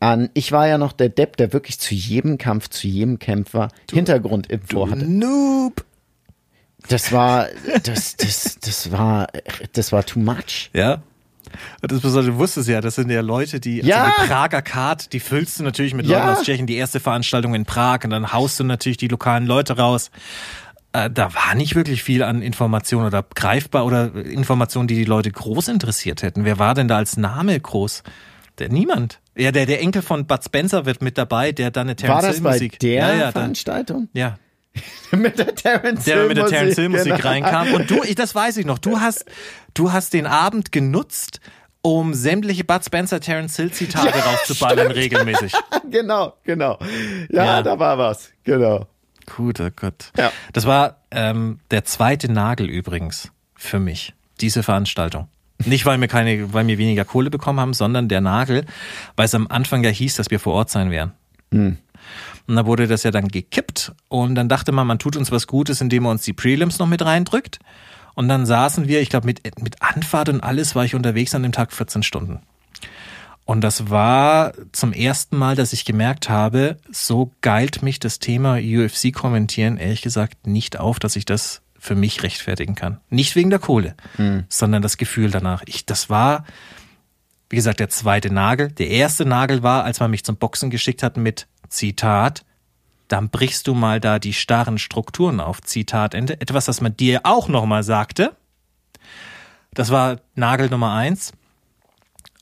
An, 0.00 0.30
ich 0.34 0.50
war 0.50 0.66
ja 0.66 0.78
noch 0.78 0.92
der 0.92 1.10
Depp, 1.10 1.36
der 1.36 1.52
wirklich 1.52 1.78
zu 1.78 1.94
jedem 1.94 2.38
Kampf, 2.38 2.68
zu 2.68 2.88
jedem 2.88 3.18
Kämpfer 3.18 3.68
Hintergrundinfo 3.92 4.90
hatte. 4.90 5.04
Noob. 5.04 5.84
Das 6.88 7.12
war, 7.12 7.46
das, 7.84 8.16
das, 8.16 8.58
das 8.60 8.90
war, 8.90 9.28
das 9.74 9.92
war 9.92 10.04
too 10.04 10.18
much. 10.18 10.70
Ja. 10.72 11.02
Das 11.80 12.00
Besondere, 12.00 12.32
du 12.32 12.38
wusstest 12.38 12.68
ja, 12.68 12.80
das 12.80 12.94
sind 12.96 13.10
ja 13.10 13.20
Leute, 13.20 13.60
die, 13.60 13.80
Ja. 13.80 14.04
also 14.04 14.22
die 14.22 14.28
Prager 14.28 14.62
Card, 14.62 15.12
die 15.12 15.20
füllst 15.20 15.58
du 15.58 15.64
natürlich 15.64 15.94
mit 15.94 16.06
Ja. 16.06 16.18
Leuten 16.18 16.28
aus 16.38 16.42
Tschechien, 16.44 16.66
die 16.66 16.76
erste 16.76 17.00
Veranstaltung 17.00 17.54
in 17.54 17.64
Prag 17.64 18.00
und 18.04 18.10
dann 18.10 18.32
haust 18.32 18.58
du 18.60 18.64
natürlich 18.64 18.96
die 18.98 19.08
lokalen 19.08 19.46
Leute 19.46 19.76
raus. 19.76 20.10
Äh, 20.92 21.10
da 21.10 21.34
war 21.34 21.54
nicht 21.54 21.74
wirklich 21.74 22.02
viel 22.02 22.22
an 22.22 22.42
Informationen 22.42 23.06
oder 23.06 23.24
greifbar 23.34 23.86
oder 23.86 24.14
Informationen, 24.14 24.88
die 24.88 24.94
die 24.94 25.04
Leute 25.04 25.30
groß 25.30 25.68
interessiert 25.68 26.22
hätten. 26.22 26.44
Wer 26.44 26.58
war 26.58 26.74
denn 26.74 26.86
da 26.88 26.96
als 26.98 27.16
Name 27.16 27.58
groß? 27.58 28.02
Der 28.58 28.68
niemand. 28.68 29.18
Ja, 29.34 29.50
der, 29.50 29.64
der 29.64 29.80
Enkel 29.80 30.02
von 30.02 30.26
Bud 30.26 30.44
Spencer 30.44 30.84
wird 30.84 31.00
mit 31.00 31.16
dabei, 31.16 31.52
der 31.52 31.70
dann 31.70 31.88
eine 31.88 31.92
War 31.92 32.20
Terence 32.20 32.22
das 32.26 32.34
Hill 32.34 32.42
bei 32.44 32.50
Musik. 32.52 32.78
der 32.80 32.92
ja, 32.92 33.14
ja, 33.14 33.24
da, 33.26 33.32
Veranstaltung? 33.32 34.08
ja, 34.12 34.36
mit 35.12 35.38
der 35.38 35.54
Terence 35.54 36.04
der 36.04 36.26
mit 36.26 36.36
der 36.36 36.46
Terence 36.46 36.76
Hill 36.76 36.88
Musik 36.88 37.16
genau. 37.16 37.28
reinkam. 37.28 37.74
Und 37.74 37.90
du, 37.90 38.02
ich, 38.02 38.14
das 38.14 38.34
weiß 38.34 38.56
ich 38.56 38.66
noch, 38.66 38.78
du 38.78 39.00
hast, 39.00 39.24
du 39.74 39.92
hast 39.92 40.12
den 40.14 40.26
Abend 40.26 40.72
genutzt, 40.72 41.40
um 41.82 42.14
sämtliche 42.14 42.64
Bud 42.64 42.84
Spencer 42.84 43.20
Terence 43.20 43.56
Hill 43.56 43.70
Zitate 43.72 44.18
raufzuballern 44.24 44.92
regelmäßig. 44.92 45.52
Genau, 45.90 46.32
genau. 46.44 46.78
Ja, 47.30 47.44
Ja. 47.44 47.62
da 47.62 47.78
war 47.78 47.98
was. 47.98 48.30
Genau. 48.44 48.86
Guter 49.26 49.70
Gott. 49.70 50.10
Ja. 50.16 50.32
Das 50.54 50.64
war 50.64 50.96
ähm, 51.10 51.58
der 51.70 51.84
zweite 51.84 52.32
Nagel 52.32 52.70
übrigens 52.70 53.30
für 53.54 53.78
mich, 53.78 54.14
diese 54.40 54.62
Veranstaltung. 54.62 55.28
Nicht, 55.66 55.84
weil 55.84 56.00
wir 56.00 56.08
keine, 56.08 56.52
weil 56.54 56.66
wir 56.66 56.78
weniger 56.78 57.04
Kohle 57.04 57.30
bekommen 57.30 57.60
haben, 57.60 57.74
sondern 57.74 58.08
der 58.08 58.20
Nagel, 58.20 58.64
weil 59.16 59.26
es 59.26 59.34
am 59.34 59.46
Anfang 59.48 59.84
ja 59.84 59.90
hieß, 59.90 60.16
dass 60.16 60.30
wir 60.30 60.40
vor 60.40 60.54
Ort 60.54 60.70
sein 60.70 60.90
werden. 60.90 61.12
Und 62.46 62.56
da 62.56 62.66
wurde 62.66 62.86
das 62.86 63.02
ja 63.02 63.10
dann 63.10 63.28
gekippt 63.28 63.92
und 64.08 64.34
dann 64.34 64.48
dachte 64.48 64.72
man, 64.72 64.86
man 64.86 64.98
tut 64.98 65.16
uns 65.16 65.30
was 65.30 65.46
Gutes, 65.46 65.80
indem 65.80 66.04
man 66.04 66.12
uns 66.12 66.22
die 66.22 66.32
Prelims 66.32 66.78
noch 66.78 66.88
mit 66.88 67.02
reindrückt. 67.04 67.58
Und 68.14 68.28
dann 68.28 68.46
saßen 68.46 68.88
wir, 68.88 69.00
ich 69.00 69.08
glaube, 69.08 69.26
mit, 69.26 69.40
mit 69.60 69.80
Anfahrt 69.80 70.28
und 70.28 70.42
alles 70.42 70.74
war 70.74 70.84
ich 70.84 70.94
unterwegs 70.94 71.34
an 71.34 71.42
dem 71.42 71.52
Tag 71.52 71.72
14 71.72 72.02
Stunden. 72.02 72.40
Und 73.44 73.62
das 73.62 73.90
war 73.90 74.52
zum 74.72 74.92
ersten 74.92 75.36
Mal, 75.36 75.56
dass 75.56 75.72
ich 75.72 75.84
gemerkt 75.84 76.28
habe, 76.28 76.76
so 76.90 77.32
geilt 77.40 77.82
mich 77.82 77.98
das 77.98 78.18
Thema 78.18 78.58
UFC 78.58 79.12
kommentieren, 79.12 79.78
ehrlich 79.78 80.02
gesagt, 80.02 80.46
nicht 80.46 80.78
auf, 80.78 80.98
dass 80.98 81.16
ich 81.16 81.24
das 81.24 81.62
für 81.78 81.96
mich 81.96 82.22
rechtfertigen 82.22 82.76
kann. 82.76 83.00
Nicht 83.10 83.34
wegen 83.34 83.50
der 83.50 83.58
Kohle, 83.58 83.96
sondern 84.48 84.82
das 84.82 84.96
Gefühl 84.96 85.30
danach. 85.30 85.64
Ich, 85.66 85.84
das 85.84 86.08
war, 86.08 86.44
wie 87.50 87.56
gesagt, 87.56 87.80
der 87.80 87.88
zweite 87.88 88.32
Nagel. 88.32 88.70
Der 88.70 88.88
erste 88.88 89.24
Nagel 89.24 89.64
war, 89.64 89.82
als 89.82 89.98
man 89.98 90.12
mich 90.12 90.24
zum 90.24 90.36
Boxen 90.36 90.70
geschickt 90.70 91.02
hat 91.02 91.16
mit 91.16 91.48
Zitat, 91.72 92.44
dann 93.08 93.28
brichst 93.28 93.66
du 93.66 93.74
mal 93.74 94.00
da 94.00 94.18
die 94.18 94.32
starren 94.32 94.78
Strukturen 94.78 95.40
auf, 95.40 95.60
Zitatende. 95.60 96.40
Etwas, 96.40 96.66
das 96.66 96.80
man 96.80 96.96
dir 96.96 97.20
auch 97.24 97.48
nochmal 97.48 97.82
sagte. 97.82 98.36
Das 99.74 99.90
war 99.90 100.20
Nagel 100.34 100.68
Nummer 100.68 100.92
eins. 100.92 101.32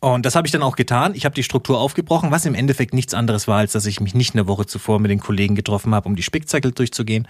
Und 0.01 0.25
das 0.25 0.35
habe 0.35 0.47
ich 0.47 0.53
dann 0.53 0.63
auch 0.63 0.77
getan. 0.77 1.15
Ich 1.15 1.25
habe 1.25 1.35
die 1.35 1.43
Struktur 1.43 1.79
aufgebrochen, 1.79 2.31
was 2.31 2.47
im 2.47 2.55
Endeffekt 2.55 2.95
nichts 2.95 3.15
anderes 3.15 3.49
war, 3.49 3.59
als 3.59 3.73
dass 3.73 3.85
ich 3.87 4.01
mich 4.01 4.15
nicht 4.15 4.35
eine 4.35 4.47
Woche 4.47 4.67
zuvor 4.67 4.99
mit 4.99 5.11
den 5.11 5.21
Kollegen 5.21 5.55
getroffen 5.55 5.95
habe, 5.95 6.09
um 6.09 6.17
die 6.17 6.23
Spickzettel 6.23 6.73
durchzugehen. 6.73 7.29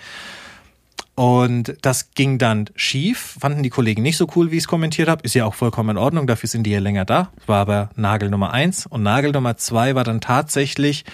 Und 1.17 1.77
das 1.83 2.13
ging 2.13 2.39
dann 2.39 2.71
schief, 2.77 3.37
fanden 3.41 3.63
die 3.63 3.71
Kollegen 3.71 4.03
nicht 4.03 4.17
so 4.17 4.27
cool, 4.37 4.51
wie 4.51 4.57
ich 4.57 4.63
es 4.63 4.69
kommentiert 4.69 5.09
habe. 5.09 5.23
Ist 5.25 5.35
ja 5.35 5.45
auch 5.45 5.55
vollkommen 5.55 5.91
in 5.91 5.99
Ordnung, 5.99 6.27
dafür 6.27 6.49
sind 6.49 6.63
die 6.63 6.71
ja 6.71 6.79
länger 6.79 7.05
da. 7.05 7.31
War 7.47 7.61
aber 7.61 7.91
Nagel 7.97 8.31
Nummer 8.31 8.53
eins. 8.53 8.87
Und 8.87 9.03
Nagel 9.03 9.33
Nummer 9.33 9.57
zwei 9.57 9.95
war 9.95 10.05
dann 10.05 10.21
tatsächlich, 10.21 11.05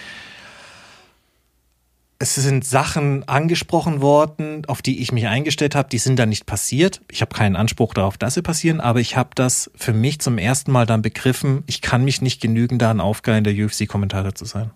es 2.19 2.35
sind 2.35 2.65
Sachen 2.65 3.27
angesprochen 3.27 4.01
worden, 4.01 4.65
auf 4.65 4.81
die 4.81 5.01
ich 5.01 5.11
mich 5.11 5.27
eingestellt 5.27 5.75
habe, 5.75 5.89
die 5.89 5.99
sind 5.99 6.17
dann 6.17 6.29
nicht 6.29 6.47
passiert. 6.47 7.01
Ich 7.11 7.21
habe 7.21 7.35
keinen 7.35 7.55
Anspruch 7.55 7.93
darauf, 7.93 8.17
dass 8.17 8.33
sie 8.33 8.41
passieren, 8.41 8.81
aber 8.81 8.99
ich 8.99 9.15
habe 9.15 9.29
das 9.35 9.69
für 9.75 9.93
mich 9.93 10.19
zum 10.19 10.39
ersten 10.39 10.71
Mal 10.71 10.87
dann 10.87 11.03
begriffen, 11.03 11.63
ich 11.67 11.81
kann 11.81 12.03
mich 12.03 12.21
nicht 12.21 12.41
genügen, 12.41 12.79
daran 12.79 13.01
aufgeilen, 13.01 13.43
der 13.43 13.53
UFC-Kommentator 13.53 14.33
zu 14.33 14.45
sein. 14.45 14.71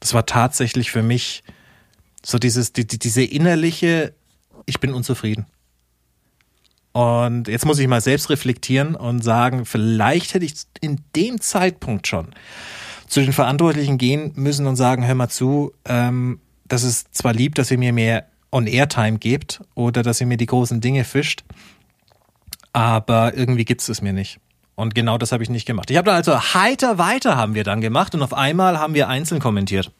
Das 0.00 0.14
war 0.14 0.24
tatsächlich 0.24 0.90
für 0.90 1.02
mich 1.02 1.42
so 2.24 2.38
dieses, 2.38 2.72
die, 2.72 2.86
die, 2.86 2.98
diese 2.98 3.22
innerliche, 3.22 4.14
ich 4.64 4.80
bin 4.80 4.94
unzufrieden. 4.94 5.46
Und 6.92 7.48
jetzt 7.48 7.66
muss 7.66 7.78
ich 7.78 7.86
mal 7.86 8.00
selbst 8.00 8.30
reflektieren 8.30 8.94
und 8.94 9.22
sagen, 9.22 9.66
vielleicht 9.66 10.32
hätte 10.32 10.46
ich 10.46 10.54
in 10.80 11.00
dem 11.14 11.40
Zeitpunkt 11.40 12.06
schon 12.06 12.28
zu 13.06 13.20
den 13.20 13.32
Verantwortlichen 13.32 13.98
gehen 13.98 14.32
müssen 14.36 14.66
und 14.66 14.76
sagen, 14.76 15.06
hör 15.06 15.14
mal 15.14 15.28
zu, 15.28 15.72
ähm, 15.84 16.40
das 16.68 16.82
ist 16.84 17.14
zwar 17.14 17.32
lieb, 17.32 17.54
dass 17.54 17.70
ihr 17.70 17.78
mir 17.78 17.92
mehr 17.92 18.26
On-Air-Time 18.52 19.18
gebt 19.18 19.60
oder 19.74 20.02
dass 20.02 20.20
ihr 20.20 20.26
mir 20.26 20.36
die 20.36 20.46
großen 20.46 20.80
Dinge 20.80 21.04
fischt, 21.04 21.44
aber 22.72 23.34
irgendwie 23.34 23.64
gibt's 23.64 23.88
es 23.88 24.00
mir 24.02 24.12
nicht. 24.12 24.38
Und 24.74 24.94
genau 24.94 25.18
das 25.18 25.32
habe 25.32 25.42
ich 25.42 25.50
nicht 25.50 25.66
gemacht. 25.66 25.90
Ich 25.90 25.96
habe 25.96 26.06
dann 26.06 26.14
also 26.14 26.38
heiter 26.54 26.98
weiter 26.98 27.36
haben 27.36 27.54
wir 27.54 27.64
dann 27.64 27.80
gemacht 27.80 28.14
und 28.14 28.22
auf 28.22 28.32
einmal 28.32 28.78
haben 28.78 28.94
wir 28.94 29.08
einzeln 29.08 29.40
kommentiert. 29.40 29.90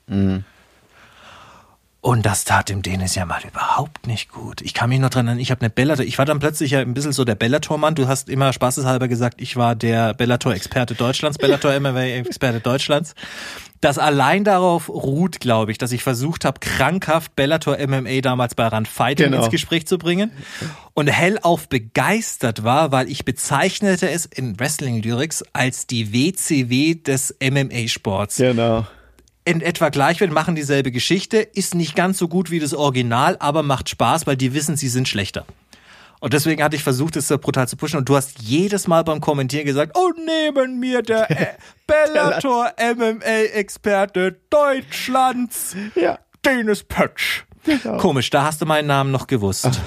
Und 2.00 2.24
das 2.24 2.44
tat 2.44 2.68
dem 2.68 2.82
Dennis 2.82 3.16
ja 3.16 3.26
mal 3.26 3.42
überhaupt 3.44 4.06
nicht 4.06 4.30
gut. 4.30 4.60
Ich 4.60 4.72
kann 4.72 4.88
mich 4.88 5.00
noch 5.00 5.10
dran 5.10 5.26
erinnern, 5.26 5.40
ich 5.42 5.50
habe 5.50 5.62
eine 5.62 5.70
Bellator, 5.70 6.04
ich 6.04 6.16
war 6.16 6.24
dann 6.24 6.38
plötzlich 6.38 6.70
ja 6.70 6.78
ein 6.78 6.94
bisschen 6.94 7.10
so 7.12 7.24
der 7.24 7.34
Bellator-Mann. 7.34 7.96
Du 7.96 8.06
hast 8.06 8.28
immer 8.28 8.52
spaßeshalber 8.52 9.08
gesagt, 9.08 9.40
ich 9.40 9.56
war 9.56 9.74
der 9.74 10.14
Bellator-Experte 10.14 10.94
Deutschlands, 10.94 11.38
Bellator-MMA-Experte 11.38 12.60
Deutschlands. 12.62 13.14
Das 13.80 13.98
allein 13.98 14.44
darauf 14.44 14.88
ruht, 14.88 15.40
glaube 15.40 15.72
ich, 15.72 15.78
dass 15.78 15.90
ich 15.90 16.04
versucht 16.04 16.44
habe, 16.44 16.60
krankhaft 16.60 17.34
Bellator 17.34 17.76
MMA 17.84 18.20
damals 18.22 18.54
bei 18.54 18.66
Rand 18.68 18.86
Fighting 18.88 19.26
Genau. 19.32 19.38
ins 19.42 19.50
Gespräch 19.50 19.86
zu 19.88 19.98
bringen 19.98 20.30
und 20.94 21.08
hellauf 21.08 21.68
begeistert 21.68 22.62
war, 22.62 22.92
weil 22.92 23.08
ich 23.10 23.24
bezeichnete 23.24 24.08
es 24.08 24.24
in 24.24 24.58
Wrestling 24.60 25.02
Lyrics 25.02 25.44
als 25.52 25.86
die 25.88 26.12
WCW 26.12 26.94
des 26.94 27.34
MMA-Sports 27.40 28.36
Genau. 28.36 28.86
In 29.48 29.62
etwa 29.62 29.88
gleich 29.88 30.20
wird, 30.20 30.30
machen 30.30 30.54
dieselbe 30.54 30.92
Geschichte, 30.92 31.38
ist 31.38 31.74
nicht 31.74 31.96
ganz 31.96 32.18
so 32.18 32.28
gut 32.28 32.50
wie 32.50 32.60
das 32.60 32.74
Original, 32.74 33.36
aber 33.40 33.62
macht 33.62 33.88
Spaß, 33.88 34.26
weil 34.26 34.36
die 34.36 34.52
wissen, 34.52 34.76
sie 34.76 34.88
sind 34.90 35.08
schlechter. 35.08 35.46
Und 36.20 36.34
deswegen 36.34 36.62
hatte 36.62 36.76
ich 36.76 36.82
versucht, 36.82 37.16
es 37.16 37.28
so 37.28 37.38
brutal 37.38 37.66
zu 37.66 37.78
pushen. 37.78 37.98
Und 37.98 38.08
du 38.10 38.16
hast 38.16 38.40
jedes 38.42 38.88
Mal 38.88 39.04
beim 39.04 39.22
Kommentieren 39.22 39.64
gesagt, 39.64 39.96
oh, 39.96 40.10
neben 40.26 40.78
mir 40.78 41.00
der 41.00 41.30
äh, 41.40 41.46
Bellator 41.86 42.72
MMA-Experte 42.78 44.38
Deutschlands, 44.50 45.74
Ja. 45.94 46.18
Dennis 46.44 46.82
Pötsch. 46.84 47.44
Komisch, 47.98 48.28
da 48.30 48.44
hast 48.44 48.60
du 48.60 48.66
meinen 48.66 48.86
Namen 48.86 49.10
noch 49.10 49.26
gewusst. 49.26 49.66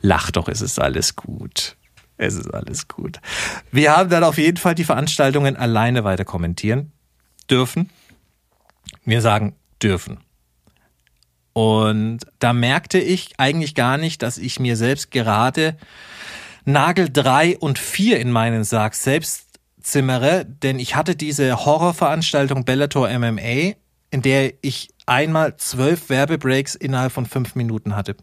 Lach 0.00 0.30
doch, 0.30 0.48
es 0.48 0.60
ist 0.60 0.80
alles 0.80 1.16
gut. 1.16 1.76
Es 2.16 2.34
ist 2.34 2.52
alles 2.52 2.88
gut. 2.88 3.20
Wir 3.72 3.96
haben 3.96 4.10
dann 4.10 4.24
auf 4.24 4.38
jeden 4.38 4.56
Fall 4.56 4.74
die 4.74 4.84
Veranstaltungen 4.84 5.56
alleine 5.56 6.04
weiter 6.04 6.24
kommentieren 6.24 6.92
dürfen. 7.50 7.90
Wir 9.04 9.20
sagen 9.20 9.54
dürfen. 9.82 10.18
Und 11.52 12.20
da 12.38 12.52
merkte 12.52 12.98
ich 12.98 13.34
eigentlich 13.38 13.74
gar 13.74 13.96
nicht, 13.96 14.22
dass 14.22 14.38
ich 14.38 14.58
mir 14.58 14.76
selbst 14.76 15.10
gerade 15.10 15.76
Nagel 16.64 17.08
3 17.12 17.58
und 17.58 17.78
4 17.78 18.18
in 18.18 18.30
meinen 18.30 18.64
Sarg 18.64 18.94
selbst 18.94 19.44
zimmere, 19.80 20.46
denn 20.46 20.78
ich 20.78 20.96
hatte 20.96 21.14
diese 21.14 21.64
Horrorveranstaltung 21.64 22.64
Bellator 22.64 23.08
MMA, 23.08 23.74
in 24.10 24.22
der 24.22 24.54
ich 24.62 24.88
einmal 25.06 25.56
zwölf 25.58 26.08
Werbebreaks 26.08 26.74
innerhalb 26.74 27.12
von 27.12 27.26
fünf 27.26 27.54
Minuten 27.54 27.94
hatte. 27.94 28.16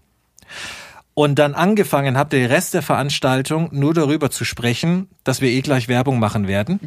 Und 1.14 1.36
dann 1.36 1.54
angefangen 1.56 2.18
habe, 2.18 2.30
den 2.30 2.46
Rest 2.46 2.74
der 2.74 2.82
Veranstaltung 2.82 3.70
nur 3.72 3.94
darüber 3.94 4.32
zu 4.32 4.46
sprechen, 4.46 5.10
dass 5.24 5.42
wir 5.42 5.50
eh 5.50 5.62
gleich 5.62 5.88
Werbung 5.88 6.20
machen 6.20 6.48
werden. 6.48 6.80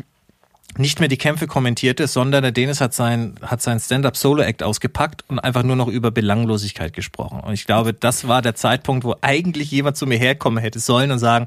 nicht 0.76 0.98
mehr 0.98 1.08
die 1.08 1.18
Kämpfe 1.18 1.46
kommentierte, 1.46 2.08
sondern 2.08 2.42
der 2.42 2.50
Dennis 2.50 2.80
hat 2.80 2.94
sein, 2.94 3.36
hat 3.42 3.62
sein 3.62 3.78
Stand-up-Solo-Act 3.78 4.62
ausgepackt 4.62 5.24
und 5.28 5.38
einfach 5.38 5.62
nur 5.62 5.76
noch 5.76 5.88
über 5.88 6.10
Belanglosigkeit 6.10 6.92
gesprochen. 6.92 7.40
Und 7.40 7.52
ich 7.52 7.64
glaube, 7.66 7.94
das 7.94 8.26
war 8.26 8.42
der 8.42 8.56
Zeitpunkt, 8.56 9.04
wo 9.04 9.14
eigentlich 9.20 9.70
jemand 9.70 9.96
zu 9.96 10.06
mir 10.06 10.18
herkommen 10.18 10.58
hätte 10.58 10.80
sollen 10.80 11.12
und 11.12 11.20
sagen, 11.20 11.46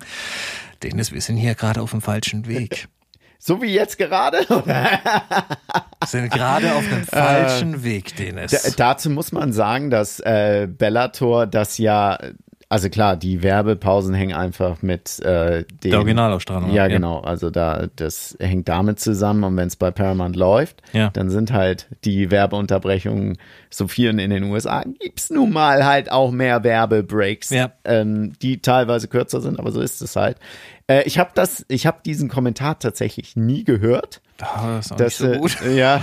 Dennis, 0.84 1.12
wir 1.12 1.20
sind 1.22 1.38
hier 1.38 1.56
gerade 1.56 1.82
auf 1.82 1.92
dem 1.92 2.02
falschen 2.02 2.48
Weg. 2.48 2.88
So 3.40 3.62
wie 3.62 3.68
jetzt 3.68 4.00
gerade? 4.00 4.40
Wir 4.50 4.90
sind 6.08 6.32
gerade 6.32 6.74
auf 6.74 6.84
dem 6.90 7.06
falschen 7.06 7.84
Weg, 7.84 8.16
Dennis. 8.16 8.74
Dazu 8.76 9.12
muss 9.12 9.32
man 9.32 9.54
sagen, 9.54 9.92
dass 9.92 10.20
äh, 10.20 10.68
Bellator 10.68 11.46
das 11.46 11.78
ja 11.78 12.18
also 12.70 12.90
klar, 12.90 13.16
die 13.16 13.44
Werbepausen 13.44 14.14
hängen 14.14 14.36
einfach 14.36 14.82
mit 14.82 15.20
äh, 15.22 15.64
dem, 15.64 15.92
der 15.92 16.00
Originalausstrahlung. 16.00 16.74
Ja, 16.74 16.88
genau. 16.88 17.20
Also 17.20 17.50
da 17.50 17.88
das 17.96 18.36
hängt 18.42 18.68
damit 18.68 19.00
zusammen 19.00 19.46
und 19.46 19.56
wenn 19.56 19.68
es 19.68 19.78
bei 19.78 19.90
Paramount 19.90 20.36
läuft, 20.36 20.82
ja. 20.92 21.10
dann 21.12 21.30
sind 21.30 21.54
halt 21.54 21.88
die 22.04 22.30
Werbeunterbrechungen 22.30 23.38
so 23.70 23.88
vielen 23.88 24.20
in 24.20 24.32
den 24.32 24.44
USA. 24.44 24.84
Gibt's 25.00 25.30
nun 25.30 25.54
mal 25.54 25.86
halt 25.86 26.12
auch 26.12 26.32
mehr 26.32 26.66
Werbebreaks, 26.66 27.52
ja. 27.52 27.72
ähm, 27.86 28.34
die 28.42 28.62
teilweise 28.62 29.08
kürzer 29.08 29.40
sind, 29.40 29.60
aber 29.60 29.72
so 29.72 29.80
ist 29.80 30.02
es 30.02 30.18
halt. 30.18 30.38
Äh, 30.88 31.04
ich 31.04 31.20
habe 31.20 31.32
das, 31.34 31.66
ich 31.70 31.86
habe 31.86 32.00
diesen 32.06 32.28
Kommentar 32.28 32.80
tatsächlich 32.80 33.38
nie 33.38 33.64
gehört. 33.64 34.22
Oh, 34.42 34.46
das 34.68 34.86
ist 34.86 34.92
auch 34.92 34.98
das, 34.98 35.18
so 35.18 35.32
gut. 35.32 35.62
Äh, 35.62 35.76
ja, 35.78 36.02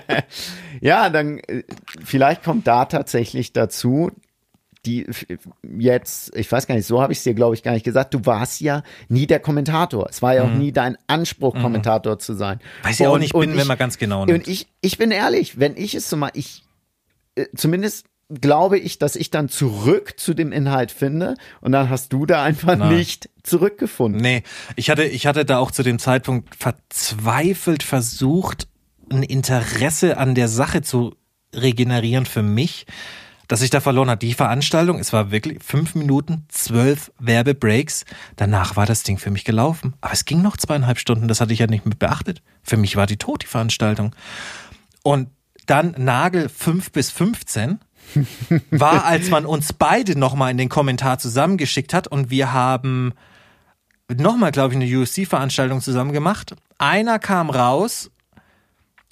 ja, 0.80 1.10
dann 1.10 1.38
äh, 1.38 1.64
vielleicht 2.02 2.42
kommt 2.44 2.66
da 2.66 2.86
tatsächlich 2.86 3.52
dazu, 3.52 4.10
die 4.84 5.06
jetzt, 5.78 6.34
ich 6.36 6.50
weiß 6.50 6.66
gar 6.66 6.74
nicht, 6.74 6.86
so 6.86 7.00
habe 7.00 7.12
ich 7.12 7.18
es 7.18 7.24
dir, 7.24 7.34
glaube 7.34 7.54
ich, 7.54 7.62
gar 7.62 7.72
nicht 7.72 7.84
gesagt, 7.84 8.14
du 8.14 8.26
warst 8.26 8.60
ja 8.60 8.82
nie 9.08 9.26
der 9.26 9.38
Kommentator. 9.38 10.08
Es 10.10 10.22
war 10.22 10.34
ja 10.34 10.42
auch 10.42 10.50
mhm. 10.50 10.58
nie 10.58 10.72
dein 10.72 10.98
Anspruch, 11.06 11.54
mhm. 11.54 11.62
Kommentator 11.62 12.18
zu 12.18 12.34
sein. 12.34 12.60
Weiß 12.82 12.98
ich 12.98 13.06
auch 13.06 13.18
nicht, 13.18 13.32
bin, 13.32 13.50
ich, 13.50 13.56
wenn 13.56 13.66
man 13.66 13.78
ganz 13.78 13.98
genau 13.98 14.26
nimmt. 14.26 14.40
Und 14.40 14.48
ich, 14.48 14.66
ich 14.80 14.98
bin 14.98 15.12
ehrlich, 15.12 15.60
wenn 15.60 15.76
ich 15.76 15.94
es 15.94 16.10
so 16.10 16.16
mal, 16.16 16.30
ich, 16.34 16.64
äh, 17.36 17.46
zumindest 17.54 18.06
glaube 18.40 18.78
ich, 18.78 18.98
dass 18.98 19.14
ich 19.14 19.30
dann 19.30 19.48
zurück 19.48 20.14
zu 20.16 20.34
dem 20.34 20.52
Inhalt 20.52 20.90
finde 20.90 21.36
und 21.60 21.72
dann 21.72 21.90
hast 21.90 22.12
du 22.12 22.26
da 22.26 22.42
einfach 22.42 22.76
Nein. 22.76 22.96
nicht 22.96 23.28
zurückgefunden. 23.42 24.20
Nee, 24.20 24.42
ich 24.74 24.90
hatte, 24.90 25.04
ich 25.04 25.26
hatte 25.26 25.44
da 25.44 25.58
auch 25.58 25.70
zu 25.70 25.82
dem 25.82 25.98
Zeitpunkt 25.98 26.56
verzweifelt 26.56 27.82
versucht, 27.82 28.68
ein 29.10 29.22
Interesse 29.22 30.16
an 30.16 30.34
der 30.34 30.48
Sache 30.48 30.82
zu 30.82 31.14
regenerieren 31.54 32.24
für 32.24 32.42
mich 32.42 32.86
dass 33.52 33.60
ich 33.60 33.68
da 33.68 33.82
verloren 33.82 34.08
habe. 34.08 34.18
Die 34.18 34.32
Veranstaltung, 34.32 34.98
es 34.98 35.12
war 35.12 35.30
wirklich 35.30 35.62
fünf 35.62 35.94
Minuten, 35.94 36.46
zwölf 36.48 37.12
Werbebreaks. 37.18 38.06
Danach 38.36 38.76
war 38.76 38.86
das 38.86 39.02
Ding 39.02 39.18
für 39.18 39.30
mich 39.30 39.44
gelaufen. 39.44 39.92
Aber 40.00 40.14
es 40.14 40.24
ging 40.24 40.40
noch 40.40 40.56
zweieinhalb 40.56 40.98
Stunden, 40.98 41.28
das 41.28 41.42
hatte 41.42 41.52
ich 41.52 41.58
ja 41.58 41.66
nicht 41.66 41.84
mit 41.84 41.98
beachtet. 41.98 42.40
Für 42.62 42.78
mich 42.78 42.96
war 42.96 43.06
die 43.06 43.18
tot, 43.18 43.42
die 43.42 43.46
Veranstaltung. 43.46 44.16
Und 45.02 45.28
dann 45.66 45.94
Nagel 45.98 46.48
fünf 46.48 46.92
bis 46.92 47.10
15 47.10 47.78
war, 48.70 49.04
als 49.04 49.28
man 49.28 49.44
uns 49.44 49.74
beide 49.74 50.18
nochmal 50.18 50.50
in 50.50 50.56
den 50.56 50.70
Kommentar 50.70 51.18
zusammengeschickt 51.18 51.92
hat 51.92 52.08
und 52.08 52.30
wir 52.30 52.54
haben 52.54 53.12
nochmal, 54.10 54.52
glaube 54.52 54.72
ich, 54.72 54.80
eine 54.80 54.98
UFC-Veranstaltung 54.98 55.82
zusammen 55.82 56.12
gemacht. 56.12 56.54
Einer 56.78 57.18
kam 57.18 57.50
raus 57.50 58.10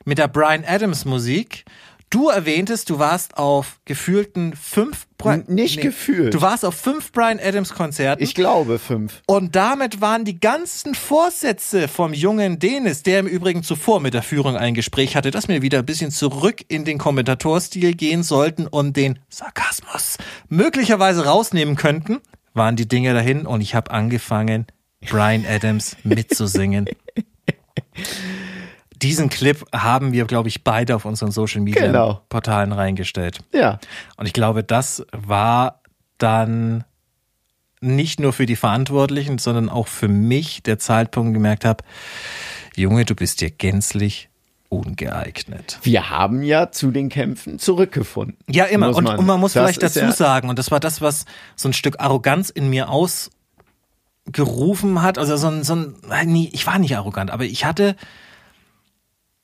mit 0.07 0.17
der 0.17 0.29
Brian 0.29 0.65
Adams 0.67 1.05
Musik 1.05 1.67
Du 2.11 2.29
erwähntest, 2.29 2.91
du 2.91 2.99
warst 2.99 3.39
auf 3.39 3.79
gefühlten 3.85 4.57
fünf 4.57 5.07
Brian, 5.17 5.45
nicht 5.47 5.77
nee, 5.77 5.83
gefühlt. 5.83 6.35
Du 6.35 6.41
warst 6.41 6.65
auf 6.65 6.75
fünf 6.75 7.13
Brian 7.13 7.39
Adams 7.39 7.73
Konzerten. 7.73 8.21
Ich 8.21 8.35
glaube 8.35 8.81
fünf. 8.81 9.23
Und 9.29 9.55
damit 9.55 10.01
waren 10.01 10.25
die 10.25 10.41
ganzen 10.41 10.97
Vorsätze 10.97 11.87
vom 11.87 12.13
jungen 12.13 12.59
Dennis, 12.59 13.05
der 13.05 13.21
im 13.21 13.29
Übrigen 13.29 13.63
zuvor 13.63 14.01
mit 14.01 14.13
der 14.13 14.25
Führung 14.25 14.57
ein 14.57 14.75
Gespräch 14.75 15.15
hatte, 15.15 15.31
dass 15.31 15.47
wir 15.47 15.63
wieder 15.63 15.79
ein 15.79 15.87
bisschen 15.87 16.11
zurück 16.11 16.65
in 16.67 16.85
den 16.85 16.99
Kommentatorstil 16.99 17.95
gehen 17.95 18.25
sollten 18.25 18.67
und 18.67 18.97
den 18.97 19.21
Sarkasmus 19.29 20.19
möglicherweise 20.49 21.27
rausnehmen 21.27 21.77
könnten, 21.77 22.19
waren 22.55 22.75
die 22.75 22.89
Dinge 22.89 23.15
dahin 23.15 23.47
und 23.47 23.61
ich 23.61 23.77
habe 23.77 23.93
angefangen, 23.93 24.67
Brian 25.09 25.47
Adams 25.47 25.97
mitzusingen. 26.03 26.87
diesen 29.03 29.31
Clip 29.31 29.65
haben 29.73 30.13
wir, 30.13 30.25
glaube 30.27 30.49
ich, 30.49 30.65
beide 30.65 30.97
auf 30.97 31.05
unseren 31.05 31.31
Social 31.31 31.61
Media 31.61 31.87
genau. 31.87 32.21
Portalen 32.29 32.73
reingestellt. 32.73 33.41
Ja. 33.53 33.79
Und 34.17 34.27
ich 34.27 34.33
glaube, 34.33 34.63
das 34.63 35.05
war 35.13 35.81
dann 36.19 36.85
nicht 37.81 38.21
nur 38.21 38.33
für 38.33 38.47
die 38.47 38.57
Verantwortlichen, 38.57 39.39
sondern 39.39 39.69
auch 39.69 39.89
für 39.89 40.09
mich 40.09 40.63
der 40.63 40.79
Zeitpunkt 40.79 41.35
gemerkt 41.35 41.65
habe, 41.65 41.83
Junge, 42.77 43.05
du 43.05 43.15
bist 43.15 43.41
dir 43.41 43.51
gänzlich 43.51 44.29
ungeeignet. 44.69 45.79
Wir 45.83 46.11
haben 46.11 46.43
ja 46.43 46.71
zu 46.71 46.91
den 46.91 47.09
Kämpfen 47.09 47.59
zurückgefunden. 47.59 48.37
Ja, 48.49 48.67
immer. 48.67 48.95
Und 48.95 49.05
man, 49.05 49.19
und 49.19 49.27
man 49.27 49.41
muss 49.41 49.55
vielleicht 49.55 49.83
dazu 49.83 49.99
ja 50.01 50.13
sagen, 50.13 50.49
und 50.49 50.59
das 50.59 50.71
war 50.71 50.79
das, 50.79 51.01
was 51.01 51.25
so 51.57 51.69
ein 51.69 51.73
Stück 51.73 51.99
Arroganz 51.99 52.51
in 52.51 52.71
mir 52.71 52.89
ausgerufen 54.29 55.03
hat. 55.03 55.19
Also 55.19 55.37
so 55.37 55.49
ein, 55.49 55.65
so 55.65 55.75
ein, 55.75 55.97
ich 56.53 56.67
war 56.67 56.79
nicht 56.79 56.97
arrogant, 56.97 57.33
aber 57.33 57.45
ich 57.45 57.65
hatte 57.65 57.97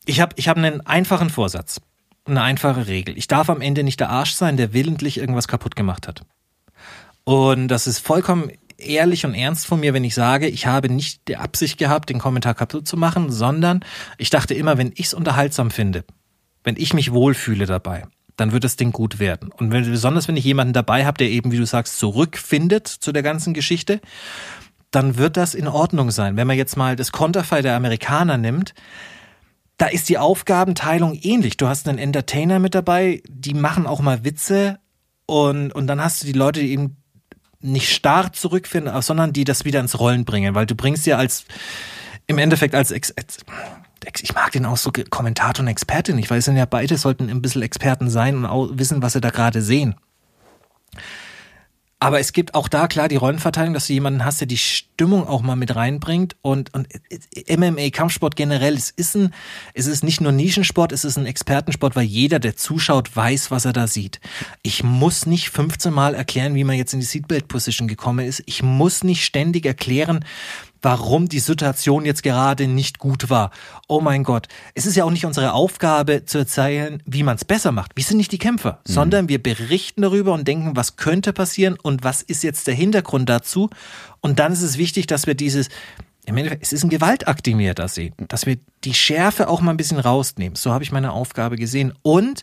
ich 0.06 0.20
habe 0.20 0.34
ich 0.36 0.48
hab 0.48 0.56
einen 0.56 0.80
einfachen 0.86 1.28
Vorsatz, 1.28 1.80
eine 2.24 2.42
einfache 2.42 2.86
Regel. 2.86 3.18
Ich 3.18 3.28
darf 3.28 3.50
am 3.50 3.60
Ende 3.60 3.84
nicht 3.84 4.00
der 4.00 4.10
Arsch 4.10 4.32
sein, 4.32 4.56
der 4.56 4.72
willentlich 4.72 5.18
irgendwas 5.18 5.48
kaputt 5.48 5.76
gemacht 5.76 6.08
hat. 6.08 6.22
Und 7.24 7.68
das 7.68 7.86
ist 7.86 7.98
vollkommen 7.98 8.50
ehrlich 8.78 9.26
und 9.26 9.34
ernst 9.34 9.66
von 9.66 9.80
mir, 9.80 9.94
wenn 9.94 10.04
ich 10.04 10.14
sage, 10.14 10.48
ich 10.48 10.66
habe 10.66 10.88
nicht 10.88 11.28
die 11.28 11.36
Absicht 11.36 11.78
gehabt, 11.78 12.08
den 12.08 12.18
Kommentar 12.18 12.54
kaputt 12.54 12.86
zu 12.86 12.96
machen, 12.96 13.30
sondern 13.30 13.80
ich 14.18 14.30
dachte 14.30 14.54
immer, 14.54 14.78
wenn 14.78 14.92
ich 14.94 15.06
es 15.06 15.14
unterhaltsam 15.14 15.70
finde, 15.70 16.04
wenn 16.62 16.76
ich 16.76 16.94
mich 16.94 17.12
wohlfühle 17.12 17.66
dabei, 17.66 18.04
dann 18.36 18.52
wird 18.52 18.64
das 18.64 18.76
Ding 18.76 18.92
gut 18.92 19.18
werden. 19.18 19.50
Und 19.50 19.72
wenn, 19.72 19.90
besonders 19.90 20.28
wenn 20.28 20.36
ich 20.36 20.44
jemanden 20.44 20.72
dabei 20.72 21.06
habe, 21.06 21.18
der 21.18 21.30
eben, 21.30 21.52
wie 21.52 21.56
du 21.56 21.66
sagst, 21.66 21.98
zurückfindet 21.98 22.86
zu 22.86 23.12
der 23.12 23.22
ganzen 23.22 23.54
Geschichte, 23.54 24.00
dann 24.90 25.16
wird 25.16 25.36
das 25.36 25.54
in 25.54 25.68
Ordnung 25.68 26.10
sein. 26.10 26.36
Wenn 26.36 26.46
man 26.46 26.56
jetzt 26.56 26.76
mal 26.76 26.96
das 26.96 27.12
Konterfei 27.12 27.62
der 27.62 27.76
Amerikaner 27.76 28.36
nimmt, 28.36 28.74
da 29.78 29.86
ist 29.86 30.08
die 30.08 30.18
Aufgabenteilung 30.18 31.14
ähnlich. 31.14 31.56
Du 31.56 31.68
hast 31.68 31.88
einen 31.88 31.98
Entertainer 31.98 32.58
mit 32.58 32.74
dabei, 32.74 33.22
die 33.28 33.54
machen 33.54 33.86
auch 33.86 34.00
mal 34.00 34.24
Witze 34.24 34.78
und, 35.26 35.72
und 35.72 35.86
dann 35.86 36.02
hast 36.02 36.22
du 36.22 36.26
die 36.26 36.32
Leute, 36.32 36.60
die 36.60 36.72
eben 36.72 36.96
nicht 37.60 37.92
starr 37.92 38.32
zurückfinden, 38.32 39.00
sondern 39.02 39.32
die 39.32 39.44
das 39.44 39.64
wieder 39.64 39.80
ins 39.80 39.98
Rollen 39.98 40.24
bringen, 40.24 40.54
weil 40.54 40.66
du 40.66 40.74
bringst 40.74 41.06
ja 41.06 41.18
als, 41.18 41.44
im 42.26 42.38
Endeffekt 42.38 42.74
als, 42.74 42.90
Ex, 42.90 44.22
ich 44.22 44.34
mag 44.34 44.52
den 44.52 44.66
auch 44.66 44.76
so 44.76 44.92
Kommentator 45.10 45.62
und 45.62 45.68
Expertin. 45.68 46.18
Ich 46.18 46.30
weiß 46.30 46.46
ja 46.46 46.64
beide 46.64 46.96
sollten 46.96 47.28
ein 47.28 47.42
bisschen 47.42 47.62
Experten 47.62 48.08
sein 48.08 48.44
und 48.44 48.78
wissen, 48.78 49.02
was 49.02 49.14
sie 49.14 49.20
da 49.20 49.30
gerade 49.30 49.62
sehen. 49.62 49.96
Aber 52.06 52.20
es 52.20 52.32
gibt 52.32 52.54
auch 52.54 52.68
da 52.68 52.86
klar 52.86 53.08
die 53.08 53.16
Rollenverteilung, 53.16 53.74
dass 53.74 53.88
du 53.88 53.92
jemanden 53.92 54.24
hast, 54.24 54.40
der 54.40 54.46
die 54.46 54.58
Stimmung 54.58 55.26
auch 55.26 55.42
mal 55.42 55.56
mit 55.56 55.74
reinbringt 55.74 56.36
und, 56.40 56.72
und 56.72 56.86
MMA, 57.50 57.90
Kampfsport 57.90 58.36
generell, 58.36 58.74
es 58.74 58.90
ist 58.90 59.16
ein, 59.16 59.34
es 59.74 59.88
ist 59.88 60.04
nicht 60.04 60.20
nur 60.20 60.30
Nischensport, 60.30 60.92
es 60.92 61.04
ist 61.04 61.18
ein 61.18 61.26
Expertensport, 61.26 61.96
weil 61.96 62.04
jeder, 62.04 62.38
der 62.38 62.54
zuschaut, 62.54 63.16
weiß, 63.16 63.50
was 63.50 63.64
er 63.64 63.72
da 63.72 63.88
sieht. 63.88 64.20
Ich 64.62 64.84
muss 64.84 65.26
nicht 65.26 65.50
15 65.50 65.92
Mal 65.92 66.14
erklären, 66.14 66.54
wie 66.54 66.62
man 66.62 66.76
jetzt 66.76 66.94
in 66.94 67.00
die 67.00 67.06
Seatbelt 67.06 67.48
Position 67.48 67.88
gekommen 67.88 68.24
ist. 68.24 68.40
Ich 68.46 68.62
muss 68.62 69.02
nicht 69.02 69.24
ständig 69.24 69.66
erklären, 69.66 70.24
warum 70.82 71.28
die 71.28 71.40
Situation 71.40 72.04
jetzt 72.04 72.22
gerade 72.22 72.66
nicht 72.66 72.98
gut 72.98 73.30
war. 73.30 73.50
Oh 73.88 74.00
mein 74.00 74.24
Gott. 74.24 74.48
Es 74.74 74.86
ist 74.86 74.96
ja 74.96 75.04
auch 75.04 75.10
nicht 75.10 75.26
unsere 75.26 75.52
Aufgabe 75.52 76.24
zu 76.24 76.38
erzählen, 76.38 77.02
wie 77.06 77.22
man 77.22 77.36
es 77.36 77.44
besser 77.44 77.72
macht. 77.72 77.92
Wir 77.94 78.04
sind 78.04 78.18
nicht 78.18 78.32
die 78.32 78.38
Kämpfer, 78.38 78.80
mhm. 78.86 78.92
sondern 78.92 79.28
wir 79.28 79.42
berichten 79.42 80.02
darüber 80.02 80.32
und 80.32 80.46
denken, 80.46 80.76
was 80.76 80.96
könnte 80.96 81.32
passieren 81.32 81.76
und 81.80 82.04
was 82.04 82.22
ist 82.22 82.42
jetzt 82.42 82.66
der 82.66 82.74
Hintergrund 82.74 83.28
dazu. 83.28 83.70
Und 84.20 84.38
dann 84.38 84.52
ist 84.52 84.62
es 84.62 84.78
wichtig, 84.78 85.06
dass 85.06 85.26
wir 85.26 85.34
dieses, 85.34 85.68
im 86.26 86.36
Endeffekt, 86.36 86.62
es 86.62 86.72
ist 86.72 86.82
ein 86.82 86.90
Gewaltakt, 86.90 87.46
den 87.46 87.58
wir 87.58 87.74
da 87.74 87.88
sehen, 87.88 88.14
dass 88.28 88.46
wir 88.46 88.58
die 88.84 88.94
Schärfe 88.94 89.48
auch 89.48 89.60
mal 89.60 89.70
ein 89.70 89.76
bisschen 89.76 90.00
rausnehmen. 90.00 90.56
So 90.56 90.72
habe 90.72 90.84
ich 90.84 90.92
meine 90.92 91.12
Aufgabe 91.12 91.56
gesehen. 91.56 91.92
Und 92.02 92.42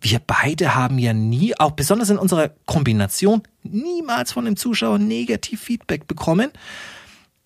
wir 0.00 0.20
beide 0.24 0.74
haben 0.74 0.98
ja 0.98 1.12
nie, 1.12 1.58
auch 1.58 1.72
besonders 1.72 2.10
in 2.10 2.18
unserer 2.18 2.50
Kombination, 2.66 3.42
niemals 3.62 4.32
von 4.32 4.44
dem 4.44 4.56
Zuschauer 4.56 4.98
negativ 4.98 5.62
Feedback 5.62 6.06
bekommen 6.06 6.50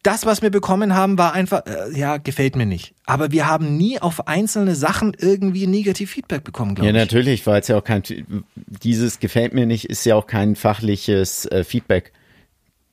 das, 0.02 0.26
was 0.26 0.42
wir 0.42 0.50
bekommen 0.50 0.94
haben, 0.94 1.18
war 1.18 1.32
einfach, 1.32 1.62
äh, 1.66 1.98
ja, 1.98 2.18
gefällt 2.18 2.56
mir 2.56 2.66
nicht. 2.66 2.94
Aber 3.04 3.32
wir 3.32 3.46
haben 3.46 3.76
nie 3.76 4.00
auf 4.00 4.28
einzelne 4.28 4.74
Sachen 4.74 5.16
irgendwie 5.18 5.66
negativ 5.66 6.10
Feedback 6.12 6.44
bekommen, 6.44 6.74
glaube 6.74 6.88
ich. 6.88 6.94
Ja, 6.94 7.00
natürlich, 7.00 7.46
weil 7.46 7.60
es 7.60 7.68
ja 7.68 7.76
auch 7.78 7.84
kein, 7.84 8.02
dieses 8.82 9.18
gefällt 9.18 9.54
mir 9.54 9.66
nicht, 9.66 9.86
ist 9.86 10.04
ja 10.04 10.14
auch 10.14 10.26
kein 10.26 10.56
fachliches 10.56 11.46
äh, 11.46 11.64
Feedback. 11.64 12.12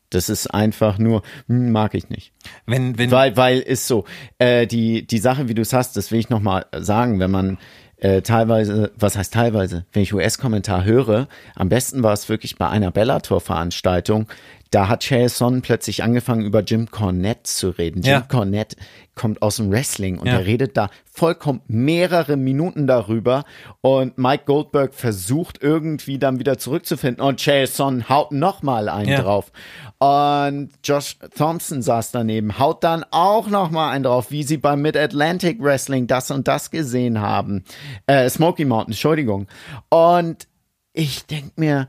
Das 0.09 0.29
ist 0.29 0.47
einfach 0.47 0.97
nur, 0.97 1.21
hm, 1.47 1.71
mag 1.71 1.93
ich 1.93 2.09
nicht. 2.09 2.31
Wenn, 2.65 2.97
wenn, 2.97 3.11
weil, 3.11 3.37
weil 3.37 3.59
ist 3.59 3.87
so, 3.87 4.05
äh, 4.39 4.65
die, 4.65 5.05
die 5.05 5.19
Sache, 5.19 5.47
wie 5.47 5.53
du 5.53 5.61
es 5.61 5.73
hast, 5.73 5.97
das 5.97 6.11
will 6.11 6.19
ich 6.19 6.29
nochmal 6.29 6.65
sagen, 6.73 7.19
wenn 7.19 7.31
man 7.31 7.57
äh, 7.97 8.21
teilweise, 8.21 8.91
was 8.97 9.17
heißt 9.17 9.33
teilweise, 9.33 9.85
wenn 9.93 10.03
ich 10.03 10.13
US-Kommentar 10.13 10.83
höre, 10.85 11.27
am 11.55 11.69
besten 11.69 12.03
war 12.03 12.13
es 12.13 12.29
wirklich 12.29 12.55
bei 12.57 12.69
einer 12.69 12.91
Bellator-Veranstaltung, 12.91 14.27
da 14.75 14.89
hat 14.89 15.03
Son 15.29 15.61
plötzlich 15.61 16.03
angefangen, 16.03 16.43
über 16.45 16.59
Jim 16.61 16.91
Cornette 16.91 17.43
zu 17.43 17.69
reden. 17.69 18.01
Jim 18.01 18.11
Ja. 18.11 18.21
Cornette 18.21 18.75
kommt 19.15 19.41
aus 19.41 19.55
dem 19.55 19.71
Wrestling 19.71 20.19
und 20.19 20.27
Ja. 20.27 20.33
er 20.33 20.45
redet 20.45 20.75
da 20.75 20.89
vollkommen 21.09 21.61
mehrere 21.67 22.35
Minuten 22.35 22.85
darüber 22.85 23.45
und 23.79 24.17
Mike 24.17 24.43
Goldberg 24.45 24.93
versucht 24.93 25.63
irgendwie 25.63 26.19
dann 26.19 26.39
wieder 26.39 26.57
zurückzufinden 26.57 27.25
und 27.25 27.39
Son 27.67 28.09
haut 28.09 28.33
nochmal 28.33 28.89
einen 28.89 29.11
Ja. 29.11 29.21
drauf. 29.21 29.53
Und 29.99 30.71
Josh 30.83 31.17
Thompson 31.37 31.81
saß 31.81 32.11
daneben, 32.11 32.59
haut 32.59 32.83
dann 32.83 33.05
auch 33.11 33.47
nochmal 33.47 33.93
einen 33.93 34.03
drauf, 34.03 34.29
wie 34.29 34.43
sie 34.43 34.57
beim 34.57 34.81
Mid-Atlantic 34.81 35.61
Wrestling 35.63 36.05
das 36.07 36.31
und 36.31 36.49
das 36.49 36.69
gesehen 36.69 37.21
haben. 37.21 37.63
Äh, 38.07 38.29
Smoky 38.29 38.65
Mountain, 38.65 38.91
Entschuldigung. 38.91 39.47
Und 39.89 40.49
ich 40.91 41.25
denke 41.27 41.51
mir, 41.55 41.87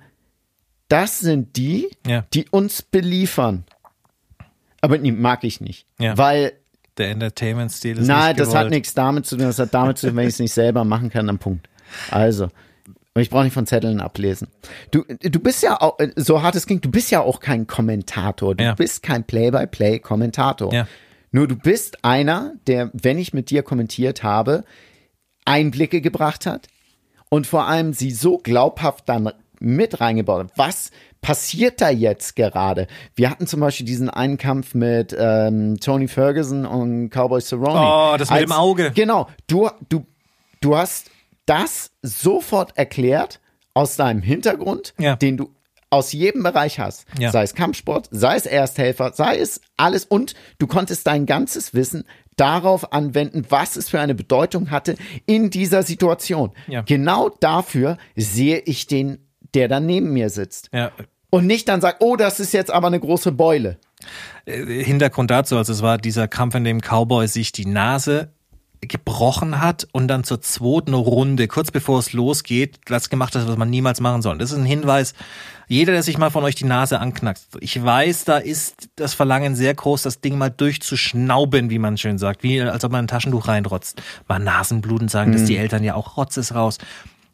das 0.89 1.19
sind 1.21 1.57
die, 1.57 1.89
Ja. 2.07 2.25
die 2.33 2.47
uns 2.51 2.83
beliefern. 2.83 3.65
Aber 4.81 4.99
die 4.99 5.13
mag 5.13 5.43
ich 5.45 5.61
nicht. 5.61 5.87
Ja. 5.99 6.17
Weil, 6.17 6.53
Der 6.99 7.11
Entertainment-Stil 7.11 7.99
ist 7.99 8.07
nein, 8.07 8.37
das 8.37 8.55
hat 8.55 8.71
nichts 8.71 8.95
damit 8.95 9.27
zu 9.27 9.37
tun. 9.37 9.47
Das 9.47 9.59
hat 9.59 9.75
damit 9.75 9.99
zu 9.99 10.07
tun, 10.09 10.17
wenn 10.17 10.29
ich 10.29 10.35
es 10.35 10.39
nicht 10.41 10.53
selber 10.53 10.85
machen 10.85 11.11
kann, 11.11 11.27
dann 11.27 11.39
Punkt. 11.39 11.69
Also. 12.11 12.45
Und 13.15 13.23
ich 13.23 13.31
brauche 13.31 13.45
nicht 13.45 13.55
von 13.55 13.67
Zetteln 13.67 14.01
ablesen. 14.01 14.49
Du, 14.91 15.03
du 15.21 15.41
bist 15.41 15.63
ja 15.63 15.81
auch, 15.81 15.97
so 16.17 16.43
hart 16.43 16.55
es 16.55 16.67
klingt, 16.67 16.85
du 16.85 16.91
bist 16.91 17.11
ja 17.11 17.21
auch 17.21 17.41
kein 17.41 17.67
Kommentator. 17.67 18.55
Du 18.55 18.63
Ja. 18.65 18.75
bist 18.75 19.03
kein 19.03 19.25
Play-by-Play-Kommentator. 19.25 20.73
Ja. 20.73 20.87
Nur 21.33 21.49
du 21.49 21.57
bist 21.57 22.05
einer, 22.05 22.55
der, 22.67 22.91
wenn 22.93 23.19
ich 23.19 23.33
mit 23.35 23.51
dir 23.51 23.63
kommentiert 23.63 24.23
habe, 24.23 24.65
Einblicke 25.45 26.01
gebracht 26.01 26.45
hat 26.47 26.69
und 27.31 27.47
vor 27.47 27.67
allem 27.67 27.93
sie 27.93 28.11
so 28.11 28.39
glaubhaft 28.39 29.09
dann 29.09 29.33
mit 29.61 30.01
reingebaut. 30.01 30.49
Was 30.57 30.91
passiert 31.21 31.81
da 31.81 31.91
jetzt 31.91 32.37
gerade? 32.37 32.87
Wir 33.15 33.31
hatten 33.31 33.47
zum 33.47 33.61
Beispiel 33.61 33.87
diesen 33.87 34.11
einen 34.11 34.39
Kampf 34.39 34.75
mit 34.75 35.15
ähm, 35.19 35.79
Tony 35.81 36.09
Ferguson 36.09 36.67
und 36.67 37.11
Cowboy 37.11 37.41
Cerrone. 37.41 37.81
Oh, 37.81 38.17
das 38.17 38.31
mit 38.31 38.43
dem 38.43 38.53
Auge. 38.53 38.93
Genau. 38.95 39.29
Du, 39.47 39.69
du, 39.89 40.07
du 40.61 40.77
hast 40.77 41.11
das 41.47 41.91
sofort 42.03 42.77
erklärt 42.77 43.41
aus 43.75 43.97
deinem 43.97 44.23
Hintergrund, 44.23 44.95
Ja. 44.99 45.17
den 45.17 45.37
du 45.37 45.51
aus 45.91 46.13
jedem 46.13 46.43
Bereich 46.43 46.81
hast. 46.81 47.05
Ja. 47.19 47.31
Sei 47.31 47.45
es 47.45 47.55
Kampfsport, 47.55 48.09
sei 48.11 48.35
es 48.37 48.45
Ersthelfer, 48.47 49.13
sei 49.15 49.39
es 49.39 49.61
alles. 49.77 50.05
Und 50.05 50.35
du 50.59 50.67
konntest 50.67 51.07
dein 51.07 51.27
ganzes 51.27 51.75
Wissen 51.75 52.05
darauf 52.37 52.93
anwenden, 52.93 53.47
was 53.49 53.77
es 53.77 53.89
für 53.89 54.01
eine 54.01 54.15
Bedeutung 54.15 54.71
hatte 54.71 54.97
in 55.27 55.49
dieser 55.51 55.83
Situation. 55.85 56.51
Ja. 56.67 56.83
Genau 56.83 57.29
dafür 57.29 57.97
sehe 58.17 58.59
ich 58.59 58.87
den, 58.89 59.26
der 59.55 59.69
da 59.69 59.81
neben 59.81 60.13
mir 60.13 60.31
sitzt. 60.31 60.69
Ja, 60.73 60.91
Und 61.31 61.47
nicht 61.47 61.69
dann 61.69 61.81
sagt, 61.81 62.03
oh, 62.03 62.17
das 62.17 62.41
ist 62.41 62.53
jetzt 62.53 62.71
aber 62.71 62.87
eine 62.87 63.01
große 63.01 63.33
Beule. 63.33 63.79
äh, 64.47 64.83
Hintergrund 64.85 65.31
dazu, 65.31 65.57
also 65.57 65.73
es 65.73 65.83
war 65.83 65.99
dieser 65.99 66.29
Kampf, 66.29 66.55
in 66.55 66.65
dem 66.65 66.81
Cowboy 66.81 67.27
sich 67.27 67.53
die 67.53 67.67
Nase 67.67 68.31
gebrochen 68.83 69.61
hat 69.61 69.89
und 69.93 70.07
dann 70.09 70.23
zur 70.23 70.41
zweiten 70.43 70.95
Runde, 70.95 71.49
kurz 71.49 71.71
bevor 71.71 71.99
es 71.99 72.13
losgeht, 72.13 72.79
das 72.85 73.09
gemacht 73.09 73.35
hat, 73.35 73.49
was 73.49 73.57
man 73.57 73.71
niemals 73.71 74.01
machen 74.01 74.23
soll. 74.23 74.39
Das 74.39 74.53
ist 74.53 74.59
ein 74.59 74.67
Hinweis, 74.67 75.15
jeder, 75.67 75.93
der 75.93 76.03
sich 76.03 76.19
mal 76.19 76.31
von 76.31 76.45
euch 76.45 76.55
die 76.55 76.67
Nase 76.67 77.01
anknackst, 77.01 77.57
ich 77.61 77.83
weiß, 77.83 78.25
da 78.27 78.37
ist 78.37 78.91
das 78.97 79.15
Verlangen 79.15 79.57
sehr 79.57 79.75
groß, 79.75 80.03
das 80.03 80.21
Ding 80.21 80.39
mal 80.39 80.51
durchzuschnauben, 80.51 81.71
wie 81.71 81.79
man 81.79 81.97
schön 81.97 82.19
sagt, 82.19 82.43
wie 82.43 82.61
als 82.61 82.85
ob 82.85 82.93
man 82.93 83.07
ein 83.07 83.09
Taschentuch 83.09 83.49
reinrotzt. 83.49 84.01
Mal 84.29 84.39
Nasenbluten 84.39 85.09
sagen, 85.09 85.33
dass 85.33 85.45
die 85.45 85.57
Eltern 85.57 85.83
ja 85.83 85.95
auch 85.95 86.17
Rotz 86.17 86.37
ist 86.37 86.55
raus. 86.55 86.79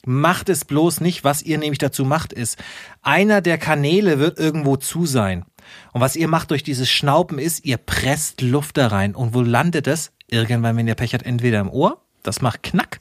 Macht 0.04 0.48
es 0.48 0.64
bloß 0.64 1.00
nicht. 1.00 1.24
Was 1.24 1.42
ihr 1.42 1.58
nämlich 1.58 1.78
dazu 1.78 2.04
macht, 2.04 2.32
ist, 2.32 2.58
einer 3.02 3.40
der 3.40 3.58
Kanäle 3.58 4.18
wird 4.18 4.38
irgendwo 4.38 4.76
zu 4.76 5.06
sein. 5.06 5.44
Und 5.92 6.00
was 6.00 6.16
ihr 6.16 6.28
macht 6.28 6.50
durch 6.50 6.62
dieses 6.62 6.90
Schnauben 6.90 7.38
ist, 7.38 7.64
ihr 7.64 7.76
presst 7.76 8.40
Luft 8.40 8.76
da 8.76 8.88
rein. 8.88 9.14
Und 9.14 9.34
wo 9.34 9.42
landet 9.42 9.86
es? 9.86 10.12
Irgendwann, 10.28 10.76
wenn 10.76 10.88
ihr 10.88 10.94
Pech 10.94 11.14
habt, 11.14 11.24
entweder 11.24 11.60
im 11.60 11.70
Ohr, 11.70 12.02
das 12.22 12.40
macht 12.40 12.62
Knack, 12.62 13.00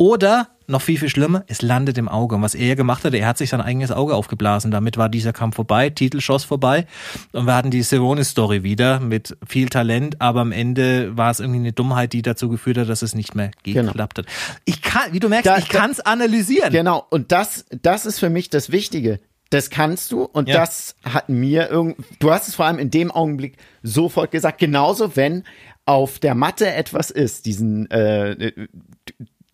oder 0.00 0.48
noch 0.66 0.80
viel, 0.80 0.98
viel 0.98 1.10
schlimmer, 1.10 1.44
es 1.46 1.60
landet 1.60 1.98
im 1.98 2.08
Auge. 2.08 2.36
Und 2.36 2.40
was 2.42 2.54
er 2.54 2.74
gemacht 2.74 3.04
hat, 3.04 3.12
er 3.12 3.26
hat 3.26 3.36
sich 3.36 3.50
sein 3.50 3.60
eigenes 3.60 3.90
Auge 3.92 4.14
aufgeblasen. 4.14 4.70
Damit 4.70 4.96
war 4.96 5.10
dieser 5.10 5.34
Kampf 5.34 5.56
vorbei, 5.56 5.90
Titelschoss 5.90 6.44
vorbei. 6.44 6.86
Und 7.32 7.44
wir 7.44 7.54
hatten 7.54 7.70
die 7.70 7.82
Cerrone-Story 7.82 8.62
wieder 8.62 8.98
mit 9.00 9.36
viel 9.46 9.68
Talent, 9.68 10.18
aber 10.22 10.40
am 10.40 10.52
Ende 10.52 11.14
war 11.18 11.30
es 11.30 11.40
irgendwie 11.40 11.58
eine 11.58 11.72
Dummheit, 11.74 12.14
die 12.14 12.22
dazu 12.22 12.48
geführt 12.48 12.78
hat, 12.78 12.88
dass 12.88 13.02
es 13.02 13.14
nicht 13.14 13.34
mehr 13.34 13.50
geklappt 13.62 14.18
hat. 14.20 14.26
Ich 14.64 14.80
kann, 14.80 15.12
wie 15.12 15.20
du 15.20 15.28
merkst, 15.28 15.46
Da- 15.46 15.58
ich 15.58 15.68
kann 15.68 15.90
es 15.90 16.00
analysieren. 16.00 16.72
Genau, 16.72 17.04
und 17.10 17.30
das, 17.30 17.66
das 17.82 18.06
ist 18.06 18.18
für 18.20 18.30
mich 18.30 18.48
das 18.48 18.72
Wichtige. 18.72 19.20
Das 19.50 19.68
kannst 19.68 20.12
du 20.12 20.22
und 20.22 20.48
Ja. 20.48 20.54
das 20.60 20.94
hat 21.04 21.28
mir 21.28 21.68
irgend, 21.68 21.96
du 22.20 22.30
hast 22.30 22.48
es 22.48 22.54
vor 22.54 22.64
allem 22.64 22.78
in 22.78 22.90
dem 22.90 23.10
Augenblick 23.10 23.56
sofort 23.82 24.30
gesagt. 24.30 24.58
Genauso, 24.58 25.14
wenn 25.16 25.42
auf 25.84 26.20
der 26.20 26.36
Matte 26.36 26.72
etwas 26.72 27.10
ist, 27.10 27.46
diesen, 27.46 27.90
äh, 27.90 28.52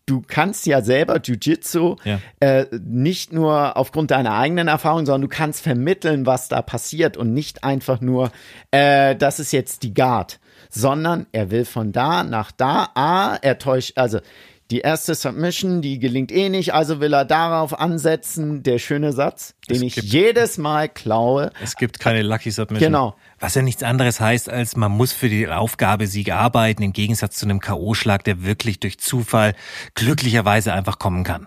du- 0.06 0.22
kannst 0.26 0.66
ja 0.66 0.82
selber 0.82 1.20
Jiu-Jitsu 1.22 1.96
Ja. 2.04 2.20
äh, 2.40 2.66
nicht 2.84 3.32
nur 3.32 3.76
aufgrund 3.76 4.10
deiner 4.12 4.34
eigenen 4.38 4.68
Erfahrung, 4.68 5.04
sondern 5.04 5.22
du 5.22 5.36
kannst 5.36 5.62
vermitteln, 5.62 6.26
was 6.26 6.48
da 6.48 6.62
passiert 6.62 7.16
und 7.16 7.32
nicht 7.34 7.64
einfach 7.64 8.00
nur, 8.00 8.30
äh, 8.70 9.14
das 9.16 9.40
ist 9.40 9.52
jetzt 9.52 9.82
die 9.82 9.92
Guard, 9.94 10.38
sondern 10.70 11.26
er 11.32 11.50
will 11.50 11.64
von 11.64 11.92
da 11.92 12.22
nach 12.24 12.50
da, 12.52 12.88
ah, 12.94 13.36
er 13.42 13.58
täuscht, 13.58 13.98
also 13.98 14.20
die 14.70 14.80
erste 14.80 15.14
Submission, 15.14 15.80
die 15.80 15.98
gelingt 16.00 16.32
eh 16.32 16.48
nicht, 16.48 16.74
also 16.74 16.98
will 17.00 17.12
er 17.12 17.24
darauf 17.24 17.78
ansetzen, 17.78 18.62
der 18.64 18.78
schöne 18.78 19.12
Satz, 19.12 19.54
den 19.68 19.76
Es 19.76 19.82
ich 19.82 19.94
gibt- 19.94 20.06
jedes 20.08 20.58
Mal 20.58 20.88
klaue. 20.88 21.50
Es 21.62 21.76
gibt 21.76 22.00
keine 22.00 22.22
Lucky 22.22 22.50
Submission. 22.50 22.92
Genau. 22.92 23.16
Was 23.38 23.54
ja 23.54 23.62
nichts 23.62 23.82
anderes 23.84 24.18
heißt, 24.20 24.48
als 24.50 24.74
man 24.74 24.90
muss 24.92 25.12
für 25.12 25.28
die 25.28 25.46
Aufgabe 25.48 26.06
Sieg 26.08 26.32
arbeiten, 26.32 26.82
im 26.82 26.92
Gegensatz 26.92 27.36
zu 27.36 27.46
einem 27.46 27.60
K.O.-Schlag, 27.60 28.24
der 28.24 28.42
wirklich 28.44 28.80
durch 28.80 28.98
Zufall 28.98 29.54
glücklicherweise 29.94 30.72
einfach 30.72 30.98
kommen 30.98 31.22
kann. 31.22 31.46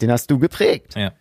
Den 0.00 0.10
hast 0.12 0.30
du 0.30 0.38
geprägt. 0.38 0.94
Ja. 0.96 1.12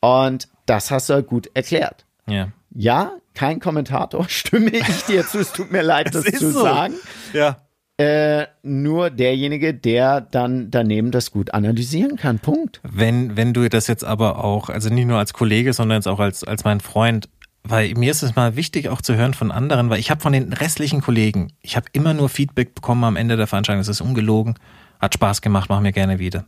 Und 0.00 0.48
das 0.66 0.90
hast 0.90 1.08
du 1.08 1.14
halt 1.14 1.26
gut 1.26 1.48
erklärt. 1.54 2.06
Ja. 2.28 2.48
Ja, 2.70 3.12
kein 3.34 3.58
Kommentator, 3.60 4.24
stimme 4.28 4.70
ich 4.70 5.02
dir 5.06 5.26
zu, 5.26 5.38
es 5.40 5.52
tut 5.52 5.72
mir 5.72 5.82
leid, 5.82 6.14
das 6.14 6.26
ist 6.26 6.38
zu 6.38 6.52
so. 6.52 6.62
sagen. 6.62 6.94
Ja. 7.32 7.56
Äh, 7.98 8.48
nur 8.62 9.08
derjenige, 9.08 9.72
der 9.72 10.20
dann 10.20 10.70
daneben 10.70 11.12
das 11.12 11.30
gut 11.30 11.54
analysieren 11.54 12.16
kann. 12.16 12.38
Punkt. 12.38 12.80
Wenn, 12.82 13.38
wenn 13.38 13.54
du 13.54 13.66
das 13.70 13.86
jetzt 13.86 14.04
aber 14.04 14.44
auch, 14.44 14.68
also 14.68 14.90
nicht 14.90 15.06
nur 15.06 15.18
als 15.18 15.32
Kollege, 15.32 15.72
sondern 15.72 15.96
jetzt 15.96 16.08
auch 16.08 16.20
als, 16.20 16.44
als 16.44 16.64
mein 16.64 16.80
Freund, 16.80 17.30
weil 17.62 17.94
mir 17.94 18.10
ist 18.10 18.22
es 18.22 18.36
mal 18.36 18.54
wichtig 18.54 18.90
auch 18.90 19.00
zu 19.00 19.16
hören 19.16 19.32
von 19.32 19.50
anderen, 19.50 19.88
weil 19.88 19.98
ich 19.98 20.10
habe 20.10 20.20
von 20.20 20.34
den 20.34 20.52
restlichen 20.52 21.00
Kollegen, 21.00 21.52
ich 21.62 21.74
habe 21.76 21.86
immer 21.92 22.12
nur 22.12 22.28
Feedback 22.28 22.74
bekommen 22.74 23.02
am 23.02 23.16
Ende 23.16 23.38
der 23.38 23.46
Veranstaltung, 23.46 23.80
es 23.80 23.88
ist 23.88 24.02
ungelogen, 24.02 24.56
hat 25.00 25.14
Spaß 25.14 25.40
gemacht, 25.40 25.70
machen 25.70 25.84
wir 25.84 25.92
gerne 25.92 26.18
wieder. 26.18 26.44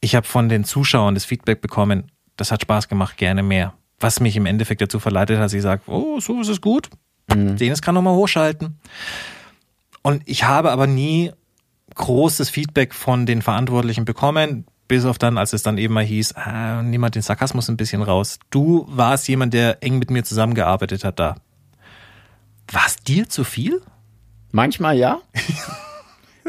Ich 0.00 0.14
habe 0.14 0.26
von 0.26 0.48
den 0.48 0.62
Zuschauern 0.62 1.14
das 1.14 1.24
Feedback 1.24 1.60
bekommen, 1.60 2.12
das 2.36 2.52
hat 2.52 2.62
Spaß 2.62 2.88
gemacht, 2.88 3.16
gerne 3.16 3.42
mehr. 3.42 3.74
Was 3.98 4.20
mich 4.20 4.36
im 4.36 4.46
Endeffekt 4.46 4.80
dazu 4.80 5.00
verleitet 5.00 5.38
hat, 5.38 5.44
dass 5.44 5.52
ich 5.52 5.62
sage, 5.62 5.82
oh, 5.86 6.20
so 6.20 6.40
ist 6.40 6.48
es 6.48 6.60
gut, 6.60 6.88
den 7.28 7.72
es 7.72 7.82
kann 7.82 7.96
nochmal 7.96 8.14
hochschalten. 8.14 8.78
Und 10.02 10.22
ich 10.26 10.44
habe 10.44 10.70
aber 10.72 10.86
nie 10.86 11.32
großes 11.94 12.50
Feedback 12.50 12.94
von 12.94 13.26
den 13.26 13.42
Verantwortlichen 13.42 14.04
bekommen, 14.04 14.66
bis 14.88 15.04
auf 15.04 15.18
dann, 15.18 15.38
als 15.38 15.52
es 15.52 15.62
dann 15.62 15.78
eben 15.78 15.94
mal 15.94 16.04
hieß, 16.04 16.34
ah, 16.34 16.82
nimm 16.82 17.00
mal 17.00 17.10
den 17.10 17.22
Sarkasmus 17.22 17.68
ein 17.68 17.76
bisschen 17.76 18.02
raus. 18.02 18.38
Du 18.50 18.86
warst 18.88 19.28
jemand, 19.28 19.54
der 19.54 19.82
eng 19.82 19.98
mit 19.98 20.10
mir 20.10 20.24
zusammengearbeitet 20.24 21.04
hat 21.04 21.18
da. 21.18 21.36
War 22.70 22.86
es 22.86 22.96
dir 22.96 23.28
zu 23.28 23.44
viel? 23.44 23.80
Manchmal 24.50 24.96
ja. 24.96 25.20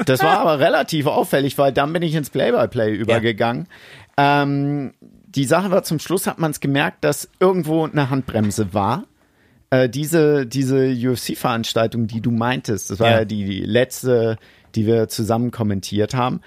Das 0.05 0.23
war 0.23 0.39
aber 0.39 0.57
relativ 0.57 1.05
auffällig, 1.05 1.55
weil 1.59 1.71
dann 1.71 1.93
bin 1.93 2.01
ich 2.01 2.15
ins 2.15 2.31
Play-by-Play 2.31 2.95
übergegangen. 2.95 3.67
Ähm, 4.17 4.93
die 4.99 5.45
Sache 5.45 5.71
war, 5.71 5.83
zum 5.83 5.99
Schluss 5.99 6.27
hat 6.27 6.39
man 6.39 6.51
es 6.51 6.59
gemerkt, 6.59 7.03
dass 7.03 7.29
irgendwo 7.39 7.85
eine 7.85 8.09
Handbremse 8.09 8.73
war. 8.73 9.03
Äh, 9.73 9.89
diese 9.89 10.45
diese 10.45 10.85
UFC-Veranstaltung, 10.91 12.07
die 12.07 12.21
du 12.21 12.31
meintest, 12.31 12.91
das 12.91 12.99
war 12.99 13.09
ja, 13.09 13.17
Ja. 13.19 13.25
die, 13.25 13.43
die 13.45 13.59
letzte, 13.61 14.37
die 14.75 14.85
wir 14.85 15.07
zusammen 15.07 15.51
kommentiert 15.51 16.13
haben. 16.13 16.41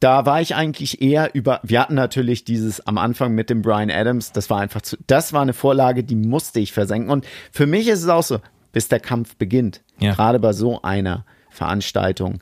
Da 0.00 0.26
war 0.26 0.40
ich 0.40 0.54
eigentlich 0.54 1.00
eher 1.00 1.34
über, 1.34 1.60
wir 1.62 1.80
hatten 1.80 1.94
natürlich 1.94 2.44
dieses 2.44 2.84
am 2.86 2.98
Anfang 2.98 3.32
mit 3.34 3.48
dem 3.48 3.62
Brian 3.62 3.90
Adams, 3.90 4.32
das 4.32 4.50
war 4.50 4.60
einfach 4.60 4.82
zu, 4.82 4.96
das 5.06 5.32
war 5.32 5.40
eine 5.42 5.52
Vorlage, 5.52 6.02
die 6.04 6.16
musste 6.16 6.60
ich 6.60 6.72
versenken. 6.72 7.10
Und 7.10 7.26
für 7.52 7.66
mich 7.66 7.88
ist 7.88 8.02
es 8.02 8.08
auch 8.08 8.22
so, 8.24 8.38
bis 8.72 8.88
der 8.88 9.00
Kampf 9.00 9.36
beginnt, 9.36 9.82
Ja. 10.00 10.12
gerade 10.14 10.40
bei 10.40 10.52
so 10.52 10.82
einer 10.82 11.24
Veranstaltung, 11.50 12.40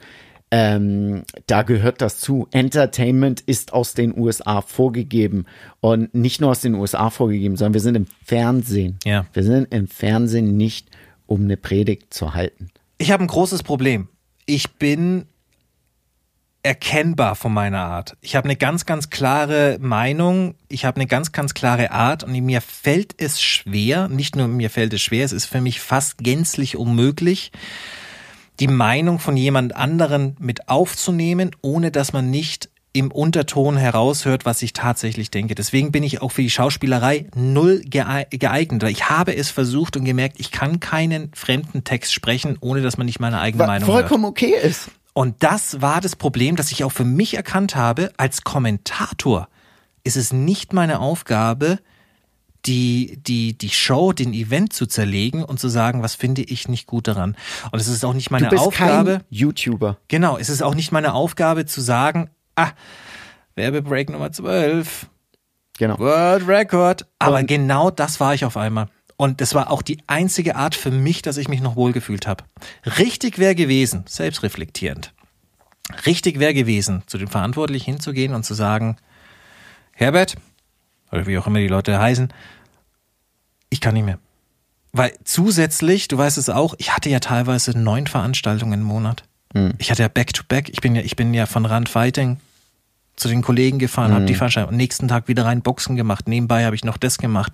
ähm, 0.52 1.22
da 1.46 1.62
gehört 1.62 2.02
das 2.02 2.20
zu. 2.20 2.46
Entertainment 2.50 3.40
ist 3.40 3.72
aus 3.72 3.94
den 3.94 4.16
USA 4.16 4.60
vorgegeben 4.60 5.46
und 5.80 6.14
nicht 6.14 6.42
nur 6.42 6.50
aus 6.50 6.60
den 6.60 6.74
USA 6.74 7.08
vorgegeben, 7.08 7.56
sondern 7.56 7.72
wir 7.72 7.80
sind 7.80 7.94
im 7.94 8.06
Fernsehen. 8.22 8.98
Ja. 9.02 9.24
Wir 9.32 9.44
sind 9.44 9.72
im 9.72 9.88
Fernsehen 9.88 10.58
nicht, 10.58 10.90
um 11.26 11.44
eine 11.44 11.56
Predigt 11.56 12.12
zu 12.12 12.34
halten. 12.34 12.70
Ich 12.98 13.10
habe 13.10 13.24
ein 13.24 13.28
großes 13.28 13.62
Problem. 13.62 14.08
Ich 14.44 14.74
bin 14.74 15.24
erkennbar 16.62 17.34
von 17.34 17.54
meiner 17.54 17.80
Art. 17.80 18.18
Ich 18.20 18.36
habe 18.36 18.44
eine 18.44 18.56
ganz, 18.56 18.84
ganz 18.84 19.08
klare 19.08 19.78
Meinung, 19.80 20.54
ich 20.68 20.84
habe 20.84 20.96
eine 20.96 21.06
ganz, 21.06 21.32
ganz 21.32 21.54
klare 21.54 21.92
Art 21.92 22.24
und 22.24 22.32
mir 22.32 22.60
fällt 22.60 23.14
es 23.16 23.40
schwer, 23.40 24.08
nicht 24.08 24.36
nur 24.36 24.48
mir 24.48 24.68
fällt 24.68 24.92
es 24.92 25.00
schwer, 25.00 25.24
es 25.24 25.32
ist 25.32 25.46
für 25.46 25.62
mich 25.62 25.80
fast 25.80 26.18
gänzlich 26.18 26.76
unmöglich, 26.76 27.52
die 28.60 28.68
Meinung 28.68 29.18
von 29.18 29.36
jemand 29.36 29.74
anderen 29.76 30.36
mit 30.38 30.68
aufzunehmen, 30.68 31.50
ohne 31.62 31.90
dass 31.90 32.12
man 32.12 32.30
nicht 32.30 32.68
im 32.92 33.10
Unterton 33.10 33.76
heraushört, 33.78 34.44
was 34.44 34.60
ich 34.60 34.74
tatsächlich 34.74 35.30
denke. 35.30 35.54
Deswegen 35.54 35.92
bin 35.92 36.02
ich 36.02 36.20
auch 36.20 36.30
für 36.30 36.42
die 36.42 36.50
Schauspielerei 36.50 37.26
null 37.34 37.82
geeignet. 37.88 38.82
Ich 38.84 39.08
habe 39.08 39.34
es 39.34 39.50
versucht 39.50 39.96
und 39.96 40.04
gemerkt, 40.04 40.38
ich 40.38 40.50
kann 40.50 40.78
keinen 40.78 41.30
fremden 41.34 41.84
Text 41.84 42.12
sprechen, 42.12 42.58
ohne 42.60 42.82
dass 42.82 42.98
man 42.98 43.06
nicht 43.06 43.18
meine 43.18 43.40
eigene 43.40 43.62
Was 43.62 43.66
Meinung 43.68 43.88
vollkommen 43.88 44.24
hört. 44.24 44.32
okay 44.32 44.54
ist. 44.62 44.90
Und 45.14 45.42
das 45.42 45.80
war 45.80 46.00
das 46.00 46.16
Problem, 46.16 46.56
das 46.56 46.70
ich 46.70 46.84
auch 46.84 46.92
für 46.92 47.04
mich 47.04 47.34
erkannt 47.34 47.76
habe. 47.76 48.12
Als 48.18 48.44
Kommentator 48.44 49.48
ist 50.04 50.16
es 50.16 50.32
nicht 50.32 50.72
meine 50.72 51.00
Aufgabe, 51.00 51.78
die, 52.66 53.18
die, 53.26 53.56
die 53.58 53.70
Show, 53.70 54.12
den 54.12 54.32
Event 54.32 54.72
zu 54.72 54.86
zerlegen 54.86 55.42
und 55.44 55.58
zu 55.58 55.68
sagen, 55.68 56.02
was 56.02 56.14
finde 56.14 56.42
ich 56.42 56.68
nicht 56.68 56.86
gut 56.86 57.08
daran. 57.08 57.36
Und 57.72 57.80
es 57.80 57.88
ist 57.88 58.04
auch 58.04 58.14
nicht 58.14 58.30
meine 58.30 58.44
Du 58.48 58.50
bist 58.50 58.62
Aufgabe. 58.62 59.10
kein 59.18 59.24
YouTuber. 59.30 59.96
Genau, 60.08 60.38
es 60.38 60.48
ist 60.48 60.62
auch 60.62 60.74
nicht 60.74 60.92
meine 60.92 61.14
Aufgabe 61.14 61.66
zu 61.66 61.80
sagen, 61.80 62.30
ah, 62.56 62.70
Werbebreak 63.56 64.10
Nummer 64.10 64.30
12, 64.32 65.06
Genau. 65.78 65.98
World 65.98 66.46
Record. 66.46 67.06
Aber 67.18 67.38
Und- 67.38 67.46
genau 67.46 67.90
das 67.90 68.20
war 68.20 68.34
ich 68.34 68.44
auf 68.44 68.56
einmal. 68.56 68.88
Und 69.16 69.40
das 69.40 69.54
war 69.54 69.70
auch 69.70 69.82
die 69.82 69.98
einzige 70.06 70.56
Art 70.56 70.74
für 70.74 70.90
mich, 70.90 71.22
dass 71.22 71.36
ich 71.36 71.48
mich 71.48 71.60
noch 71.60 71.76
wohlgefühlt 71.76 72.26
habe. 72.26 72.44
Richtig 72.98 73.38
wäre 73.38 73.54
gewesen, 73.54 74.04
selbstreflektierend, 74.08 75.12
richtig 76.06 76.38
wäre 76.40 76.54
gewesen, 76.54 77.02
zu 77.06 77.18
den 77.18 77.28
Verantwortlichen 77.28 77.92
hinzugehen 77.92 78.34
und 78.34 78.44
zu 78.44 78.54
sagen, 78.54 78.96
Herbert, 79.92 80.34
oder 81.12 81.26
wie 81.26 81.38
auch 81.38 81.46
immer 81.46 81.60
die 81.60 81.68
Leute 81.68 81.98
heißen, 81.98 82.32
ich 83.70 83.80
kann 83.80 83.94
nicht 83.94 84.04
mehr. 84.04 84.18
Weil 84.92 85.12
zusätzlich, 85.24 86.08
du 86.08 86.18
weißt 86.18 86.36
es 86.36 86.50
auch, 86.50 86.74
ich 86.78 86.94
hatte 86.94 87.08
ja 87.08 87.20
teilweise 87.20 87.78
neun 87.78 88.06
Veranstaltungen 88.06 88.80
im 88.80 88.86
Monat. 88.86 89.24
Ich 89.78 89.90
hatte 89.90 90.02
ja 90.02 90.08
Back-to-Back. 90.08 90.70
Ich 90.70 90.80
bin 90.80 90.94
ja, 90.96 91.02
ich 91.02 91.16
bin 91.16 91.34
ja 91.34 91.46
von 91.46 91.66
Rand 91.66 91.88
Fighting 91.88 92.38
zu 93.16 93.28
den 93.28 93.42
Kollegen 93.42 93.78
gefahren, 93.78 94.12
habe 94.14 94.24
die 94.24 94.34
Veranstaltung 94.34 94.70
am 94.70 94.76
nächsten 94.76 95.08
Tag 95.08 95.28
wieder 95.28 95.44
rein 95.44 95.60
Boxen 95.60 95.96
gemacht. 95.96 96.26
Nebenbei 96.26 96.64
habe 96.64 96.74
ich 96.74 96.84
noch 96.84 96.96
das 96.96 97.18
gemacht. 97.18 97.52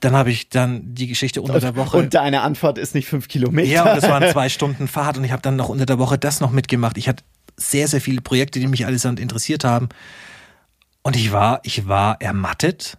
Dann 0.00 0.14
habe 0.14 0.30
ich 0.30 0.50
dann 0.50 0.94
die 0.94 1.06
Geschichte 1.06 1.42
unter 1.42 1.58
der 1.58 1.74
Woche. 1.76 1.96
Und 1.96 2.14
deine 2.14 2.42
Antwort 2.42 2.78
ist 2.78 2.94
nicht 2.94 3.08
fünf 3.08 3.28
Kilometer. 3.28 3.68
Ja, 3.68 3.82
und 3.90 3.96
das 4.00 4.08
waren 4.08 4.30
zwei 4.32 4.48
Stunden 4.48 4.86
Fahrt 4.86 5.16
und 5.16 5.24
ich 5.24 5.32
habe 5.32 5.42
dann 5.42 5.56
noch 5.56 5.70
unter 5.70 5.86
der 5.86 5.98
Woche 5.98 6.18
das 6.18 6.40
noch 6.40 6.50
mitgemacht. 6.50 6.98
Ich 6.98 7.08
hatte 7.08 7.24
sehr, 7.56 7.88
sehr 7.88 8.00
viele 8.00 8.20
Projekte, 8.20 8.60
die 8.60 8.68
mich 8.68 8.86
allesamt 8.86 9.18
interessiert 9.18 9.64
haben. 9.64 9.88
Und 11.02 11.16
ich 11.16 11.32
war, 11.32 11.60
ich 11.62 11.88
war 11.88 12.20
ermattet 12.20 12.98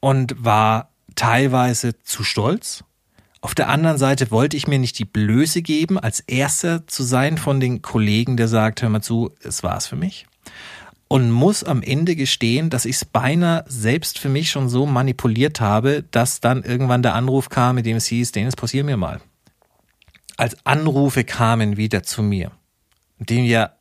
und 0.00 0.44
war 0.44 0.90
teilweise 1.14 1.98
zu 2.02 2.24
stolz. 2.24 2.84
Auf 3.42 3.54
der 3.54 3.68
anderen 3.68 3.96
Seite 3.96 4.30
wollte 4.30 4.56
ich 4.56 4.68
mir 4.68 4.78
nicht 4.78 4.98
die 4.98 5.06
Blöße 5.06 5.62
geben, 5.62 5.98
als 5.98 6.20
erster 6.20 6.86
zu 6.86 7.02
sein 7.02 7.38
von 7.38 7.58
den 7.58 7.80
Kollegen, 7.80 8.36
der 8.36 8.48
sagt, 8.48 8.82
hör 8.82 8.90
mal 8.90 9.02
zu, 9.02 9.34
es 9.42 9.62
war's 9.62 9.86
für 9.86 9.96
mich. 9.96 10.26
Und 11.08 11.30
muss 11.30 11.64
am 11.64 11.82
Ende 11.82 12.14
gestehen, 12.16 12.70
dass 12.70 12.84
ich 12.84 12.96
es 12.96 13.04
beinahe 13.04 13.64
selbst 13.66 14.18
für 14.18 14.28
mich 14.28 14.50
schon 14.50 14.68
so 14.68 14.86
manipuliert 14.86 15.60
habe, 15.60 16.04
dass 16.10 16.40
dann 16.40 16.62
irgendwann 16.62 17.02
der 17.02 17.14
Anruf 17.14 17.48
kam, 17.48 17.76
mit 17.76 17.86
dem 17.86 17.96
es 17.96 18.06
hieß, 18.06 18.32
Dennis, 18.32 18.56
pausier 18.56 18.84
mir 18.84 18.96
mal. 18.96 19.20
Als 20.36 20.56
Anrufe 20.64 21.24
kamen 21.24 21.76
wieder 21.76 22.02
zu 22.02 22.22
mir, 22.22 22.52
in 23.18 23.26
dem 23.26 23.44
ja 23.44 23.72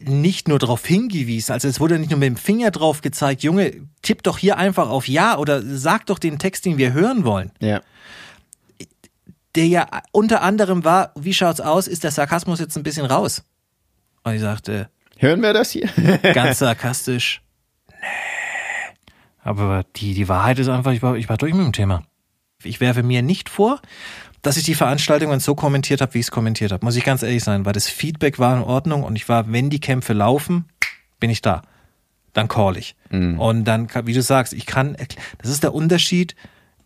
nicht 0.00 0.48
nur 0.48 0.58
darauf 0.58 0.84
hingewiesen, 0.84 1.52
also 1.52 1.68
es 1.68 1.80
wurde 1.80 1.98
nicht 1.98 2.10
nur 2.10 2.18
mit 2.18 2.26
dem 2.26 2.36
Finger 2.36 2.70
drauf 2.70 3.00
gezeigt, 3.00 3.42
Junge, 3.42 3.72
tipp 4.02 4.22
doch 4.22 4.38
hier 4.38 4.56
einfach 4.56 4.88
auf 4.88 5.08
Ja 5.08 5.38
oder 5.38 5.62
sag 5.62 6.06
doch 6.06 6.18
den 6.18 6.38
Text, 6.38 6.64
den 6.64 6.78
wir 6.78 6.92
hören 6.92 7.24
wollen. 7.24 7.52
Ja. 7.60 7.80
Der 9.54 9.66
ja 9.66 9.88
unter 10.12 10.42
anderem 10.42 10.84
war, 10.84 11.12
wie 11.16 11.32
schaut's 11.32 11.60
aus, 11.60 11.88
ist 11.88 12.04
der 12.04 12.10
Sarkasmus 12.10 12.60
jetzt 12.60 12.76
ein 12.76 12.82
bisschen 12.82 13.06
raus? 13.06 13.44
Und 14.24 14.34
ich 14.34 14.40
sagte, 14.40 14.90
Hören 15.16 15.42
wir 15.42 15.52
das 15.52 15.70
hier? 15.70 15.88
ganz 16.34 16.60
sarkastisch, 16.60 17.42
nee. 17.88 17.96
Aber 19.42 19.84
die, 19.96 20.14
die 20.14 20.28
Wahrheit 20.28 20.58
ist 20.58 20.68
einfach, 20.68 20.92
ich 20.92 21.02
war, 21.02 21.16
ich 21.16 21.28
war 21.28 21.38
durch 21.38 21.54
mit 21.54 21.64
dem 21.64 21.72
Thema. 21.72 22.02
Ich 22.64 22.80
werfe 22.80 23.04
mir 23.04 23.22
nicht 23.22 23.48
vor, 23.48 23.80
dass 24.42 24.56
ich 24.56 24.64
die 24.64 24.74
Veranstaltungen 24.74 25.38
so 25.38 25.54
kommentiert 25.54 26.00
habe, 26.00 26.14
wie 26.14 26.18
ich 26.18 26.26
es 26.26 26.30
kommentiert 26.32 26.72
habe. 26.72 26.84
Muss 26.84 26.96
ich 26.96 27.04
ganz 27.04 27.22
ehrlich 27.22 27.44
sein, 27.44 27.64
weil 27.64 27.72
das 27.72 27.88
Feedback 27.88 28.40
war 28.40 28.56
in 28.56 28.62
Ordnung 28.64 29.04
und 29.04 29.14
ich 29.14 29.28
war, 29.28 29.52
wenn 29.52 29.70
die 29.70 29.78
Kämpfe 29.80 30.12
laufen, 30.12 30.64
bin 31.20 31.30
ich 31.30 31.40
da. 31.40 31.62
Dann 32.32 32.48
call 32.48 32.76
ich. 32.76 32.96
Und 33.38 33.64
dann, 33.64 33.88
wie 34.04 34.12
du 34.12 34.22
sagst, 34.22 34.52
ich 34.52 34.66
kann, 34.66 34.96
das 35.38 35.50
ist 35.50 35.62
der 35.62 35.72
Unterschied. 35.72 36.34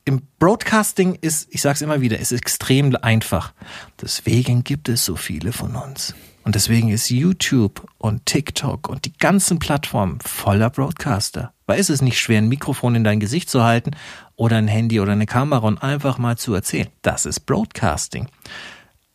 Im 0.05 0.23
Broadcasting 0.39 1.17
ist, 1.21 1.49
ich 1.51 1.63
sag's 1.63 1.81
immer 1.81 2.03
wieder, 2.03 2.19
ist 2.19 2.33
extrem 2.33 2.95
einfach. 2.97 3.55
Deswegen 4.01 4.65
gibt 4.65 4.91
es 4.91 5.07
so 5.07 5.17
viele 5.17 5.53
von 5.53 5.75
uns. 5.77 6.15
Und 6.45 6.55
deswegen 6.55 6.91
ist 6.91 7.09
YouTube 7.09 7.87
und 7.99 8.27
TikTok 8.27 8.89
und 8.89 9.07
die 9.07 9.13
ganzen 9.17 9.59
Plattformen 9.59 10.19
voller 10.21 10.69
Broadcaster. 10.69 11.55
Es 11.77 11.91
ist 11.91 12.03
nicht 12.03 12.19
schwer, 12.19 12.39
ein 12.39 12.49
Mikrofon 12.49 12.95
in 12.95 13.05
dein 13.05 13.21
Gesicht 13.21 13.51
zu 13.51 13.63
halten 13.63 13.93
oder 14.37 14.57
ein 14.57 14.69
Handy 14.69 15.01
oder 15.01 15.13
eine 15.13 15.27
Kamera 15.27 15.67
und 15.67 15.83
einfach 15.83 16.19
mal 16.19 16.37
zu 16.37 16.55
erzählen. 16.55 16.89
Das 17.03 17.27
ist 17.27 17.41
Broadcasting. 17.41 18.29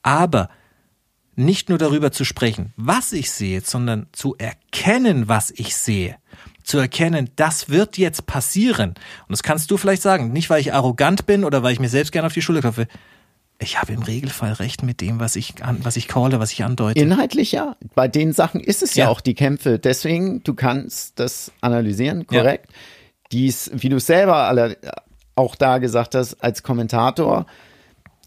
Aber 0.03 0.49
nicht 1.35 1.69
nur 1.69 1.77
darüber 1.77 2.11
zu 2.11 2.25
sprechen, 2.25 2.73
was 2.75 3.13
ich 3.13 3.31
sehe, 3.31 3.61
sondern 3.61 4.07
zu 4.11 4.35
erkennen, 4.37 5.27
was 5.27 5.51
ich 5.51 5.75
sehe. 5.75 6.17
Zu 6.63 6.79
erkennen, 6.79 7.29
das 7.35 7.69
wird 7.69 7.97
jetzt 7.97 8.25
passieren. 8.25 8.89
Und 8.89 9.29
das 9.29 9.43
kannst 9.43 9.69
du 9.71 9.77
vielleicht 9.77 10.01
sagen, 10.01 10.33
nicht 10.33 10.49
weil 10.49 10.59
ich 10.59 10.73
arrogant 10.73 11.25
bin 11.25 11.45
oder 11.45 11.63
weil 11.63 11.73
ich 11.73 11.79
mir 11.79 11.89
selbst 11.89 12.11
gerne 12.11 12.25
auf 12.25 12.33
die 12.33 12.41
Schulter 12.41 12.61
klopfe. 12.61 12.87
Ich 13.59 13.79
habe 13.81 13.91
im 13.93 14.03
Regelfall 14.03 14.53
recht 14.53 14.83
mit 14.83 15.01
dem, 15.01 15.19
was 15.19 15.35
ich 15.35 15.63
an, 15.63 15.79
was 15.83 15.95
ich 15.97 16.07
calle, 16.07 16.39
was 16.39 16.51
ich 16.51 16.63
andeute. 16.63 16.99
Inhaltlich 16.99 17.51
ja. 17.53 17.75
Bei 17.95 18.07
den 18.07 18.31
Sachen 18.31 18.61
ist 18.61 18.83
es 18.83 18.93
ja, 18.95 19.05
Ja. 19.05 19.11
auch 19.11 19.19
die 19.21 19.33
Kämpfe. 19.33 19.79
Deswegen, 19.79 20.43
du 20.43 20.53
kannst 20.53 21.19
das 21.19 21.51
analysieren, 21.61 22.27
korrekt. 22.27 22.69
Dies, 23.31 23.71
wie 23.73 23.89
du 23.89 23.99
selber 23.99 24.35
alle, 24.47 24.77
auch 25.35 25.55
da 25.55 25.79
gesagt 25.79 26.13
hast, 26.15 26.35
als 26.43 26.61
Kommentator, 26.63 27.45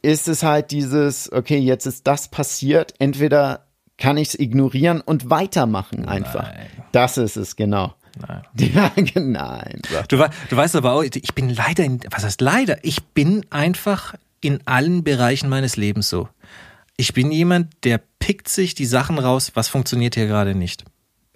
ist 0.02 0.28
es 0.28 0.42
halt 0.42 0.70
dieses, 0.72 1.30
okay, 1.32 1.58
jetzt 1.58 1.86
ist 1.86 2.06
das 2.06 2.28
passiert, 2.28 2.94
entweder 2.98 3.66
kann 3.98 4.16
ich 4.16 4.28
es 4.30 4.38
ignorieren 4.38 5.00
und 5.00 5.30
weitermachen 5.30 6.06
einfach. 6.08 6.44
Nein. 6.52 6.66
Das 6.92 7.18
ist 7.18 7.36
es, 7.36 7.54
genau. 7.54 7.94
Nein. 8.26 8.42
Ja, 8.74 8.90
nein. 9.20 9.80
sagt 9.88 10.10
Du, 10.10 10.16
du 10.16 10.56
weißt 10.56 10.74
aber 10.76 10.92
auch, 10.94 11.02
ich 11.02 11.34
bin 11.34 11.50
leider, 11.50 11.84
in, 11.84 12.00
was 12.10 12.24
heißt 12.24 12.40
leider? 12.40 12.78
Ich 12.82 13.04
bin 13.04 13.46
einfach 13.50 14.14
in 14.40 14.66
allen 14.66 15.04
Bereichen 15.04 15.48
meines 15.48 15.76
Lebens 15.76 16.08
so. 16.08 16.28
Ich 16.96 17.14
bin 17.14 17.32
jemand, 17.32 17.72
der 17.84 18.00
pickt 18.18 18.48
sich 18.48 18.74
die 18.74 18.86
Sachen 18.86 19.18
raus, 19.18 19.52
was 19.54 19.68
funktioniert 19.68 20.14
hier 20.14 20.26
gerade 20.26 20.54
nicht. 20.54 20.84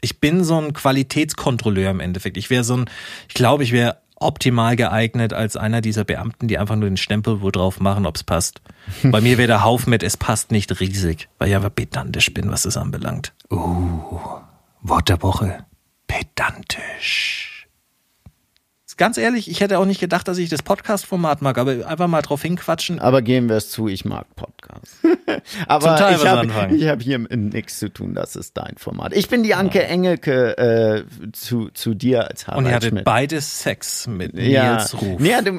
Ich 0.01 0.21
bin 0.21 0.45
so 0.45 0.61
ein 0.61 0.75
Qualitätskontrolleur 0.75 1.91
im 1.91 2.01
Endeffekt. 2.01 2.37
Ich 2.37 2.51
wäre 2.51 2.65
so 2.65 2.77
ein, 2.77 2.91
ich 3.29 3.35
glaube, 3.35 3.63
ich 3.63 3.73
wäre 3.73 3.99
optimal 4.17 4.77
geeignet 4.77 5.33
als 5.33 5.57
einer 5.57 5.81
dieser 5.81 6.05
Beamten, 6.05 6.49
die 6.49 6.59
einfach 6.59 6.77
nur 6.77 6.89
den 6.89 6.97
Stempel 6.97 7.41
wo 7.41 7.51
drauf 7.51 7.81
machen, 7.81 8.07
ob 8.07 8.17
es 8.17 8.23
passt. 8.23 8.61
Bei 9.03 9.21
mir 9.21 9.39
wäre 9.39 9.49
der 9.49 9.65
Haufen 9.65 9.91
mit, 9.91 10.03
es 10.03 10.17
passt 10.17 10.51
nicht 10.51 10.81
riesig, 10.81 11.29
weil 11.39 11.49
ich 11.49 11.57
einfach 11.57 11.75
pedantisch 11.75 12.33
bin, 12.33 12.51
was 12.51 12.63
das 12.63 12.77
anbelangt. 12.77 13.33
Uh, 13.51 14.21
Wort 14.83 15.09
der 15.09 15.23
Woche. 15.23 15.65
Pedantisch. 16.07 17.54
Ganz 18.97 19.19
ehrlich, 19.19 19.51
ich 19.51 19.61
hätte 19.61 19.79
auch 19.79 19.87
nicht 19.87 20.01
gedacht, 20.01 20.29
dass 20.29 20.39
ich 20.39 20.49
das 20.49 20.63
Podcast-Format 20.63 21.43
mag, 21.43 21.59
aber 21.59 21.87
einfach 21.87 22.07
mal 22.07 22.23
drauf 22.23 22.43
hinquatschen. 22.43 22.99
Aber 23.01 23.23
geben 23.23 23.49
wir 23.49 23.57
es 23.57 23.71
zu, 23.71 23.89
ich 23.89 24.05
mag 24.05 24.27
Podcasts. 24.37 24.99
Aber 25.67 25.89
Zum 25.89 25.97
Teil 25.97 26.15
ich 26.15 26.27
habe 26.27 26.89
hab 26.89 27.03
hier 27.03 27.19
nichts 27.19 27.79
zu 27.79 27.93
tun, 27.93 28.15
das 28.15 28.37
ist 28.37 28.57
dein 28.57 28.75
Format. 28.77 29.15
Ich 29.15 29.29
bin 29.29 29.43
die 29.43 29.55
Anke 29.55 29.83
Engelke 29.83 30.57
äh, 30.57 31.33
zu, 31.33 31.71
zu 31.71 31.95
dir 31.95 32.29
als 32.29 32.47
Harald 32.47 32.59
Und 32.59 32.71
ihr 32.71 32.75
hattet 32.77 32.91
Schmidt. 32.91 33.05
beide 33.05 33.41
Sex 33.41 34.07
mit 34.07 34.39
ja. 34.39 34.77
Nils 34.77 35.01
Ruf. 35.01 35.21
Ja, 35.21 35.43
du, 35.43 35.59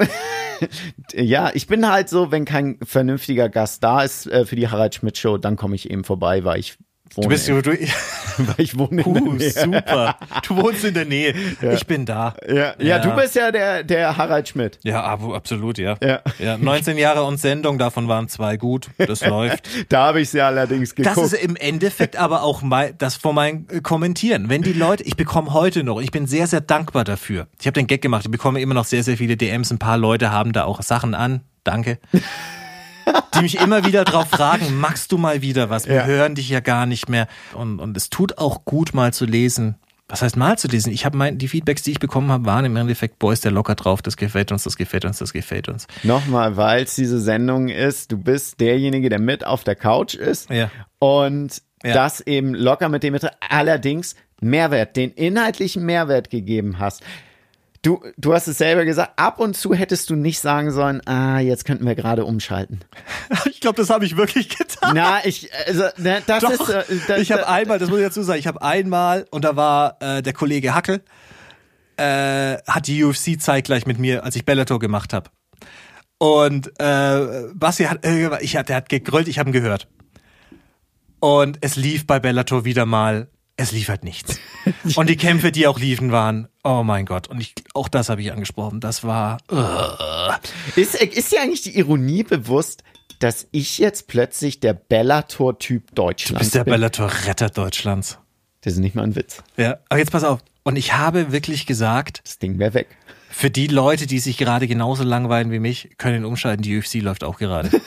ja, 1.14 1.52
ich 1.54 1.68
bin 1.68 1.90
halt 1.90 2.10
so, 2.10 2.32
wenn 2.32 2.46
kein 2.46 2.78
vernünftiger 2.84 3.50
Gast 3.50 3.84
da 3.84 4.04
ist 4.04 4.28
äh, 4.28 4.46
für 4.46 4.56
die 4.56 4.70
Harald 4.70 4.96
Schmidt 4.96 5.18
Show, 5.18 5.38
dann 5.38 5.56
komme 5.56 5.76
ich 5.76 5.90
eben 5.90 6.04
vorbei, 6.04 6.44
weil 6.44 6.60
ich 6.60 6.78
wohne. 7.14 7.24
Du 7.24 7.30
bist 7.30 7.48
du, 7.48 7.56
weil 8.38 8.56
ich 8.58 8.78
wohne 8.78 9.02
in 9.04 9.14
der 9.14 9.24
uh, 9.24 9.34
Nähe. 9.34 9.50
super. 9.52 10.18
Du 10.48 10.56
wohnst 10.58 10.84
in 10.84 10.94
der 10.94 11.06
Nähe. 11.06 11.34
Ich 11.74 11.86
bin 11.88 12.06
da. 12.06 12.36
Ja, 12.48 12.74
ja, 12.80 13.00
du 13.00 13.16
bist 13.16 13.36
ja 13.36 13.52
der, 13.52 13.84
der 13.84 14.18
Harald 14.18 14.48
Schmidt. 14.50 14.80
Ja, 14.84 15.04
ab- 15.04 15.22
absolut, 15.34 15.78
ja. 15.78 15.96
Ja. 16.02 16.22
ja. 16.40 16.58
19 16.58 16.98
Jahre 16.98 17.24
und 17.24 17.38
Sendung, 17.40 17.78
davon 17.78 18.08
waren 18.08 18.28
zwei 18.28 18.58
gut. 18.58 18.90
Das 18.98 19.26
läuft. 19.26 19.68
Da 19.90 20.08
habe 20.08 20.22
ich 20.22 20.30
sie 20.30 20.42
allerdings 20.42 20.94
Das 20.96 21.16
geguckt. 21.16 21.34
ist 21.34 21.44
im 21.44 21.56
Endeffekt 21.56 22.16
aber 22.18 22.44
auch 22.44 22.62
mein, 22.62 22.98
das 22.98 23.16
von 23.16 23.36
meinem 23.36 23.66
äh, 23.72 23.82
Kommentieren. 23.82 24.50
Wenn 24.50 24.62
die 24.62 24.74
Leute, 24.74 25.04
ich 25.04 25.16
bekomme 25.16 25.54
heute 25.54 25.84
noch, 25.84 26.02
ich 26.02 26.12
bin 26.12 26.28
sehr, 26.28 26.48
sehr 26.48 26.62
dankbar 26.62 27.04
dafür. 27.04 27.48
Ich 27.60 27.68
habe 27.68 27.74
den 27.74 27.88
Gag 27.88 28.02
gemacht, 28.02 28.24
ich 28.26 28.32
bekomme 28.32 28.60
immer 28.62 28.74
noch 28.74 28.86
sehr, 28.86 29.04
sehr 29.04 29.18
viele 29.18 29.38
DMs. 29.38 29.72
Ein 29.72 29.80
paar 29.80 29.98
Leute 29.98 30.32
haben 30.32 30.52
da 30.54 30.66
auch 30.66 30.82
Sachen 30.82 31.14
an. 31.14 31.42
Danke. 31.64 32.00
die 33.36 33.42
mich 33.42 33.60
immer 33.60 33.86
wieder 33.86 34.04
drauf 34.04 34.28
fragen, 34.30 34.80
magst 34.80 35.12
du 35.12 35.18
mal 35.18 35.42
wieder 35.42 35.70
was? 35.70 35.88
Wir 35.88 35.96
Ja. 35.96 36.06
hören 36.06 36.36
dich 36.36 36.50
ja 36.50 36.60
gar 36.60 36.86
nicht 36.86 37.10
mehr. 37.10 37.28
Und, 37.54 37.80
und 37.80 37.96
es 37.98 38.10
tut 38.10 38.38
auch 38.38 38.66
gut, 38.66 38.94
mal 38.94 39.14
zu 39.14 39.26
lesen. 39.26 39.76
Was 40.08 40.22
heißt 40.22 40.38
mal 40.38 40.56
zu 40.58 40.68
lesen? 40.68 40.94
Ich 40.94 41.04
habe 41.04 41.18
mein, 41.18 41.40
die 41.40 41.48
Feedbacks, 41.48 41.82
die 41.82 41.92
ich 41.92 42.00
bekommen 42.00 42.30
habe, 42.32 42.46
waren 42.46 42.64
im 42.66 42.76
Endeffekt, 42.76 43.18
Boys, 43.18 43.42
der 43.42 43.52
locker 43.52 43.74
drauf, 43.74 44.04
das 44.04 44.18
gefällt 44.18 44.52
uns, 44.52 44.64
das 44.64 44.78
gefällt 44.78 45.04
uns, 45.04 45.18
das 45.18 45.34
gefällt 45.34 45.68
uns. 45.68 45.88
Nochmal, 46.04 46.58
weil 46.58 46.84
es 46.84 46.94
diese 46.96 47.20
Sendung 47.20 47.70
ist, 47.70 48.12
du 48.12 48.18
bist 48.18 48.60
derjenige, 48.60 49.10
der 49.10 49.20
mit 49.20 49.46
auf 49.46 49.64
der 49.64 49.76
Couch 49.76 50.14
ist 50.14 50.50
Ja. 50.52 50.70
und 51.00 51.62
Ja. 51.84 51.94
das 51.94 52.22
eben 52.22 52.54
locker 52.54 52.88
mit 52.90 53.02
dem 53.04 53.18
allerdings 53.50 54.16
Mehrwert, 54.42 54.96
den 54.96 55.12
inhaltlichen 55.12 55.84
Mehrwert 55.86 56.30
gegeben 56.30 56.78
hast. 56.78 57.02
Du, 57.86 58.02
du 58.18 58.34
hast 58.34 58.48
es 58.48 58.58
selber 58.58 58.84
gesagt, 58.84 59.12
ab 59.18 59.40
und 59.40 59.56
zu 59.56 59.76
hättest 59.76 60.10
du 60.10 60.16
nicht 60.16 60.40
sagen 60.40 60.72
sollen, 60.72 61.06
ah, 61.08 61.38
jetzt 61.40 61.66
könnten 61.66 61.86
wir 61.86 61.94
gerade 61.94 62.26
umschalten. 62.26 62.80
Ich 63.46 63.62
glaube, 63.62 63.78
das 63.78 63.90
habe 63.90 64.06
ich 64.06 64.16
wirklich 64.18 64.50
getan. 64.50 64.92
Na, 64.96 65.26
ich, 65.26 65.50
also, 65.68 65.84
na, 65.98 66.18
das 66.26 66.42
Doch, 66.42 66.52
ist, 66.52 66.70
äh, 66.70 66.84
das, 67.08 67.20
ich 67.22 67.32
habe 67.32 67.48
einmal, 67.48 67.80
das 67.80 67.90
muss 67.90 68.00
ich 68.00 68.06
dazu 68.06 68.22
sagen, 68.22 68.40
ich 68.40 68.46
habe 68.48 68.62
einmal, 68.62 69.26
und 69.32 69.44
da 69.46 69.56
war 69.56 69.98
äh, 70.02 70.22
der 70.22 70.34
Kollege 70.34 70.74
Hackel, 70.76 71.02
äh, 71.98 72.58
hat 72.68 72.88
die 72.88 73.04
UFC 73.04 73.40
zeitgleich 73.40 73.86
mit 73.88 73.98
mir, 74.00 74.24
als 74.24 74.36
ich 74.36 74.46
Bellator 74.46 74.78
gemacht 74.80 75.14
habe. 75.14 75.30
Und 76.18 76.68
äh, 76.80 77.50
Basti 77.54 77.86
hat, 77.86 78.06
äh, 78.06 78.38
ich, 78.42 78.56
hat- 78.58 78.70
der 78.70 78.76
hat 78.78 78.90
gegrollt, 78.90 79.28
ich 79.28 79.40
habe 79.40 79.50
ihn 79.50 79.54
gehört. 79.54 79.88
Und 81.20 81.58
es 81.62 81.76
lief 81.76 82.06
bei 82.06 82.20
Bellator 82.20 82.66
wieder 82.66 82.86
mal, 82.86 83.30
es 83.58 83.72
lief 83.72 83.88
halt 83.90 84.04
nichts. 84.04 84.40
Und 84.96 85.10
die 85.10 85.16
Kämpfe, 85.16 85.52
die 85.52 85.68
auch 85.68 85.80
liefen, 85.80 86.12
waren, 86.12 86.48
oh 86.64 86.84
mein 86.84 87.06
Gott. 87.06 87.28
Und 87.28 87.40
ich, 87.40 87.54
auch 87.74 87.88
das 87.88 88.10
habe 88.10 88.22
ich 88.22 88.32
angesprochen. 88.32 88.80
Das 88.80 89.04
war, 89.04 89.38
äh, 89.50 90.80
Ist, 90.82 90.96
ist 90.96 91.32
dir 91.32 91.42
eigentlich 91.42 91.62
die 91.62 91.78
Ironie 91.78 92.24
bewusst, 92.24 92.84
dass 93.20 93.48
ich 93.52 93.78
jetzt 93.78 94.08
plötzlich 94.08 94.60
der 94.60 94.74
Bellator-Typ 94.74 95.88
du 95.90 95.96
Deutschlands 95.96 96.40
bist 96.40 96.56
der 96.56 96.66
bin? 96.66 96.72
Bellator-Retter 96.74 97.50
Deutschlands. 97.50 98.18
Das 98.62 98.74
ist 98.74 98.80
nicht 98.80 98.96
mal 98.96 99.04
ein 99.04 99.16
Witz. 99.16 99.42
Ja, 99.58 99.78
aber 99.90 100.00
jetzt 100.00 100.12
pass 100.12 100.24
auf. 100.24 100.40
Und 100.64 100.76
ich 100.76 100.94
habe 100.94 101.32
wirklich 101.32 101.66
gesagt, 101.66 102.22
Das 102.26 102.40
Ding 102.40 102.60
wäre 102.60 102.74
weg. 102.74 102.88
Für 103.30 103.50
die 103.50 103.68
Leute, 103.68 104.08
die 104.08 104.20
sich 104.20 104.38
gerade 104.38 104.68
genauso 104.68 105.04
langweilen 105.04 105.52
wie 105.52 105.60
mich, 105.60 105.92
können 105.98 106.26
umschalten. 106.26 106.64
Die 106.64 106.78
UFC 106.78 106.96
läuft 106.96 107.24
auch 107.24 107.38
gerade. 107.38 107.70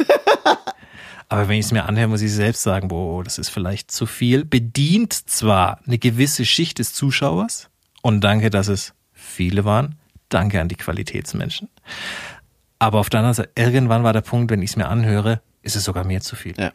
Aber 1.28 1.48
wenn 1.48 1.58
ich 1.58 1.66
es 1.66 1.72
mir 1.72 1.84
anhöre, 1.84 2.08
muss 2.08 2.22
ich 2.22 2.32
selbst 2.32 2.62
sagen, 2.62 2.88
boah, 2.88 3.22
das 3.22 3.38
ist 3.38 3.50
vielleicht 3.50 3.90
zu 3.90 4.06
viel. 4.06 4.44
Bedient 4.44 5.12
zwar 5.12 5.80
eine 5.86 5.98
gewisse 5.98 6.46
Schicht 6.46 6.78
des 6.78 6.94
Zuschauers 6.94 7.68
und 8.02 8.22
danke, 8.22 8.48
dass 8.50 8.68
es 8.68 8.94
viele 9.12 9.64
waren. 9.64 9.96
Danke 10.30 10.60
an 10.60 10.68
die 10.68 10.76
Qualitätsmenschen. 10.76 11.68
Aber 12.78 12.98
auf 12.98 13.10
der 13.10 13.20
anderen 13.20 13.34
Seite, 13.34 13.50
irgendwann 13.56 14.04
war 14.04 14.12
der 14.12 14.20
Punkt, 14.20 14.50
wenn 14.50 14.62
ich 14.62 14.70
es 14.70 14.76
mir 14.76 14.88
anhöre, 14.88 15.42
ist 15.62 15.76
es 15.76 15.84
sogar 15.84 16.04
mir 16.04 16.20
zu 16.20 16.36
viel. 16.36 16.54
Ja. 16.56 16.72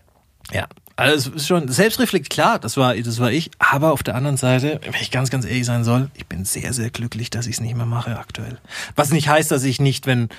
Ja, 0.51 0.67
also 0.95 1.29
es 1.31 1.35
ist 1.37 1.47
schon 1.47 1.67
selbstreflekt, 1.69 2.29
klar, 2.29 2.59
das 2.59 2.77
war, 2.77 2.95
das 2.95 3.19
war 3.19 3.31
ich. 3.31 3.49
Aber 3.57 3.93
auf 3.93 4.03
der 4.03 4.15
anderen 4.15 4.37
Seite, 4.37 4.79
wenn 4.83 4.93
ich 5.01 5.09
ganz, 5.09 5.29
ganz 5.31 5.45
ehrlich 5.45 5.65
sein 5.65 5.83
soll, 5.83 6.11
ich 6.15 6.27
bin 6.27 6.45
sehr, 6.45 6.73
sehr 6.73 6.89
glücklich, 6.91 7.29
dass 7.29 7.47
ich 7.47 7.55
es 7.55 7.61
nicht 7.61 7.75
mehr 7.75 7.85
mache 7.87 8.17
aktuell. 8.19 8.59
Was 8.95 9.11
nicht 9.11 9.27
heißt, 9.27 9.49
dass 9.51 9.63
ich 9.63 9.79
nicht, 9.81 10.05
wenn 10.05 10.29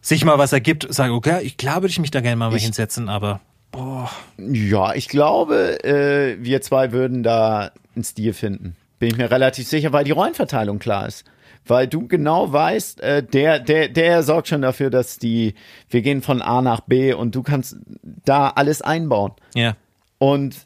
sich 0.00 0.24
mal 0.24 0.38
was 0.38 0.52
ergibt, 0.52 0.86
sage, 0.92 1.12
okay, 1.12 1.40
ich 1.42 1.56
klar 1.56 1.76
würde 1.76 1.88
ich 1.88 1.98
mich 1.98 2.10
da 2.12 2.20
gerne 2.20 2.36
mal, 2.36 2.50
mal 2.50 2.56
Ich- 2.56 2.62
hinsetzen, 2.64 3.08
aber 3.08 3.40
boah, 3.72 4.10
Ja, 4.38 4.94
ich 4.94 5.08
glaube, 5.08 5.82
äh, 5.84 6.36
wir 6.40 6.62
zwei 6.62 6.92
würden 6.92 7.22
da 7.22 7.72
einen 7.96 8.04
Stil 8.04 8.32
finden. 8.34 8.76
Bin 9.00 9.08
ich 9.10 9.16
mir 9.16 9.30
relativ 9.30 9.66
sicher, 9.68 9.92
weil 9.92 10.04
die 10.04 10.10
Rollenverteilung 10.12 10.78
klar 10.78 11.06
ist. 11.08 11.24
Weil 11.68 11.86
du 11.86 12.08
genau 12.08 12.52
weißt, 12.52 13.00
äh, 13.00 13.22
der, 13.22 13.58
der, 13.58 13.88
der 13.88 14.22
sorgt 14.22 14.48
schon 14.48 14.62
dafür, 14.62 14.90
dass 14.90 15.18
die, 15.18 15.54
wir 15.88 16.02
gehen 16.02 16.22
von 16.22 16.42
A 16.42 16.62
nach 16.62 16.80
B 16.80 17.12
und 17.12 17.34
du 17.34 17.42
kannst 17.42 17.76
da 18.02 18.48
alles 18.48 18.82
einbauen. 18.82 19.32
ja, 19.54 19.76
Und 20.18 20.56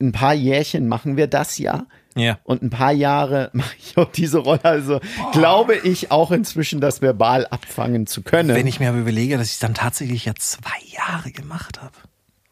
ein 0.00 0.12
paar 0.12 0.34
Jährchen 0.34 0.88
machen 0.88 1.16
wir 1.16 1.28
das 1.28 1.58
ja. 1.58 1.86
ja. 2.16 2.38
Und 2.44 2.62
ein 2.62 2.70
paar 2.70 2.92
Jahre 2.92 3.50
mache 3.54 3.76
ich 3.78 3.96
auch 3.96 4.10
diese 4.10 4.38
Rolle. 4.38 4.64
Also 4.64 5.00
glaube 5.32 5.76
ich 5.76 6.10
auch 6.10 6.30
inzwischen, 6.32 6.80
das 6.80 7.00
verbal 7.00 7.46
abfangen 7.46 8.06
zu 8.06 8.22
können. 8.22 8.54
Wenn 8.54 8.66
ich 8.66 8.80
mir 8.80 8.88
aber 8.88 8.98
überlege, 8.98 9.38
dass 9.38 9.52
ich 9.52 9.58
dann 9.58 9.74
tatsächlich 9.74 10.24
ja 10.24 10.34
zwei 10.36 10.70
Jahre 10.90 11.30
gemacht 11.30 11.80
habe. 11.80 11.94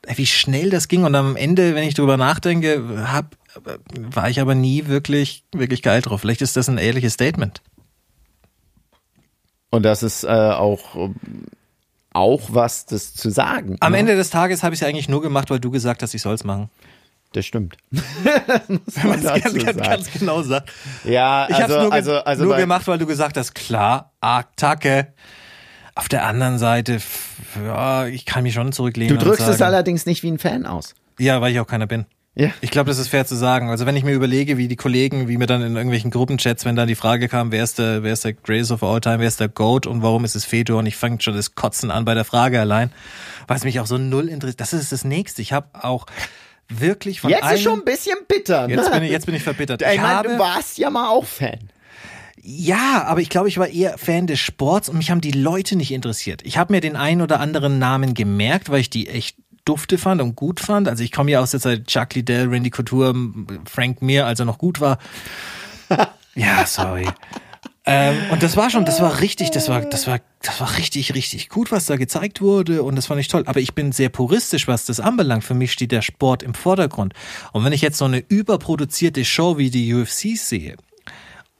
Ey, 0.06 0.16
Wie 0.16 0.26
schnell 0.26 0.70
das 0.70 0.88
ging 0.88 1.04
und 1.04 1.14
am 1.14 1.36
Ende, 1.36 1.74
wenn 1.74 1.86
ich 1.86 1.94
drüber 1.94 2.16
nachdenke, 2.16 3.04
hab, 3.12 3.36
war 3.94 4.30
ich 4.30 4.40
aber 4.40 4.54
nie 4.54 4.86
wirklich, 4.86 5.44
wirklich 5.52 5.82
geil 5.82 6.02
drauf. 6.02 6.20
Vielleicht 6.20 6.42
ist 6.42 6.56
das 6.56 6.68
ein 6.68 6.78
ehrliches 6.78 7.14
Statement. 7.14 7.62
Und 9.70 9.84
das 9.84 10.02
ist 10.02 10.24
äh, 10.24 10.28
auch, 10.28 11.10
auch 12.12 12.42
was, 12.48 12.86
das 12.86 13.14
zu 13.14 13.30
sagen. 13.30 13.76
Am 13.80 13.92
ne? 13.92 13.98
Ende 13.98 14.16
des 14.16 14.30
Tages 14.30 14.62
habe 14.62 14.74
ich 14.74 14.82
es 14.82 14.86
eigentlich 14.86 15.08
nur 15.08 15.22
gemacht, 15.22 15.50
weil 15.50 15.60
du 15.60 15.70
gesagt 15.70 16.02
hast, 16.02 16.14
ich 16.14 16.22
soll 16.22 16.34
es 16.34 16.44
machen. 16.44 16.70
Das 17.32 17.46
stimmt. 17.46 17.76
das 17.90 18.68
muss 18.68 18.96
man 19.04 19.22
ganz, 19.22 19.42
dazu 19.42 19.58
ganz, 19.58 19.64
sagen. 19.64 19.80
ganz 19.82 20.12
genau 20.12 20.42
sagt. 20.42 20.72
Ja, 21.04 21.46
Ich 21.48 21.54
also, 21.54 21.62
habe 21.62 21.74
es 21.74 21.82
nur, 21.82 21.92
also, 21.92 22.12
also 22.24 22.44
nur 22.44 22.56
gemacht, 22.56 22.88
weil 22.88 22.98
du 22.98 23.06
gesagt 23.06 23.36
hast, 23.36 23.54
klar, 23.54 24.12
Attacke. 24.20 25.12
Auf 25.94 26.08
der 26.08 26.24
anderen 26.24 26.58
Seite, 26.58 27.00
ja, 27.64 28.06
ich 28.06 28.24
kann 28.24 28.42
mich 28.42 28.54
schon 28.54 28.72
zurücklehnen. 28.72 29.18
Du 29.18 29.24
drückst 29.24 29.46
und 29.46 29.52
es 29.52 29.62
allerdings 29.62 30.06
nicht 30.06 30.22
wie 30.22 30.30
ein 30.30 30.38
Fan 30.38 30.64
aus. 30.64 30.94
Ja, 31.18 31.40
weil 31.40 31.52
ich 31.52 31.60
auch 31.60 31.66
keiner 31.66 31.86
bin. 31.86 32.06
Ja. 32.36 32.50
Ich 32.60 32.70
glaube, 32.70 32.88
das 32.88 32.98
ist 32.98 33.08
fair 33.08 33.26
zu 33.26 33.34
sagen. 33.34 33.70
Also 33.70 33.86
wenn 33.86 33.96
ich 33.96 34.04
mir 34.04 34.12
überlege, 34.12 34.56
wie 34.56 34.68
die 34.68 34.76
Kollegen, 34.76 35.26
wie 35.26 35.36
mir 35.36 35.46
dann 35.46 35.62
in 35.62 35.74
irgendwelchen 35.74 36.12
Gruppenchats, 36.12 36.64
wenn 36.64 36.76
dann 36.76 36.86
die 36.86 36.94
Frage 36.94 37.28
kam, 37.28 37.50
wer 37.50 37.64
ist 37.64 37.78
der, 37.78 38.04
wer 38.04 38.12
ist 38.12 38.24
der 38.24 38.34
Greatest 38.34 38.70
of 38.70 38.84
All 38.84 39.00
Time, 39.00 39.18
wer 39.18 39.26
ist 39.28 39.40
der 39.40 39.48
Goat 39.48 39.86
und 39.86 40.02
warum 40.02 40.24
ist 40.24 40.36
es 40.36 40.44
Fedor 40.44 40.78
und 40.78 40.86
ich 40.86 40.96
fange 40.96 41.20
schon 41.20 41.34
das 41.34 41.56
Kotzen 41.56 41.90
an 41.90 42.04
bei 42.04 42.14
der 42.14 42.24
Frage 42.24 42.60
allein, 42.60 42.92
weil 43.48 43.56
es 43.56 43.64
mich 43.64 43.80
auch 43.80 43.86
so 43.86 43.98
null 43.98 44.28
interessiert. 44.28 44.60
Das 44.60 44.72
ist 44.72 44.92
das 44.92 45.04
Nächste. 45.04 45.42
Ich 45.42 45.52
habe 45.52 45.68
auch 45.72 46.06
wirklich 46.68 47.20
von 47.20 47.30
Jetzt 47.30 47.42
allen, 47.42 47.56
ist 47.56 47.62
schon 47.62 47.80
ein 47.80 47.84
bisschen 47.84 48.16
bitter. 48.28 48.68
Ne? 48.68 48.74
jetzt 48.74 48.92
bin 48.92 49.02
ich, 49.02 49.10
jetzt 49.10 49.26
bin 49.26 49.34
ich 49.34 49.42
verbittert. 49.42 49.82
ich 49.82 49.88
Ich 49.88 50.00
meine, 50.00 50.28
du 50.28 50.38
warst 50.38 50.78
ja 50.78 50.88
mal 50.88 51.08
auch 51.08 51.24
Fan. 51.24 51.58
ja, 52.40 53.04
aber 53.08 53.20
ich 53.20 53.28
glaube, 53.28 53.48
ich 53.48 53.58
war 53.58 53.66
eher 53.66 53.98
Fan 53.98 54.28
des 54.28 54.38
Sports 54.38 54.88
und 54.88 54.98
mich 54.98 55.10
haben 55.10 55.20
die 55.20 55.32
Leute 55.32 55.74
nicht 55.74 55.90
interessiert. 55.90 56.42
Ich 56.44 56.58
habe 56.58 56.72
mir 56.72 56.80
den 56.80 56.94
einen 56.94 57.22
oder 57.22 57.40
anderen 57.40 57.80
Namen 57.80 58.14
gemerkt, 58.14 58.70
weil 58.70 58.80
ich 58.80 58.88
die 58.88 59.08
echt 59.08 59.36
dufte 59.64 59.98
fand 59.98 60.20
und 60.20 60.36
gut 60.36 60.60
fand. 60.60 60.88
Also 60.88 61.02
ich 61.02 61.12
komme 61.12 61.30
ja 61.30 61.40
aus 61.40 61.52
der 61.52 61.60
Zeit 61.60 61.86
Chuck 61.86 62.14
Liddell, 62.14 62.48
Randy 62.48 62.70
Couture, 62.70 63.14
Frank 63.64 64.02
Mir, 64.02 64.26
als 64.26 64.40
er 64.40 64.46
noch 64.46 64.58
gut 64.58 64.80
war. 64.80 64.98
ja, 66.34 66.66
sorry. 66.66 67.08
ähm, 67.86 68.16
und 68.30 68.42
das 68.42 68.56
war 68.56 68.70
schon, 68.70 68.84
das 68.84 69.00
war 69.00 69.20
richtig, 69.20 69.50
das 69.50 69.68
war, 69.68 69.80
das 69.82 70.06
war, 70.06 70.20
das 70.42 70.60
war 70.60 70.76
richtig, 70.76 71.14
richtig 71.14 71.48
gut, 71.48 71.72
was 71.72 71.86
da 71.86 71.96
gezeigt 71.96 72.40
wurde 72.40 72.82
und 72.82 72.96
das 72.96 73.06
fand 73.06 73.20
ich 73.20 73.28
toll. 73.28 73.44
Aber 73.46 73.60
ich 73.60 73.74
bin 73.74 73.92
sehr 73.92 74.08
puristisch, 74.08 74.68
was 74.68 74.86
das 74.86 75.00
anbelangt. 75.00 75.44
Für 75.44 75.54
mich 75.54 75.72
steht 75.72 75.92
der 75.92 76.02
Sport 76.02 76.42
im 76.42 76.54
Vordergrund. 76.54 77.14
Und 77.52 77.64
wenn 77.64 77.72
ich 77.72 77.82
jetzt 77.82 77.98
so 77.98 78.04
eine 78.04 78.18
überproduzierte 78.18 79.24
Show 79.24 79.58
wie 79.58 79.70
die 79.70 79.92
UFC 79.94 80.36
sehe, 80.36 80.76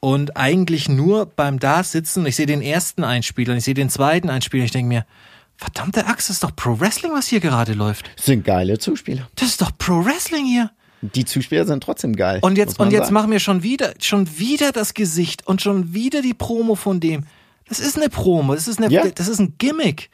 und 0.03 0.35
eigentlich 0.35 0.89
nur 0.89 1.27
beim 1.27 1.59
Dasitzen, 1.59 2.25
ich 2.25 2.35
sehe 2.35 2.47
den 2.47 2.63
ersten 2.63 3.03
Einspieler, 3.03 3.55
ich 3.55 3.63
sehe 3.63 3.75
den 3.75 3.89
zweiten 3.89 4.31
Einspieler, 4.31 4.65
ich 4.65 4.71
denke 4.71 4.87
mir, 4.87 5.05
verdammte 5.61 6.07
Axt, 6.07 6.29
das 6.29 6.37
ist 6.37 6.43
doch 6.43 6.55
Pro 6.55 6.79
Wrestling, 6.79 7.11
was 7.13 7.27
hier 7.27 7.39
gerade 7.39 7.73
läuft. 7.73 8.09
Das 8.17 8.25
sind 8.25 8.43
geile 8.43 8.79
Zuspieler. 8.79 9.29
Das 9.35 9.47
ist 9.49 9.61
doch 9.61 9.71
Pro 9.77 10.03
Wrestling 10.03 10.45
hier. 10.45 10.71
Die 11.01 11.25
Zuspieler 11.25 11.65
sind 11.65 11.83
trotzdem 11.83 12.15
geil. 12.15 12.39
Und 12.41 12.57
jetzt, 12.57 12.79
und 12.79 12.91
jetzt 12.91 13.03
sagen. 13.05 13.13
machen 13.13 13.31
wir 13.31 13.39
schon 13.39 13.63
wieder, 13.63 13.93
schon 13.99 14.37
wieder 14.37 14.71
das 14.71 14.93
Gesicht 14.93 15.47
und 15.47 15.61
schon 15.61 15.93
wieder 15.93 16.21
die 16.21 16.33
Promo 16.33 16.75
von 16.75 16.99
dem. 16.99 17.25
Das 17.67 17.79
ist 17.79 17.95
eine 17.97 18.09
Promo, 18.09 18.53
das 18.53 18.67
ist, 18.67 18.79
eine, 18.79 18.91
Ja. 18.91 19.07
das 19.09 19.27
ist 19.27 19.39
ein 19.39 19.55
Gimmick. 19.57 20.09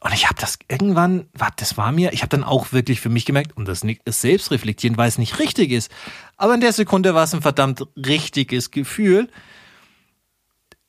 Und 0.00 0.12
ich 0.14 0.26
habe 0.26 0.36
das 0.40 0.58
irgendwann, 0.68 1.26
wa- 1.34 1.50
das 1.56 1.76
war 1.76 1.90
mir, 1.90 2.12
ich 2.12 2.22
habe 2.22 2.28
dann 2.30 2.44
auch 2.44 2.72
wirklich 2.72 3.00
für 3.00 3.08
mich 3.08 3.24
gemerkt, 3.24 3.56
und 3.56 3.66
das 3.66 3.82
ist 3.82 4.20
selbstreflektieren, 4.20 4.96
weil 4.96 5.08
es 5.08 5.18
nicht 5.18 5.38
richtig 5.38 5.70
ist. 5.72 5.90
Aber 6.36 6.54
in 6.54 6.60
der 6.60 6.72
Sekunde 6.72 7.14
war 7.14 7.24
es 7.24 7.34
ein 7.34 7.42
verdammt 7.42 7.82
richtiges 7.96 8.70
Gefühl. 8.70 9.28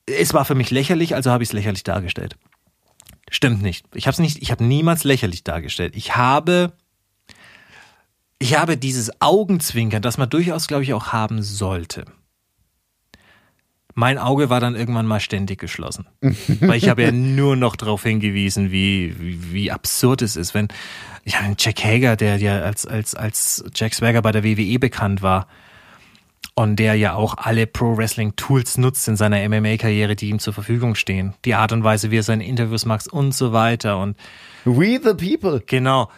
Es 0.06 0.34
war 0.34 0.46
für 0.46 0.56
mich 0.56 0.72
lächerlich, 0.72 1.16
also 1.16 1.32
habe 1.32 1.44
ich 1.44 1.50
es 1.50 1.54
lächerlich 1.54 1.84
dargestellt. 1.84 2.36
Stimmt 3.30 3.62
nicht. 3.62 3.86
Ich 3.94 4.08
habe 4.08 4.14
es 4.14 4.20
nicht, 4.20 4.42
ich 4.42 4.52
habe 4.52 4.64
niemals 4.64 5.04
lächerlich 5.04 5.44
dargestellt. 5.44 5.96
Ich 5.96 6.16
habe, 6.16 6.74
ich 8.40 8.58
habe 8.58 8.78
dieses 8.78 9.22
Augenzwinkern, 9.22 10.02
das 10.02 10.18
man 10.18 10.30
durchaus, 10.30 10.68
glaube 10.68 10.84
ich, 10.84 10.94
auch 10.94 11.08
haben 11.12 11.42
sollte. 11.42 12.06
Mein 13.96 14.20
Auge 14.20 14.50
war 14.50 14.60
dann 14.60 14.76
irgendwann 14.76 15.08
mal 15.08 15.20
ständig 15.20 15.60
geschlossen. 15.60 16.08
Weil 16.22 16.78
ich 16.78 16.88
habe 16.88 17.02
ja 17.02 17.12
nur 17.12 17.56
noch 17.56 17.76
darauf 17.76 18.04
hingewiesen, 18.04 18.72
wie, 18.72 19.20
wie, 19.20 19.52
wie 19.52 19.72
absurd 19.72 20.22
es 20.22 20.36
ist, 20.36 20.54
wenn, 20.54 20.68
habe 21.28 21.56
Jack 21.58 21.84
Hager, 21.84 22.16
der 22.16 22.38
ja 22.38 22.62
als, 22.62 22.86
als, 22.86 23.16
als 23.16 23.66
Jack 23.74 23.94
Swagger 23.96 24.22
bei 24.22 24.32
der 24.32 24.44
WWE 24.44 24.80
bekannt 24.80 25.22
war 25.22 25.48
und 26.58 26.78
der 26.78 26.96
ja 26.96 27.14
auch 27.14 27.38
alle 27.38 27.68
Pro-Wrestling-Tools 27.68 28.80
nutzt 28.80 29.08
in 29.08 29.16
seiner 29.16 29.48
MMA-Karriere, 29.48 30.16
die 30.16 30.30
ihm 30.30 30.40
zur 30.40 30.54
Verfügung 30.54 30.96
stehen. 30.96 31.36
Die 31.46 31.54
Art 31.54 31.72
und 31.72 31.84
Weise, 31.84 32.10
wie 32.10 32.18
er 32.18 32.24
seine 32.24 32.48
Interviews 32.48 32.86
macht 32.86 33.08
und 33.14 33.32
so 33.36 33.54
weiter 33.54 34.00
und 34.00 34.18
We 34.66 35.00
the 35.04 35.14
people. 35.14 35.62
Genau. 35.64 36.10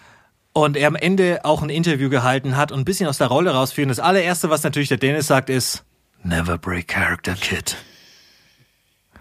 Und 0.53 0.77
er 0.77 0.87
am 0.87 0.95
Ende 0.95 1.43
auch 1.43 1.61
ein 1.61 1.69
Interview 1.69 2.09
gehalten 2.09 2.55
hat 2.55 2.71
und 2.71 2.79
ein 2.79 2.85
bisschen 2.85 3.09
aus 3.09 3.17
der 3.17 3.27
Rolle 3.27 3.51
rausführen. 3.51 3.89
Das 3.89 3.99
allererste, 3.99 4.49
was 4.49 4.63
natürlich 4.63 4.87
der 4.87 4.97
Dennis 4.97 5.27
sagt, 5.27 5.49
ist 5.49 5.83
Never 6.23 6.57
break 6.57 6.87
character, 6.87 7.33
kid. 7.33 7.75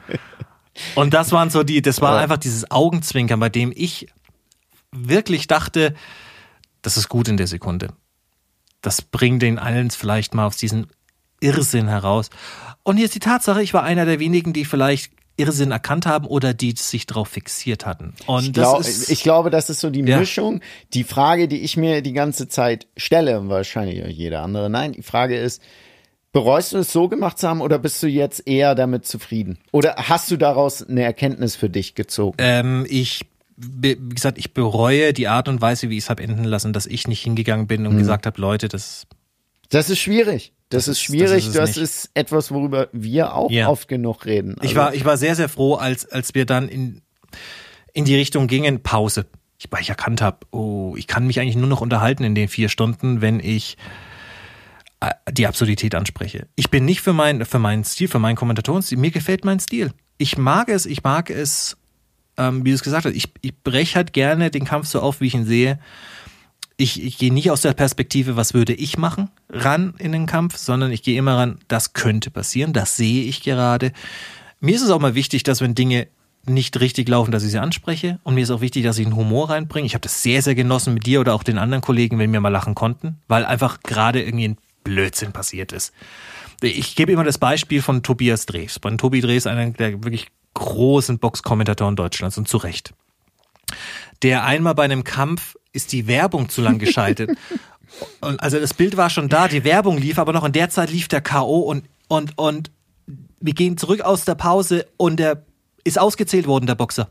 Und 0.94 1.14
das 1.14 1.32
waren 1.32 1.50
so 1.50 1.64
die, 1.64 1.82
das 1.82 2.00
war 2.00 2.16
einfach 2.16 2.38
dieses 2.38 2.70
Augenzwinkern, 2.70 3.40
bei 3.40 3.48
dem 3.48 3.72
ich 3.74 4.06
wirklich 4.92 5.48
dachte, 5.48 5.94
das 6.82 6.96
ist 6.96 7.08
gut 7.08 7.26
in 7.26 7.36
der 7.36 7.48
Sekunde. 7.48 7.88
Das 8.82 9.02
bringt 9.02 9.42
den 9.42 9.58
allen 9.58 9.90
vielleicht 9.90 10.34
mal 10.34 10.46
aus 10.46 10.56
diesem 10.56 10.86
Irrsinn 11.41 11.89
heraus. 11.89 12.30
Und 12.82 12.97
hier 12.97 13.05
ist 13.07 13.14
die 13.14 13.20
Tatsache, 13.20 13.62
ich 13.62 13.74
war 13.74 13.82
einer 13.82 14.05
der 14.07 14.18
wenigen, 14.18 14.53
die 14.53 14.64
vielleicht 14.64 15.12
Irrsinn 15.36 15.70
erkannt 15.70 16.05
haben 16.07 16.26
oder 16.26 16.53
die 16.53 16.72
sich 16.76 17.07
darauf 17.07 17.28
fixiert 17.28 17.86
hatten. 17.86 18.14
Und 18.26 18.45
Ich, 18.47 18.53
das 18.53 18.62
glaub, 18.70 18.80
ist, 18.80 19.09
ich 19.11 19.22
glaube, 19.22 19.51
das 19.51 19.70
ist 19.70 19.80
so 19.80 19.91
die 19.91 20.01
Ja. 20.03 20.18
Mischung. 20.18 20.61
Die 20.95 21.05
Frage, 21.05 21.47
die 21.47 21.61
ich 21.61 21.76
mir 21.76 22.03
die 22.03 22.12
ganze 22.12 22.49
Zeit 22.49 22.89
stelle, 22.97 23.39
und 23.39 23.49
wahrscheinlich 23.49 24.03
auch 24.03 24.09
jeder 24.09 24.43
andere, 24.43 24.68
nein, 24.68 24.93
die 24.93 25.03
Frage 25.03 25.39
ist, 25.39 25.62
bereust 26.32 26.72
du 26.72 26.78
es 26.78 26.93
so 26.93 27.09
gemacht 27.09 27.39
zu 27.39 27.49
haben 27.49 27.61
oder 27.61 27.78
bist 27.78 28.03
du 28.03 28.09
jetzt 28.09 28.49
eher 28.49 28.74
damit 28.74 29.07
zufrieden? 29.07 29.59
Oder 29.70 29.95
hast 29.97 30.28
du 30.30 30.36
daraus 30.36 30.82
eine 30.82 31.03
Erkenntnis 31.03 31.55
für 31.55 31.70
dich 31.70 31.95
gezogen? 31.95 32.36
ähm, 32.41 32.84
ich, 32.89 33.24
wie 33.57 33.97
gesagt, 33.97 34.39
ich 34.39 34.55
bereue 34.55 35.12
die 35.12 35.28
Art 35.28 35.47
und 35.49 35.61
Weise, 35.61 35.89
wie 35.89 35.99
ich 35.99 36.05
es 36.05 36.11
habe 36.11 36.22
enden 36.22 36.45
lassen, 36.45 36.72
dass 36.72 36.86
ich 36.86 37.07
nicht 37.07 37.22
hingegangen 37.22 37.68
bin 37.68 37.86
und 37.86 37.95
Mhm. 37.95 37.99
gesagt 37.99 38.26
habe, 38.26 38.41
Leute, 38.41 38.66
das 38.68 39.07
Das 39.70 39.89
ist 39.89 40.01
schwierig. 40.01 40.53
Das, 40.70 40.84
Das 40.84 40.88
ist 40.88 40.98
ist- 40.98 41.02
schwierig. 41.04 41.44
das 41.46 41.52
Das 41.54 41.70
ist 41.70 41.76
ist, 41.76 41.82
es 41.82 42.04
nicht. 42.04 42.16
etwas, 42.16 42.50
worüber 42.50 42.88
wir 42.92 43.34
auch 43.34 43.50
Ja. 43.50 43.68
oft 43.68 43.88
genug 43.88 44.26
reden. 44.26 44.52
Ich 44.60 44.70
Also, 44.70 44.76
war, 44.76 44.94
ich 44.94 45.04
war 45.04 45.16
sehr, 45.16 45.34
sehr 45.34 45.48
froh, 45.48 45.74
als, 45.76 46.06
als 46.10 46.34
wir 46.34 46.44
dann 46.46 46.68
in, 46.68 47.00
in 47.94 48.04
die 48.04 48.14
Richtung 48.16 48.46
gingen, 48.48 48.82
Pause. 48.82 49.26
Ich, 49.58 49.66
weil 49.70 49.80
ich 49.80 49.88
erkannt 49.88 50.20
habe, 50.20 50.38
oh, 50.52 50.94
ich 50.96 51.06
kann 51.06 51.26
mich 51.26 51.40
eigentlich 51.40 51.56
nur 51.56 51.66
noch 51.68 51.80
unterhalten 51.80 52.22
in 52.22 52.34
den 52.34 52.48
vier 52.48 52.68
Stunden, 52.68 53.20
wenn 53.20 53.40
ich 53.40 53.76
äh, 55.00 55.10
die 55.32 55.46
Absurdität 55.46 55.94
anspreche. 55.94 56.46
Ich 56.54 56.70
bin 56.70 56.84
nicht 56.84 57.00
für, 57.00 57.12
mein, 57.12 57.44
für 57.44 57.58
meinen 57.58 57.84
Stil, 57.84 58.08
für 58.08 58.18
meinen 58.18 58.36
Kommentatorenstil. 58.36 58.98
Mir 58.98 59.10
gefällt 59.10 59.44
mein 59.44 59.58
Stil. 59.60 59.92
Ich 60.18 60.36
mag 60.38 60.68
es, 60.68 60.86
ich 60.86 61.02
mag 61.02 61.30
es, 61.30 61.76
ähm, 62.36 62.64
wie 62.64 62.70
du 62.70 62.74
es 62.74 62.82
gesagt 62.82 63.04
hast, 63.06 63.14
ich, 63.14 63.32
ich 63.40 63.56
breche 63.62 63.96
halt 63.96 64.12
gerne 64.12 64.50
den 64.50 64.64
Kampf 64.64 64.86
so 64.86 65.00
auf, 65.00 65.20
wie 65.20 65.26
ich 65.28 65.34
ihn 65.34 65.46
sehe. 65.46 65.78
Ich, 66.80 67.02
ich 67.02 67.18
gehe 67.18 67.34
nicht 67.34 67.50
aus 67.50 67.60
der 67.60 67.74
Perspektive, 67.74 68.36
was 68.36 68.54
würde 68.54 68.72
ich 68.72 68.96
machen, 68.96 69.30
ran 69.50 69.94
in 69.98 70.12
den 70.12 70.26
Kampf, 70.26 70.56
sondern 70.56 70.92
ich 70.92 71.02
gehe 71.02 71.18
immer 71.18 71.36
ran, 71.36 71.58
das 71.68 71.92
könnte 71.92 72.30
passieren, 72.30 72.72
das 72.72 72.96
sehe 72.96 73.24
ich 73.24 73.42
gerade. 73.42 73.92
Mir 74.60 74.76
ist 74.76 74.82
es 74.82 74.90
auch 74.90 75.00
mal 75.00 75.14
wichtig, 75.14 75.42
dass 75.42 75.60
wenn 75.60 75.74
Dinge 75.74 76.06
nicht 76.46 76.80
richtig 76.80 77.08
laufen, 77.08 77.30
dass 77.30 77.44
ich 77.44 77.50
sie 77.50 77.60
anspreche. 77.60 78.18
Und 78.22 78.34
mir 78.34 78.42
ist 78.42 78.50
auch 78.50 78.60
wichtig, 78.60 78.84
dass 78.84 78.98
ich 78.98 79.06
einen 79.06 79.16
Humor 79.16 79.50
reinbringe. 79.50 79.86
Ich 79.86 79.94
habe 79.94 80.02
das 80.02 80.22
sehr, 80.22 80.42
sehr 80.42 80.54
genossen 80.54 80.94
mit 80.94 81.06
dir 81.06 81.20
oder 81.20 81.34
auch 81.34 81.42
den 81.42 81.58
anderen 81.58 81.82
Kollegen, 81.82 82.18
wenn 82.18 82.32
wir 82.32 82.40
mal 82.40 82.48
lachen 82.48 82.74
konnten, 82.74 83.18
weil 83.28 83.44
einfach 83.44 83.80
gerade 83.82 84.22
irgendwie 84.22 84.48
ein 84.48 84.58
Blödsinn 84.84 85.32
passiert 85.32 85.72
ist. 85.72 85.92
Ich 86.62 86.96
gebe 86.96 87.12
immer 87.12 87.24
das 87.24 87.38
Beispiel 87.38 87.82
von 87.82 88.02
Tobias 88.02 88.46
Drees. 88.46 88.78
Von 88.82 88.98
Tobi 88.98 89.20
Drees, 89.20 89.46
einer 89.46 89.70
der 89.70 90.02
wirklich 90.02 90.28
großen 90.54 91.18
Boxkommentatoren 91.18 91.94
Deutschlands 91.94 92.38
und 92.38 92.48
zu 92.48 92.56
Recht. 92.56 92.94
Der 94.22 94.44
einmal 94.44 94.74
bei 94.74 94.84
einem 94.84 95.04
Kampf 95.04 95.56
ist 95.72 95.92
die 95.92 96.06
Werbung 96.06 96.48
zu 96.48 96.62
lang 96.62 96.78
geschaltet. 96.78 97.30
Und 98.20 98.40
also 98.40 98.58
das 98.58 98.74
Bild 98.74 98.96
war 98.96 99.10
schon 99.10 99.28
da, 99.28 99.48
die 99.48 99.64
Werbung 99.64 99.98
lief, 99.98 100.18
aber 100.18 100.32
noch 100.32 100.44
in 100.44 100.52
der 100.52 100.70
Zeit 100.70 100.90
lief 100.90 101.08
der 101.08 101.20
K.O. 101.20 101.60
und, 101.60 101.84
und, 102.08 102.36
und 102.36 102.70
wir 103.40 103.54
gehen 103.54 103.78
zurück 103.78 104.02
aus 104.02 104.24
der 104.24 104.34
Pause 104.34 104.86
und 104.96 105.18
der 105.18 105.46
ist 105.84 105.98
ausgezählt 105.98 106.46
worden, 106.46 106.66
der 106.66 106.74
Boxer. 106.74 107.10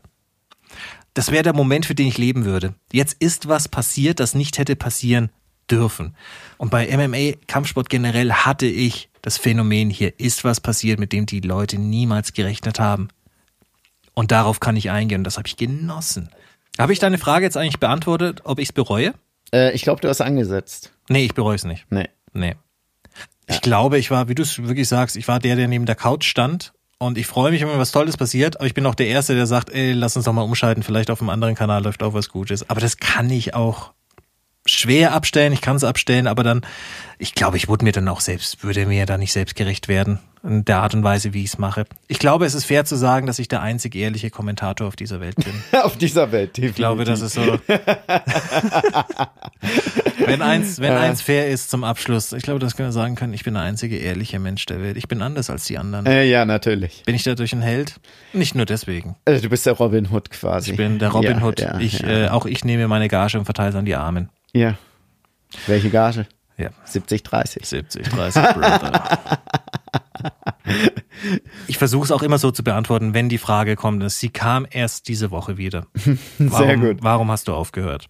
Das 1.14 1.32
wäre 1.32 1.42
der 1.42 1.52
Moment, 1.52 1.86
für 1.86 1.96
den 1.96 2.06
ich 2.06 2.18
leben 2.18 2.44
würde. 2.44 2.74
Jetzt 2.92 3.16
ist 3.18 3.48
was 3.48 3.68
passiert, 3.68 4.20
das 4.20 4.34
nicht 4.34 4.58
hätte 4.58 4.76
passieren 4.76 5.30
dürfen. 5.70 6.14
Und 6.58 6.70
bei 6.70 6.86
MMA, 6.96 7.38
Kampfsport 7.46 7.88
generell, 7.90 8.32
hatte 8.32 8.66
ich 8.66 9.08
das 9.22 9.36
Phänomen, 9.36 9.90
hier 9.90 10.18
ist 10.20 10.44
was 10.44 10.60
passiert, 10.60 11.00
mit 11.00 11.12
dem 11.12 11.26
die 11.26 11.40
Leute 11.40 11.78
niemals 11.78 12.32
gerechnet 12.32 12.78
haben. 12.78 13.08
Und 14.14 14.30
darauf 14.30 14.60
kann 14.60 14.76
ich 14.76 14.90
eingehen. 14.90 15.20
Und 15.20 15.24
das 15.24 15.38
habe 15.38 15.48
ich 15.48 15.56
genossen. 15.56 16.28
Habe 16.78 16.92
ich 16.92 16.98
deine 16.98 17.18
Frage 17.18 17.44
jetzt 17.44 17.56
eigentlich 17.56 17.80
beantwortet, 17.80 18.42
ob 18.44 18.58
ich 18.58 18.68
es 18.68 18.72
bereue? 18.72 19.14
äh, 19.52 19.72
ich 19.72 19.82
glaube, 19.82 20.00
du 20.00 20.08
hast 20.08 20.20
angesetzt. 20.20 20.92
Nee, 21.08 21.24
ich 21.24 21.34
bereue 21.34 21.56
es 21.56 21.64
nicht. 21.64 21.86
Nee. 21.90 22.08
Nee. 22.32 22.54
Ich 23.46 23.62
glaube, 23.62 23.98
ich 23.98 24.10
war, 24.10 24.28
wie 24.28 24.34
du 24.34 24.42
es 24.42 24.62
wirklich 24.62 24.88
sagst, 24.88 25.16
ich 25.16 25.26
war 25.26 25.38
der, 25.38 25.56
der 25.56 25.68
neben 25.68 25.86
der 25.86 25.94
Couch 25.94 26.24
stand. 26.24 26.72
Und 26.98 27.16
ich 27.16 27.26
freue 27.26 27.52
mich, 27.52 27.62
wenn 27.62 27.68
mir 27.68 27.78
was 27.78 27.92
Tolles 27.92 28.16
passiert, 28.16 28.56
aber 28.56 28.66
ich 28.66 28.74
bin 28.74 28.84
auch 28.84 28.96
der 28.96 29.06
Erste, 29.06 29.34
der 29.34 29.46
sagt, 29.46 29.70
ey, 29.70 29.92
lass 29.92 30.16
uns 30.16 30.24
doch 30.24 30.32
mal 30.32 30.42
umschalten, 30.42 30.82
vielleicht 30.82 31.10
auf 31.10 31.20
einem 31.20 31.30
anderen 31.30 31.54
Kanal 31.54 31.84
läuft 31.84 32.02
auch 32.02 32.12
was 32.12 32.28
Gutes. 32.28 32.68
Aber 32.68 32.80
das 32.80 32.96
kann 32.96 33.30
ich 33.30 33.54
auch 33.54 33.92
schwer 34.68 35.12
abstellen, 35.12 35.52
ich 35.52 35.60
kann 35.60 35.76
es 35.76 35.84
abstellen, 35.84 36.26
aber 36.26 36.42
dann, 36.42 36.62
ich 37.18 37.34
glaube, 37.34 37.56
ich 37.56 37.68
würde 37.68 37.84
mir 37.84 37.92
dann 37.92 38.08
auch 38.08 38.20
selbst, 38.20 38.62
würde 38.62 38.86
mir 38.86 39.06
da 39.06 39.18
nicht 39.18 39.32
selbstgerecht 39.32 39.88
werden, 39.88 40.20
in 40.42 40.64
der 40.64 40.78
Art 40.78 40.94
und 40.94 41.02
Weise, 41.02 41.34
wie 41.34 41.42
ich 41.42 41.50
es 41.50 41.58
mache. 41.58 41.84
Ich 42.06 42.18
glaube, 42.18 42.46
es 42.46 42.54
ist 42.54 42.64
fair 42.64 42.84
zu 42.84 42.96
sagen, 42.96 43.26
dass 43.26 43.38
ich 43.38 43.48
der 43.48 43.62
einzig 43.62 43.94
ehrliche 43.94 44.30
Kommentator 44.30 44.86
auf 44.86 44.96
dieser 44.96 45.20
Welt 45.20 45.36
bin. 45.36 45.52
Auf 45.82 45.96
dieser 45.96 46.32
Welt, 46.32 46.56
definitiv. 46.56 46.70
Ich 46.70 46.76
glaube, 46.76 47.04
das 47.04 47.20
ist 47.20 47.34
so. 47.34 47.58
wenn 50.26 50.42
eins, 50.42 50.80
wenn 50.80 50.92
eins 50.92 51.22
fair 51.22 51.48
ist 51.48 51.70
zum 51.70 51.84
Abschluss, 51.84 52.32
ich 52.32 52.42
glaube, 52.42 52.60
das 52.60 52.76
können 52.76 52.88
wir 52.88 52.92
sagen 52.92 53.14
können, 53.14 53.32
ich 53.32 53.44
bin 53.44 53.54
der 53.54 53.62
einzige 53.62 53.96
ehrliche 53.96 54.38
Mensch 54.38 54.66
der 54.66 54.82
Welt. 54.82 54.96
Ich 54.96 55.08
bin 55.08 55.22
anders 55.22 55.50
als 55.50 55.64
die 55.64 55.78
anderen. 55.78 56.06
Äh, 56.06 56.24
ja, 56.24 56.44
natürlich. 56.44 57.02
Bin 57.04 57.14
ich 57.14 57.22
dadurch 57.22 57.52
ein 57.52 57.62
Held? 57.62 58.00
Nicht 58.32 58.54
nur 58.54 58.66
deswegen. 58.66 59.16
Also, 59.24 59.42
du 59.42 59.48
bist 59.48 59.66
der 59.66 59.74
Robin 59.74 60.10
Hood 60.10 60.30
quasi. 60.30 60.72
Ich 60.72 60.76
bin 60.76 60.98
der 60.98 61.10
Robin 61.10 61.38
ja, 61.38 61.42
Hood. 61.42 61.60
Ja, 61.60 61.78
ich, 61.78 62.00
ja. 62.00 62.26
Äh, 62.26 62.28
auch 62.28 62.46
ich 62.46 62.64
nehme 62.64 62.88
meine 62.88 63.08
Gage 63.08 63.38
und 63.38 63.44
verteile 63.44 63.70
es 63.70 63.74
an 63.76 63.84
die 63.84 63.94
Armen. 63.96 64.30
Ja. 64.52 64.76
Welche 65.66 65.90
Gage? 65.90 66.26
Ja. 66.56 66.70
70, 66.84 67.22
30. 67.22 67.64
70, 67.66 68.08
30, 68.08 68.42
Brother. 68.42 69.38
Ich 71.66 71.78
versuche 71.78 72.04
es 72.04 72.10
auch 72.12 72.22
immer 72.22 72.38
so 72.38 72.50
zu 72.50 72.62
beantworten, 72.64 73.14
wenn 73.14 73.28
die 73.28 73.38
Frage 73.38 73.76
kommt. 73.76 74.02
dass 74.02 74.18
Sie 74.18 74.28
kam 74.28 74.66
erst 74.68 75.08
diese 75.08 75.30
Woche 75.30 75.56
wieder. 75.56 75.86
Warum, 76.38 76.66
Sehr 76.66 76.76
gut. 76.76 76.98
Warum 77.02 77.30
hast 77.30 77.48
du 77.48 77.54
aufgehört? 77.54 78.08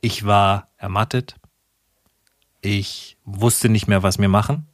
Ich 0.00 0.26
war 0.26 0.68
ermattet. 0.76 1.36
Ich 2.60 3.16
wusste 3.24 3.68
nicht 3.68 3.88
mehr, 3.88 4.02
was 4.02 4.18
wir 4.18 4.28
machen. 4.28 4.66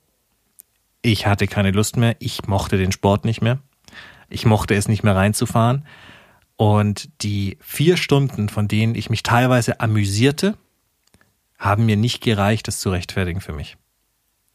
Ich 1.03 1.27
hatte 1.27 1.47
keine 1.47 1.71
Lust 1.71 1.97
mehr. 1.97 2.17
Ich 2.19 2.47
mochte 2.47 2.77
den 2.77 2.93
Sport 2.93 3.25
nicht 3.25 3.41
mehr. 3.41 3.59
Ich 4.29 4.45
mochte 4.45 4.75
es 4.75 4.89
nicht 4.89 5.03
mehr 5.03 5.17
reinzufahren. 5.17 5.87
Und 6.59 7.09
die 7.23 7.57
vier 7.61 7.97
Stunden, 7.97 8.49
von 8.49 8.67
denen 8.67 8.97
ich 8.97 9.11
mich 9.11 9.23
teilweise 9.23 9.79
amüsierte, 9.79 10.59
haben 11.57 11.87
mir 11.87 11.97
nicht 11.97 12.21
gereicht, 12.21 12.67
das 12.67 12.81
zu 12.81 12.91
rechtfertigen 12.91 13.41
für 13.41 13.53
mich. 13.53 13.77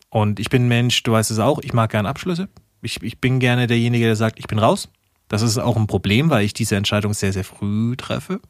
Und 0.09 0.41
ich 0.41 0.49
bin 0.49 0.67
Mensch, 0.67 1.01
du 1.03 1.13
weißt 1.13 1.31
es 1.31 1.39
auch, 1.39 1.59
ich 1.63 1.71
mag 1.71 1.91
gerne 1.91 2.09
Abschlüsse. 2.09 2.49
Ich, 2.81 3.01
ich 3.01 3.19
bin 3.19 3.39
gerne 3.39 3.67
derjenige, 3.67 4.03
der 4.03 4.17
sagt, 4.17 4.37
ich 4.37 4.47
bin 4.47 4.59
raus. 4.59 4.89
Das 5.29 5.41
ist 5.41 5.57
auch 5.57 5.77
ein 5.77 5.87
Problem, 5.87 6.29
weil 6.29 6.43
ich 6.43 6.53
diese 6.53 6.75
Entscheidung 6.75 7.13
sehr, 7.13 7.31
sehr 7.31 7.45
früh 7.45 7.95
treffe. 7.95 8.41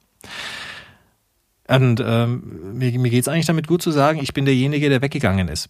Und 1.68 2.04
ähm, 2.04 2.78
mir, 2.78 2.98
mir 2.98 3.12
geht 3.12 3.22
es 3.22 3.28
eigentlich 3.28 3.46
damit 3.46 3.68
gut 3.68 3.84
zu 3.84 3.92
sagen, 3.92 4.20
ich 4.20 4.34
bin 4.34 4.46
derjenige, 4.46 4.90
der 4.90 5.04
weggegangen 5.04 5.48
ist. 5.48 5.70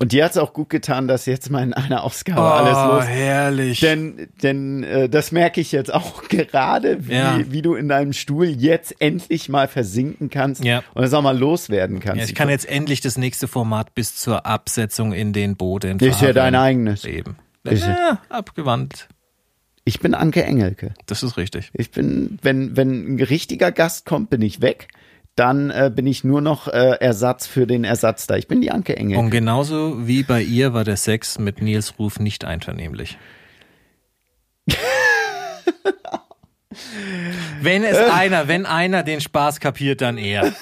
Und 0.00 0.12
dir 0.12 0.24
hat 0.24 0.32
es 0.32 0.36
auch 0.38 0.52
gut 0.52 0.68
getan, 0.70 1.08
dass 1.08 1.26
jetzt 1.26 1.50
mal 1.50 1.62
in 1.62 1.72
einer 1.72 2.02
Ausgabe 2.04 2.40
Oh, 2.40 2.44
alles 2.44 2.76
los 3.06 3.06
herrlich. 3.08 3.80
Denn, 3.80 4.28
denn 4.42 4.82
äh, 4.82 5.08
das 5.08 5.32
merke 5.32 5.60
ich 5.60 5.72
jetzt 5.72 5.92
auch 5.92 6.22
gerade, 6.28 7.06
wie, 7.08 7.12
Ja. 7.14 7.38
wie 7.48 7.62
du 7.62 7.74
in 7.74 7.88
deinem 7.88 8.12
Stuhl 8.12 8.46
jetzt 8.46 9.00
endlich 9.00 9.48
mal 9.48 9.68
versinken 9.68 10.30
kannst 10.30 10.64
Ja. 10.64 10.82
und 10.94 11.04
es 11.04 11.12
auch 11.14 11.22
mal 11.22 11.36
loswerden 11.38 12.00
kannst. 12.00 12.18
ja, 12.18 12.24
ich 12.24 12.34
kann 12.34 12.48
jetzt 12.48 12.68
endlich 12.68 13.00
das 13.00 13.16
nächste 13.18 13.48
Format 13.48 13.94
bis 13.94 14.16
zur 14.16 14.46
Absetzung 14.46 15.12
in 15.12 15.32
den 15.32 15.56
Boden 15.56 15.98
das 15.98 16.08
ist 16.16 16.22
ja 16.22 16.32
dein 16.32 16.54
eigenes. 16.54 17.04
Eben. 17.04 17.36
Ja, 17.64 18.20
abgewandt. 18.28 19.08
Ich 19.84 20.00
bin 20.00 20.14
Anke 20.14 20.42
Engelke. 20.44 20.92
Das 21.06 21.22
ist 21.22 21.36
richtig. 21.36 21.70
Ich 21.72 21.90
bin, 21.90 22.38
wenn, 22.42 22.76
wenn 22.76 23.14
ein 23.16 23.20
richtiger 23.22 23.72
Gast 23.72 24.04
kommt, 24.06 24.28
bin 24.30 24.42
ich 24.42 24.60
weg. 24.60 24.88
Dann 25.38 25.70
äh, 25.70 25.90
bin 25.94 26.08
ich 26.08 26.24
nur 26.24 26.40
noch 26.40 26.66
äh, 26.66 26.96
Ersatz 26.98 27.46
für 27.46 27.68
den 27.68 27.84
Ersatz 27.84 28.26
da. 28.26 28.34
Ich 28.34 28.48
bin 28.48 28.60
die 28.60 28.72
Anke 28.72 28.96
Engelke. 28.96 29.20
Und 29.22 29.30
genauso 29.30 30.08
wie 30.08 30.24
bei 30.24 30.42
ihr 30.42 30.74
war 30.74 30.82
der 30.82 30.96
Sex 30.96 31.38
mit 31.38 31.62
Nils 31.62 31.94
Ruf 31.96 32.18
nicht 32.18 32.44
einvernehmlich. 32.44 33.18
wenn 37.60 37.84
es 37.84 37.98
einer, 37.98 38.48
wenn 38.48 38.66
einer 38.66 39.04
den 39.04 39.20
Spaß 39.20 39.60
kapiert, 39.60 40.00
dann 40.00 40.18
er. 40.18 40.52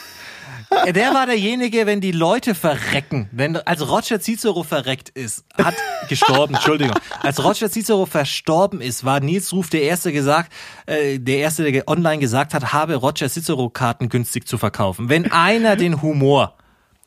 Der 0.70 1.14
war 1.14 1.26
derjenige, 1.26 1.86
wenn 1.86 2.00
die 2.00 2.12
Leute 2.12 2.54
verrecken, 2.54 3.28
wenn 3.32 3.56
als 3.56 3.88
Roger 3.88 4.20
Cicero 4.20 4.62
verreckt 4.62 5.08
ist, 5.10 5.44
hat 5.62 5.74
gestorben, 6.08 6.54
Entschuldigung, 6.54 6.96
als 7.22 7.42
Roger 7.42 7.70
Cicero 7.70 8.04
verstorben 8.06 8.80
ist, 8.80 9.04
war 9.04 9.20
Nils 9.20 9.52
Ruf 9.52 9.70
der 9.70 9.82
erste 9.82 10.12
gesagt, 10.12 10.52
äh, 10.86 11.18
der 11.18 11.38
erste, 11.38 11.70
der 11.70 11.88
online 11.88 12.18
gesagt 12.18 12.52
hat, 12.52 12.72
habe 12.72 12.96
Roger 12.96 13.28
Cicero 13.28 13.70
Karten 13.70 14.08
günstig 14.08 14.48
zu 14.48 14.58
verkaufen. 14.58 15.08
Wenn 15.08 15.30
einer 15.30 15.76
den 15.76 16.02
Humor 16.02 16.56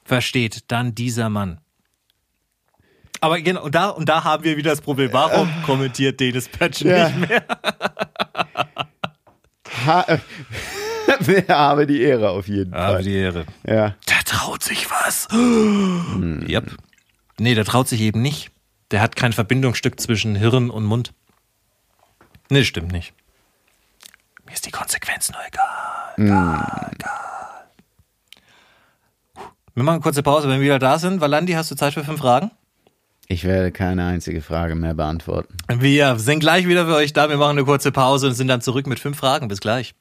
versteht, 0.05 0.63
dann 0.67 0.95
dieser 0.95 1.29
Mann. 1.29 1.59
Aber 3.21 3.41
genau, 3.41 3.63
und 3.63 3.75
da, 3.75 3.89
und 3.89 4.07
da 4.07 4.23
haben 4.23 4.45
wir 4.45 4.55
wieder 4.55 4.71
das 4.71 4.79
Problem. 4.81 5.11
Warum 5.11 5.49
kommentiert 5.65 6.19
Dennis 6.21 6.47
Patchen 6.47 6.89
Ja. 6.89 7.09
nicht 7.09 7.29
mehr? 7.29 7.43
Ha 9.85 10.05
Wer 10.07 10.19
habe 11.49 11.87
die 11.87 12.01
Ehre 12.01 12.29
auf 12.29 12.47
jeden 12.47 12.71
Fall. 12.71 13.03
die 13.03 13.15
Ehre. 13.15 13.45
Ja. 13.65 13.95
Der 14.07 14.23
traut 14.25 14.63
sich 14.63 14.89
was. 14.89 15.27
Hm. 15.31 16.45
Yep. 16.49 16.75
Nee, 17.39 17.55
der 17.55 17.65
traut 17.65 17.87
sich 17.87 18.01
eben 18.01 18.21
nicht. 18.21 18.51
Der 18.91 19.01
hat 19.01 19.15
kein 19.15 19.33
Verbindungsstück 19.33 19.99
zwischen 19.99 20.35
Hirn 20.35 20.69
und 20.69 20.83
Mund. 20.83 21.13
Nee, 22.49 22.63
stimmt 22.63 22.91
nicht. 22.91 23.13
Mir 24.45 24.53
ist 24.53 24.65
die 24.65 24.71
Konsequenz 24.71 25.31
nur 25.31 25.39
egal. 25.47 26.27
Karl, 26.27 26.91
Karl. 26.97 27.49
Wir 29.75 29.83
machen 29.83 29.95
eine 29.95 30.01
kurze 30.01 30.23
Pause, 30.23 30.49
wenn 30.49 30.59
wir 30.59 30.65
wieder 30.65 30.79
da 30.79 30.97
sind. 30.97 31.21
Valandi, 31.21 31.53
hast 31.53 31.69
du 31.71 31.75
Zeit 31.75 31.93
für 31.93 32.03
fünf 32.03 32.19
Fragen? 32.19 32.51
Ich 33.27 33.43
werde 33.43 33.71
keine 33.71 34.05
einzige 34.05 34.41
Frage 34.41 34.73
mehr 34.73 34.95
beantworten. 34.95 35.55
Wir 35.69 36.17
sind 36.17 36.39
gleich 36.39 36.67
wieder 36.67 36.87
für 36.87 36.95
euch 36.95 37.13
da. 37.13 37.29
Wir 37.29 37.37
machen 37.37 37.59
eine 37.59 37.63
kurze 37.63 37.91
Pause 37.91 38.27
und 38.27 38.33
sind 38.33 38.47
dann 38.47 38.61
zurück 38.61 38.87
mit 38.87 38.99
fünf 38.99 39.19
Fragen. 39.19 39.47
Bis 39.47 39.61
gleich. 39.61 39.93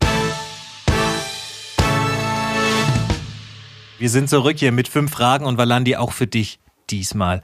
Wir 3.99 4.11
sind 4.11 4.31
zurück 4.31 4.59
hier 4.59 4.71
mit 4.71 4.87
fünf 4.87 5.11
Fragen 5.11 5.45
und 5.45 5.59
Valandi 5.59 5.97
auch 5.97 6.13
für 6.13 6.29
dich 6.29 6.61
diesmal. 6.89 7.43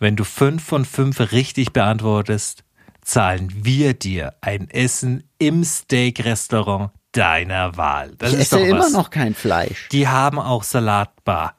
Wenn 0.00 0.16
du 0.16 0.24
fünf 0.24 0.64
von 0.64 0.84
fünf 0.84 1.32
richtig 1.32 1.72
beantwortest, 1.72 2.64
zahlen 3.02 3.52
wir 3.54 3.94
dir 3.94 4.34
ein 4.40 4.68
Essen 4.68 5.22
im 5.38 5.62
Steak-Restaurant 5.62 6.90
deiner 7.12 7.76
Wahl. 7.76 8.14
Das 8.18 8.32
ich 8.32 8.40
esse 8.40 8.60
immer 8.60 8.90
noch 8.90 9.10
kein 9.10 9.34
Fleisch. 9.34 9.88
Die 9.90 10.08
haben 10.08 10.40
auch 10.40 10.64
Salatbar. 10.64 11.54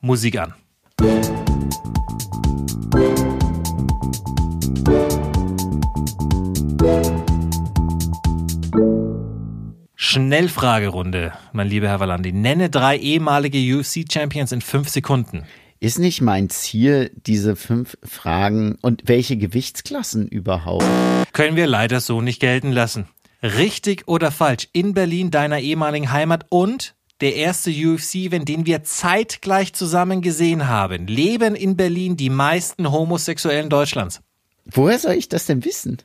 Musik 0.00 0.38
an. 0.38 0.54
Schnellfragerunde, 10.16 11.34
mein 11.52 11.68
lieber 11.68 11.88
Herr 11.88 12.00
Valandi. 12.00 12.32
Nenne 12.32 12.70
drei 12.70 12.96
ehemalige 12.96 13.58
UFC-Champions 13.58 14.50
in 14.50 14.62
fünf 14.62 14.88
Sekunden. 14.88 15.44
Ist 15.78 15.98
nicht 15.98 16.22
mein 16.22 16.48
Ziel, 16.48 17.10
diese 17.26 17.54
fünf 17.54 17.98
Fragen 18.02 18.78
und 18.80 19.02
welche 19.04 19.36
Gewichtsklassen 19.36 20.26
überhaupt? 20.26 20.86
Können 21.34 21.54
wir 21.54 21.66
leider 21.66 22.00
so 22.00 22.22
nicht 22.22 22.40
gelten 22.40 22.72
lassen. 22.72 23.08
Richtig 23.42 24.08
oder 24.08 24.30
falsch? 24.30 24.68
In 24.72 24.94
Berlin, 24.94 25.30
deiner 25.30 25.60
ehemaligen 25.60 26.10
Heimat 26.10 26.46
und 26.48 26.94
der 27.20 27.36
erste 27.36 27.70
UFC-Event, 27.70 28.48
den 28.48 28.64
wir 28.64 28.84
zeitgleich 28.84 29.74
zusammen 29.74 30.22
gesehen 30.22 30.66
haben. 30.66 31.08
Leben 31.08 31.54
in 31.54 31.76
Berlin 31.76 32.16
die 32.16 32.30
meisten 32.30 32.90
Homosexuellen 32.90 33.68
Deutschlands. 33.68 34.22
Woher 34.64 34.98
soll 34.98 35.12
ich 35.12 35.28
das 35.28 35.44
denn 35.44 35.66
wissen? 35.66 35.98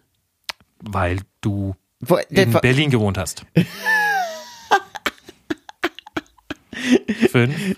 Weil 0.82 1.20
du 1.40 1.76
Wo, 2.02 2.18
in 2.30 2.52
Berlin 2.52 2.90
gewohnt 2.90 3.18
hast. 3.18 3.46
Fünf, 7.30 7.78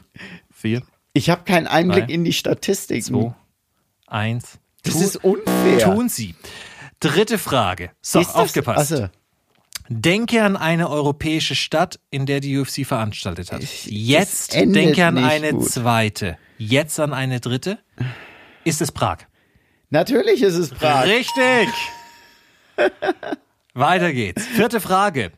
vier. 0.52 0.82
Ich 1.14 1.30
habe 1.30 1.44
keinen 1.44 1.68
Einblick 1.68 2.08
drei, 2.08 2.14
in 2.14 2.24
die 2.24 2.34
Statistiken. 2.34 3.04
Zwei, 3.04 3.36
eins. 4.08 4.60
Das 4.84 4.94
tu, 4.94 5.02
ist 5.02 5.18
unfair. 5.18 5.80
Tun 5.80 6.10
Sie. 6.10 6.36
Dritte 7.00 7.38
Frage. 7.38 7.92
So, 8.02 8.20
ist 8.20 8.34
aufgepasst. 8.34 8.92
Das, 8.92 9.02
also. 9.02 9.10
Denke 9.90 10.44
an 10.44 10.56
eine 10.56 10.90
europäische 10.90 11.56
Stadt, 11.56 12.00
in 12.10 12.26
der 12.26 12.40
die 12.40 12.58
UFC 12.58 12.86
veranstaltet 12.86 13.52
hat. 13.52 13.62
Jetzt 13.86 14.54
denke 14.54 15.06
an 15.06 15.18
eine 15.18 15.52
gut. 15.52 15.70
zweite. 15.70 16.38
Jetzt 16.58 17.00
an 17.02 17.14
eine 17.14 17.42
dritte. 17.42 17.80
Ist 18.64 18.82
es 18.82 18.94
Prag? 18.94 19.18
Natürlich 19.90 20.42
ist 20.42 20.56
es 20.56 20.70
Prag. 20.70 21.06
Richtig. 21.06 21.68
Weiter 23.74 24.14
geht's. 24.14 24.46
Vierte 24.46 24.80
Frage. 24.80 25.32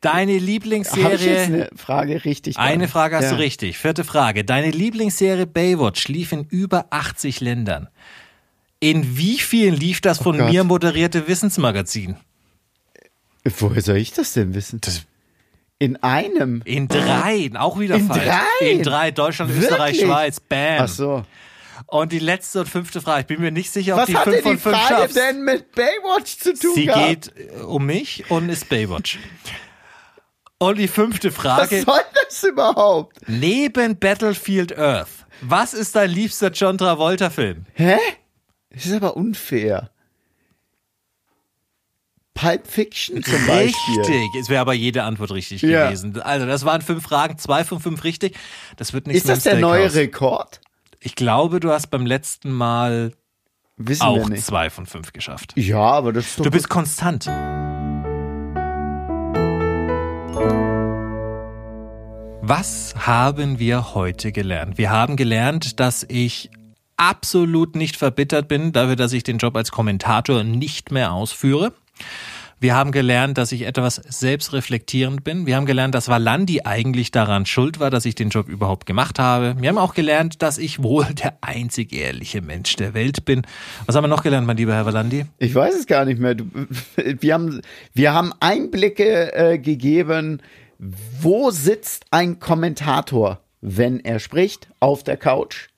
Deine 0.00 0.38
Lieblingsserie. 0.38 1.04
Habe 1.04 1.14
ich 1.14 1.24
jetzt 1.24 1.46
eine 1.46 1.70
Frage 1.74 2.24
richtig? 2.24 2.58
Eine 2.58 2.88
Frage 2.88 3.16
hast 3.16 3.24
ja. 3.24 3.30
du 3.32 3.38
richtig. 3.38 3.78
Vierte 3.78 4.04
Frage. 4.04 4.44
Deine 4.44 4.70
Lieblingsserie 4.70 5.46
Baywatch 5.46 6.08
lief 6.08 6.32
in 6.32 6.44
über 6.44 6.86
80 6.90 7.40
Ländern. 7.40 7.88
In 8.78 9.16
wie 9.16 9.38
vielen 9.38 9.74
lief 9.74 10.00
das 10.00 10.20
oh 10.20 10.24
von 10.24 10.40
oh 10.40 10.44
mir 10.44 10.64
moderierte 10.64 11.26
Wissensmagazin? 11.28 12.16
Woher 13.44 13.82
soll 13.82 13.96
ich 13.96 14.12
das 14.12 14.32
denn 14.32 14.54
wissen? 14.54 14.80
Das 14.80 15.06
in 15.78 15.96
einem? 16.02 16.62
In 16.64 16.88
drei, 16.88 17.50
auch 17.54 17.78
wieder 17.78 17.96
in 17.96 18.06
falsch. 18.06 18.24
Drei? 18.24 18.66
In 18.70 18.82
drei, 18.82 19.10
Deutschland, 19.10 19.50
Wirklich? 19.50 19.70
Österreich, 19.70 20.00
Schweiz, 20.00 20.40
bam. 20.40 20.78
Ach 20.80 20.88
so. 20.88 21.22
Und 21.88 22.10
die 22.10 22.18
letzte 22.18 22.60
und 22.60 22.68
fünfte 22.68 23.00
Frage, 23.00 23.20
ich 23.20 23.26
bin 23.26 23.40
mir 23.40 23.52
nicht 23.52 23.70
sicher, 23.70 23.94
ob 23.94 24.00
Was 24.00 24.06
die 24.06 24.14
fünf 24.16 24.42
von 24.42 24.58
fünf 24.58 24.62
Frage 24.62 24.88
schaffst. 24.88 25.16
denn 25.16 25.42
mit 25.44 25.72
Baywatch 25.72 26.38
zu 26.38 26.52
tun 26.54 26.74
Sie 26.74 26.86
gehabt? 26.86 27.06
geht 27.06 27.32
äh, 27.36 27.60
um 27.62 27.86
mich 27.86 28.28
und 28.30 28.48
ist 28.48 28.68
Baywatch. 28.68 29.18
Und 30.58 30.78
die 30.78 30.88
fünfte 30.88 31.30
Frage. 31.30 31.86
Was 31.86 31.94
soll 31.94 32.02
das 32.24 32.42
überhaupt? 32.42 33.18
Neben 33.28 33.98
Battlefield 33.98 34.76
Earth, 34.76 35.26
was 35.42 35.74
ist 35.74 35.94
dein 35.94 36.10
liebster 36.10 36.50
John 36.50 36.76
Travolta-Film? 36.78 37.66
Hä? 37.74 37.98
Das 38.70 38.86
ist 38.86 38.92
aber 38.92 39.16
unfair. 39.16 39.90
Pulp 42.34 42.66
Fiction 42.66 43.22
zum 43.22 43.34
richtig. 43.34 43.48
Beispiel. 43.48 44.00
Richtig, 44.00 44.40
es 44.42 44.48
wäre 44.50 44.60
aber 44.60 44.74
jede 44.74 45.04
Antwort 45.04 45.30
richtig 45.32 45.62
ja. 45.62 45.86
gewesen. 45.86 46.20
Also 46.20 46.46
das 46.46 46.64
waren 46.64 46.82
fünf 46.82 47.02
Fragen, 47.04 47.38
zwei 47.38 47.64
von 47.64 47.80
fünf 47.80 48.04
richtig. 48.04 48.36
Das 48.76 48.92
wird 48.92 49.06
nichts 49.06 49.22
Ist 49.22 49.28
das 49.28 49.44
der 49.44 49.56
neue 49.58 49.92
Rekord? 49.94 50.60
Ich 51.06 51.14
glaube, 51.14 51.60
du 51.60 51.70
hast 51.70 51.86
beim 51.92 52.04
letzten 52.04 52.50
Mal 52.50 53.12
Wissen 53.76 54.02
auch 54.02 54.28
zwei 54.30 54.70
von 54.70 54.86
fünf 54.86 55.12
geschafft. 55.12 55.52
Ja, 55.54 55.78
aber 55.78 56.12
das 56.12 56.26
ist 56.26 56.40
doch 56.40 56.42
Du 56.42 56.50
bist 56.50 56.68
konstant. 56.68 57.26
Was 62.42 62.94
haben 62.98 63.60
wir 63.60 63.94
heute 63.94 64.32
gelernt? 64.32 64.78
Wir 64.78 64.90
haben 64.90 65.14
gelernt, 65.14 65.78
dass 65.78 66.04
ich 66.08 66.50
absolut 66.96 67.76
nicht 67.76 67.94
verbittert 67.94 68.48
bin 68.48 68.72
dafür, 68.72 68.96
dass 68.96 69.12
ich 69.12 69.22
den 69.22 69.38
Job 69.38 69.54
als 69.54 69.70
Kommentator 69.70 70.42
nicht 70.42 70.90
mehr 70.90 71.12
ausführe. 71.12 71.72
Wir 72.58 72.74
haben 72.74 72.90
gelernt, 72.90 73.36
dass 73.36 73.52
ich 73.52 73.66
etwas 73.66 73.96
selbstreflektierend 73.96 75.24
bin. 75.24 75.44
Wir 75.44 75.56
haben 75.56 75.66
gelernt, 75.66 75.94
dass 75.94 76.08
Valandi 76.08 76.62
eigentlich 76.64 77.10
daran 77.10 77.44
schuld 77.44 77.80
war, 77.80 77.90
dass 77.90 78.06
ich 78.06 78.14
den 78.14 78.30
Job 78.30 78.48
überhaupt 78.48 78.86
gemacht 78.86 79.18
habe. 79.18 79.56
Wir 79.60 79.68
haben 79.68 79.76
auch 79.76 79.92
gelernt, 79.92 80.40
dass 80.40 80.56
ich 80.56 80.82
wohl 80.82 81.04
der 81.04 81.36
einzig 81.42 81.92
ehrliche 81.92 82.40
Mensch 82.40 82.76
der 82.76 82.94
Welt 82.94 83.26
bin. 83.26 83.42
Was 83.84 83.94
haben 83.94 84.04
wir 84.04 84.08
noch 84.08 84.22
gelernt, 84.22 84.46
mein 84.46 84.56
lieber 84.56 84.72
Herr 84.72 84.86
Valandi? 84.86 85.26
Ich 85.36 85.54
weiß 85.54 85.74
es 85.74 85.86
gar 85.86 86.06
nicht 86.06 86.18
mehr. 86.18 86.34
Wir 86.96 87.34
haben, 87.34 87.60
wir 87.92 88.14
haben 88.14 88.32
Einblicke 88.40 89.34
äh, 89.34 89.58
gegeben, 89.58 90.40
wo 90.78 91.50
sitzt 91.50 92.06
ein 92.10 92.38
Kommentator, 92.38 93.40
wenn 93.60 94.00
er 94.00 94.18
spricht, 94.18 94.68
auf 94.80 95.04
der 95.04 95.18
Couch? 95.18 95.68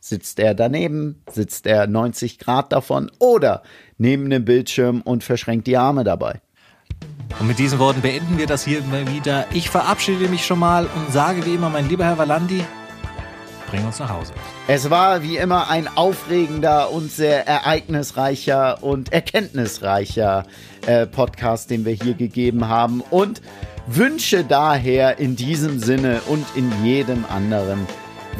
Sitzt 0.00 0.38
er 0.38 0.54
daneben? 0.54 1.22
Sitzt 1.30 1.66
er 1.66 1.86
90 1.86 2.38
Grad 2.38 2.72
davon? 2.72 3.10
Oder 3.18 3.62
neben 3.98 4.30
dem 4.30 4.46
Bildschirm 4.46 5.02
und 5.02 5.22
verschränkt 5.22 5.66
die 5.66 5.76
Arme 5.76 6.04
dabei? 6.04 6.40
Und 7.38 7.46
mit 7.46 7.58
diesen 7.58 7.78
Worten 7.78 8.00
beenden 8.00 8.38
wir 8.38 8.46
das 8.46 8.64
hier 8.64 8.78
immer 8.78 9.06
wieder. 9.06 9.46
Ich 9.52 9.70
verabschiede 9.70 10.28
mich 10.28 10.44
schon 10.44 10.58
mal 10.58 10.86
und 10.86 11.12
sage 11.12 11.44
wie 11.44 11.54
immer, 11.54 11.70
mein 11.70 11.88
lieber 11.88 12.04
Herr 12.04 12.18
Valandi, 12.18 12.64
bring 13.70 13.84
uns 13.86 13.98
nach 13.98 14.10
Hause. 14.10 14.32
Es 14.66 14.90
war 14.90 15.22
wie 15.22 15.36
immer 15.36 15.68
ein 15.70 15.86
aufregender 15.86 16.90
und 16.90 17.10
sehr 17.10 17.46
ereignisreicher 17.46 18.82
und 18.82 19.12
erkenntnisreicher 19.12 20.44
äh, 20.86 21.06
Podcast, 21.06 21.70
den 21.70 21.84
wir 21.84 21.92
hier 21.92 22.14
gegeben 22.14 22.68
haben. 22.68 23.02
Und 23.10 23.40
wünsche 23.86 24.44
daher 24.44 25.18
in 25.18 25.36
diesem 25.36 25.78
Sinne 25.78 26.20
und 26.26 26.44
in 26.56 26.72
jedem 26.84 27.24
anderen 27.26 27.86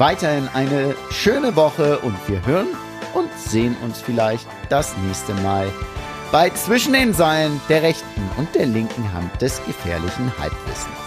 weiterhin 0.01 0.49
eine 0.55 0.97
schöne 1.11 1.55
Woche 1.57 1.99
und 1.99 2.17
wir 2.27 2.45
hören 2.47 2.69
und 3.13 3.29
sehen 3.39 3.77
uns 3.85 4.01
vielleicht 4.01 4.47
das 4.71 4.97
nächste 5.07 5.35
Mal 5.35 5.71
bei 6.33 6.49
Zwischen 6.51 6.95
den 6.95 7.13
Seilen 7.13 7.61
der 7.69 7.83
rechten 7.83 8.31
und 8.39 8.53
der 8.55 8.67
linken 8.67 9.13
Hand 9.13 9.43
des 9.43 9.63
gefährlichen 9.67 10.33
Halbwissens. 10.39 11.00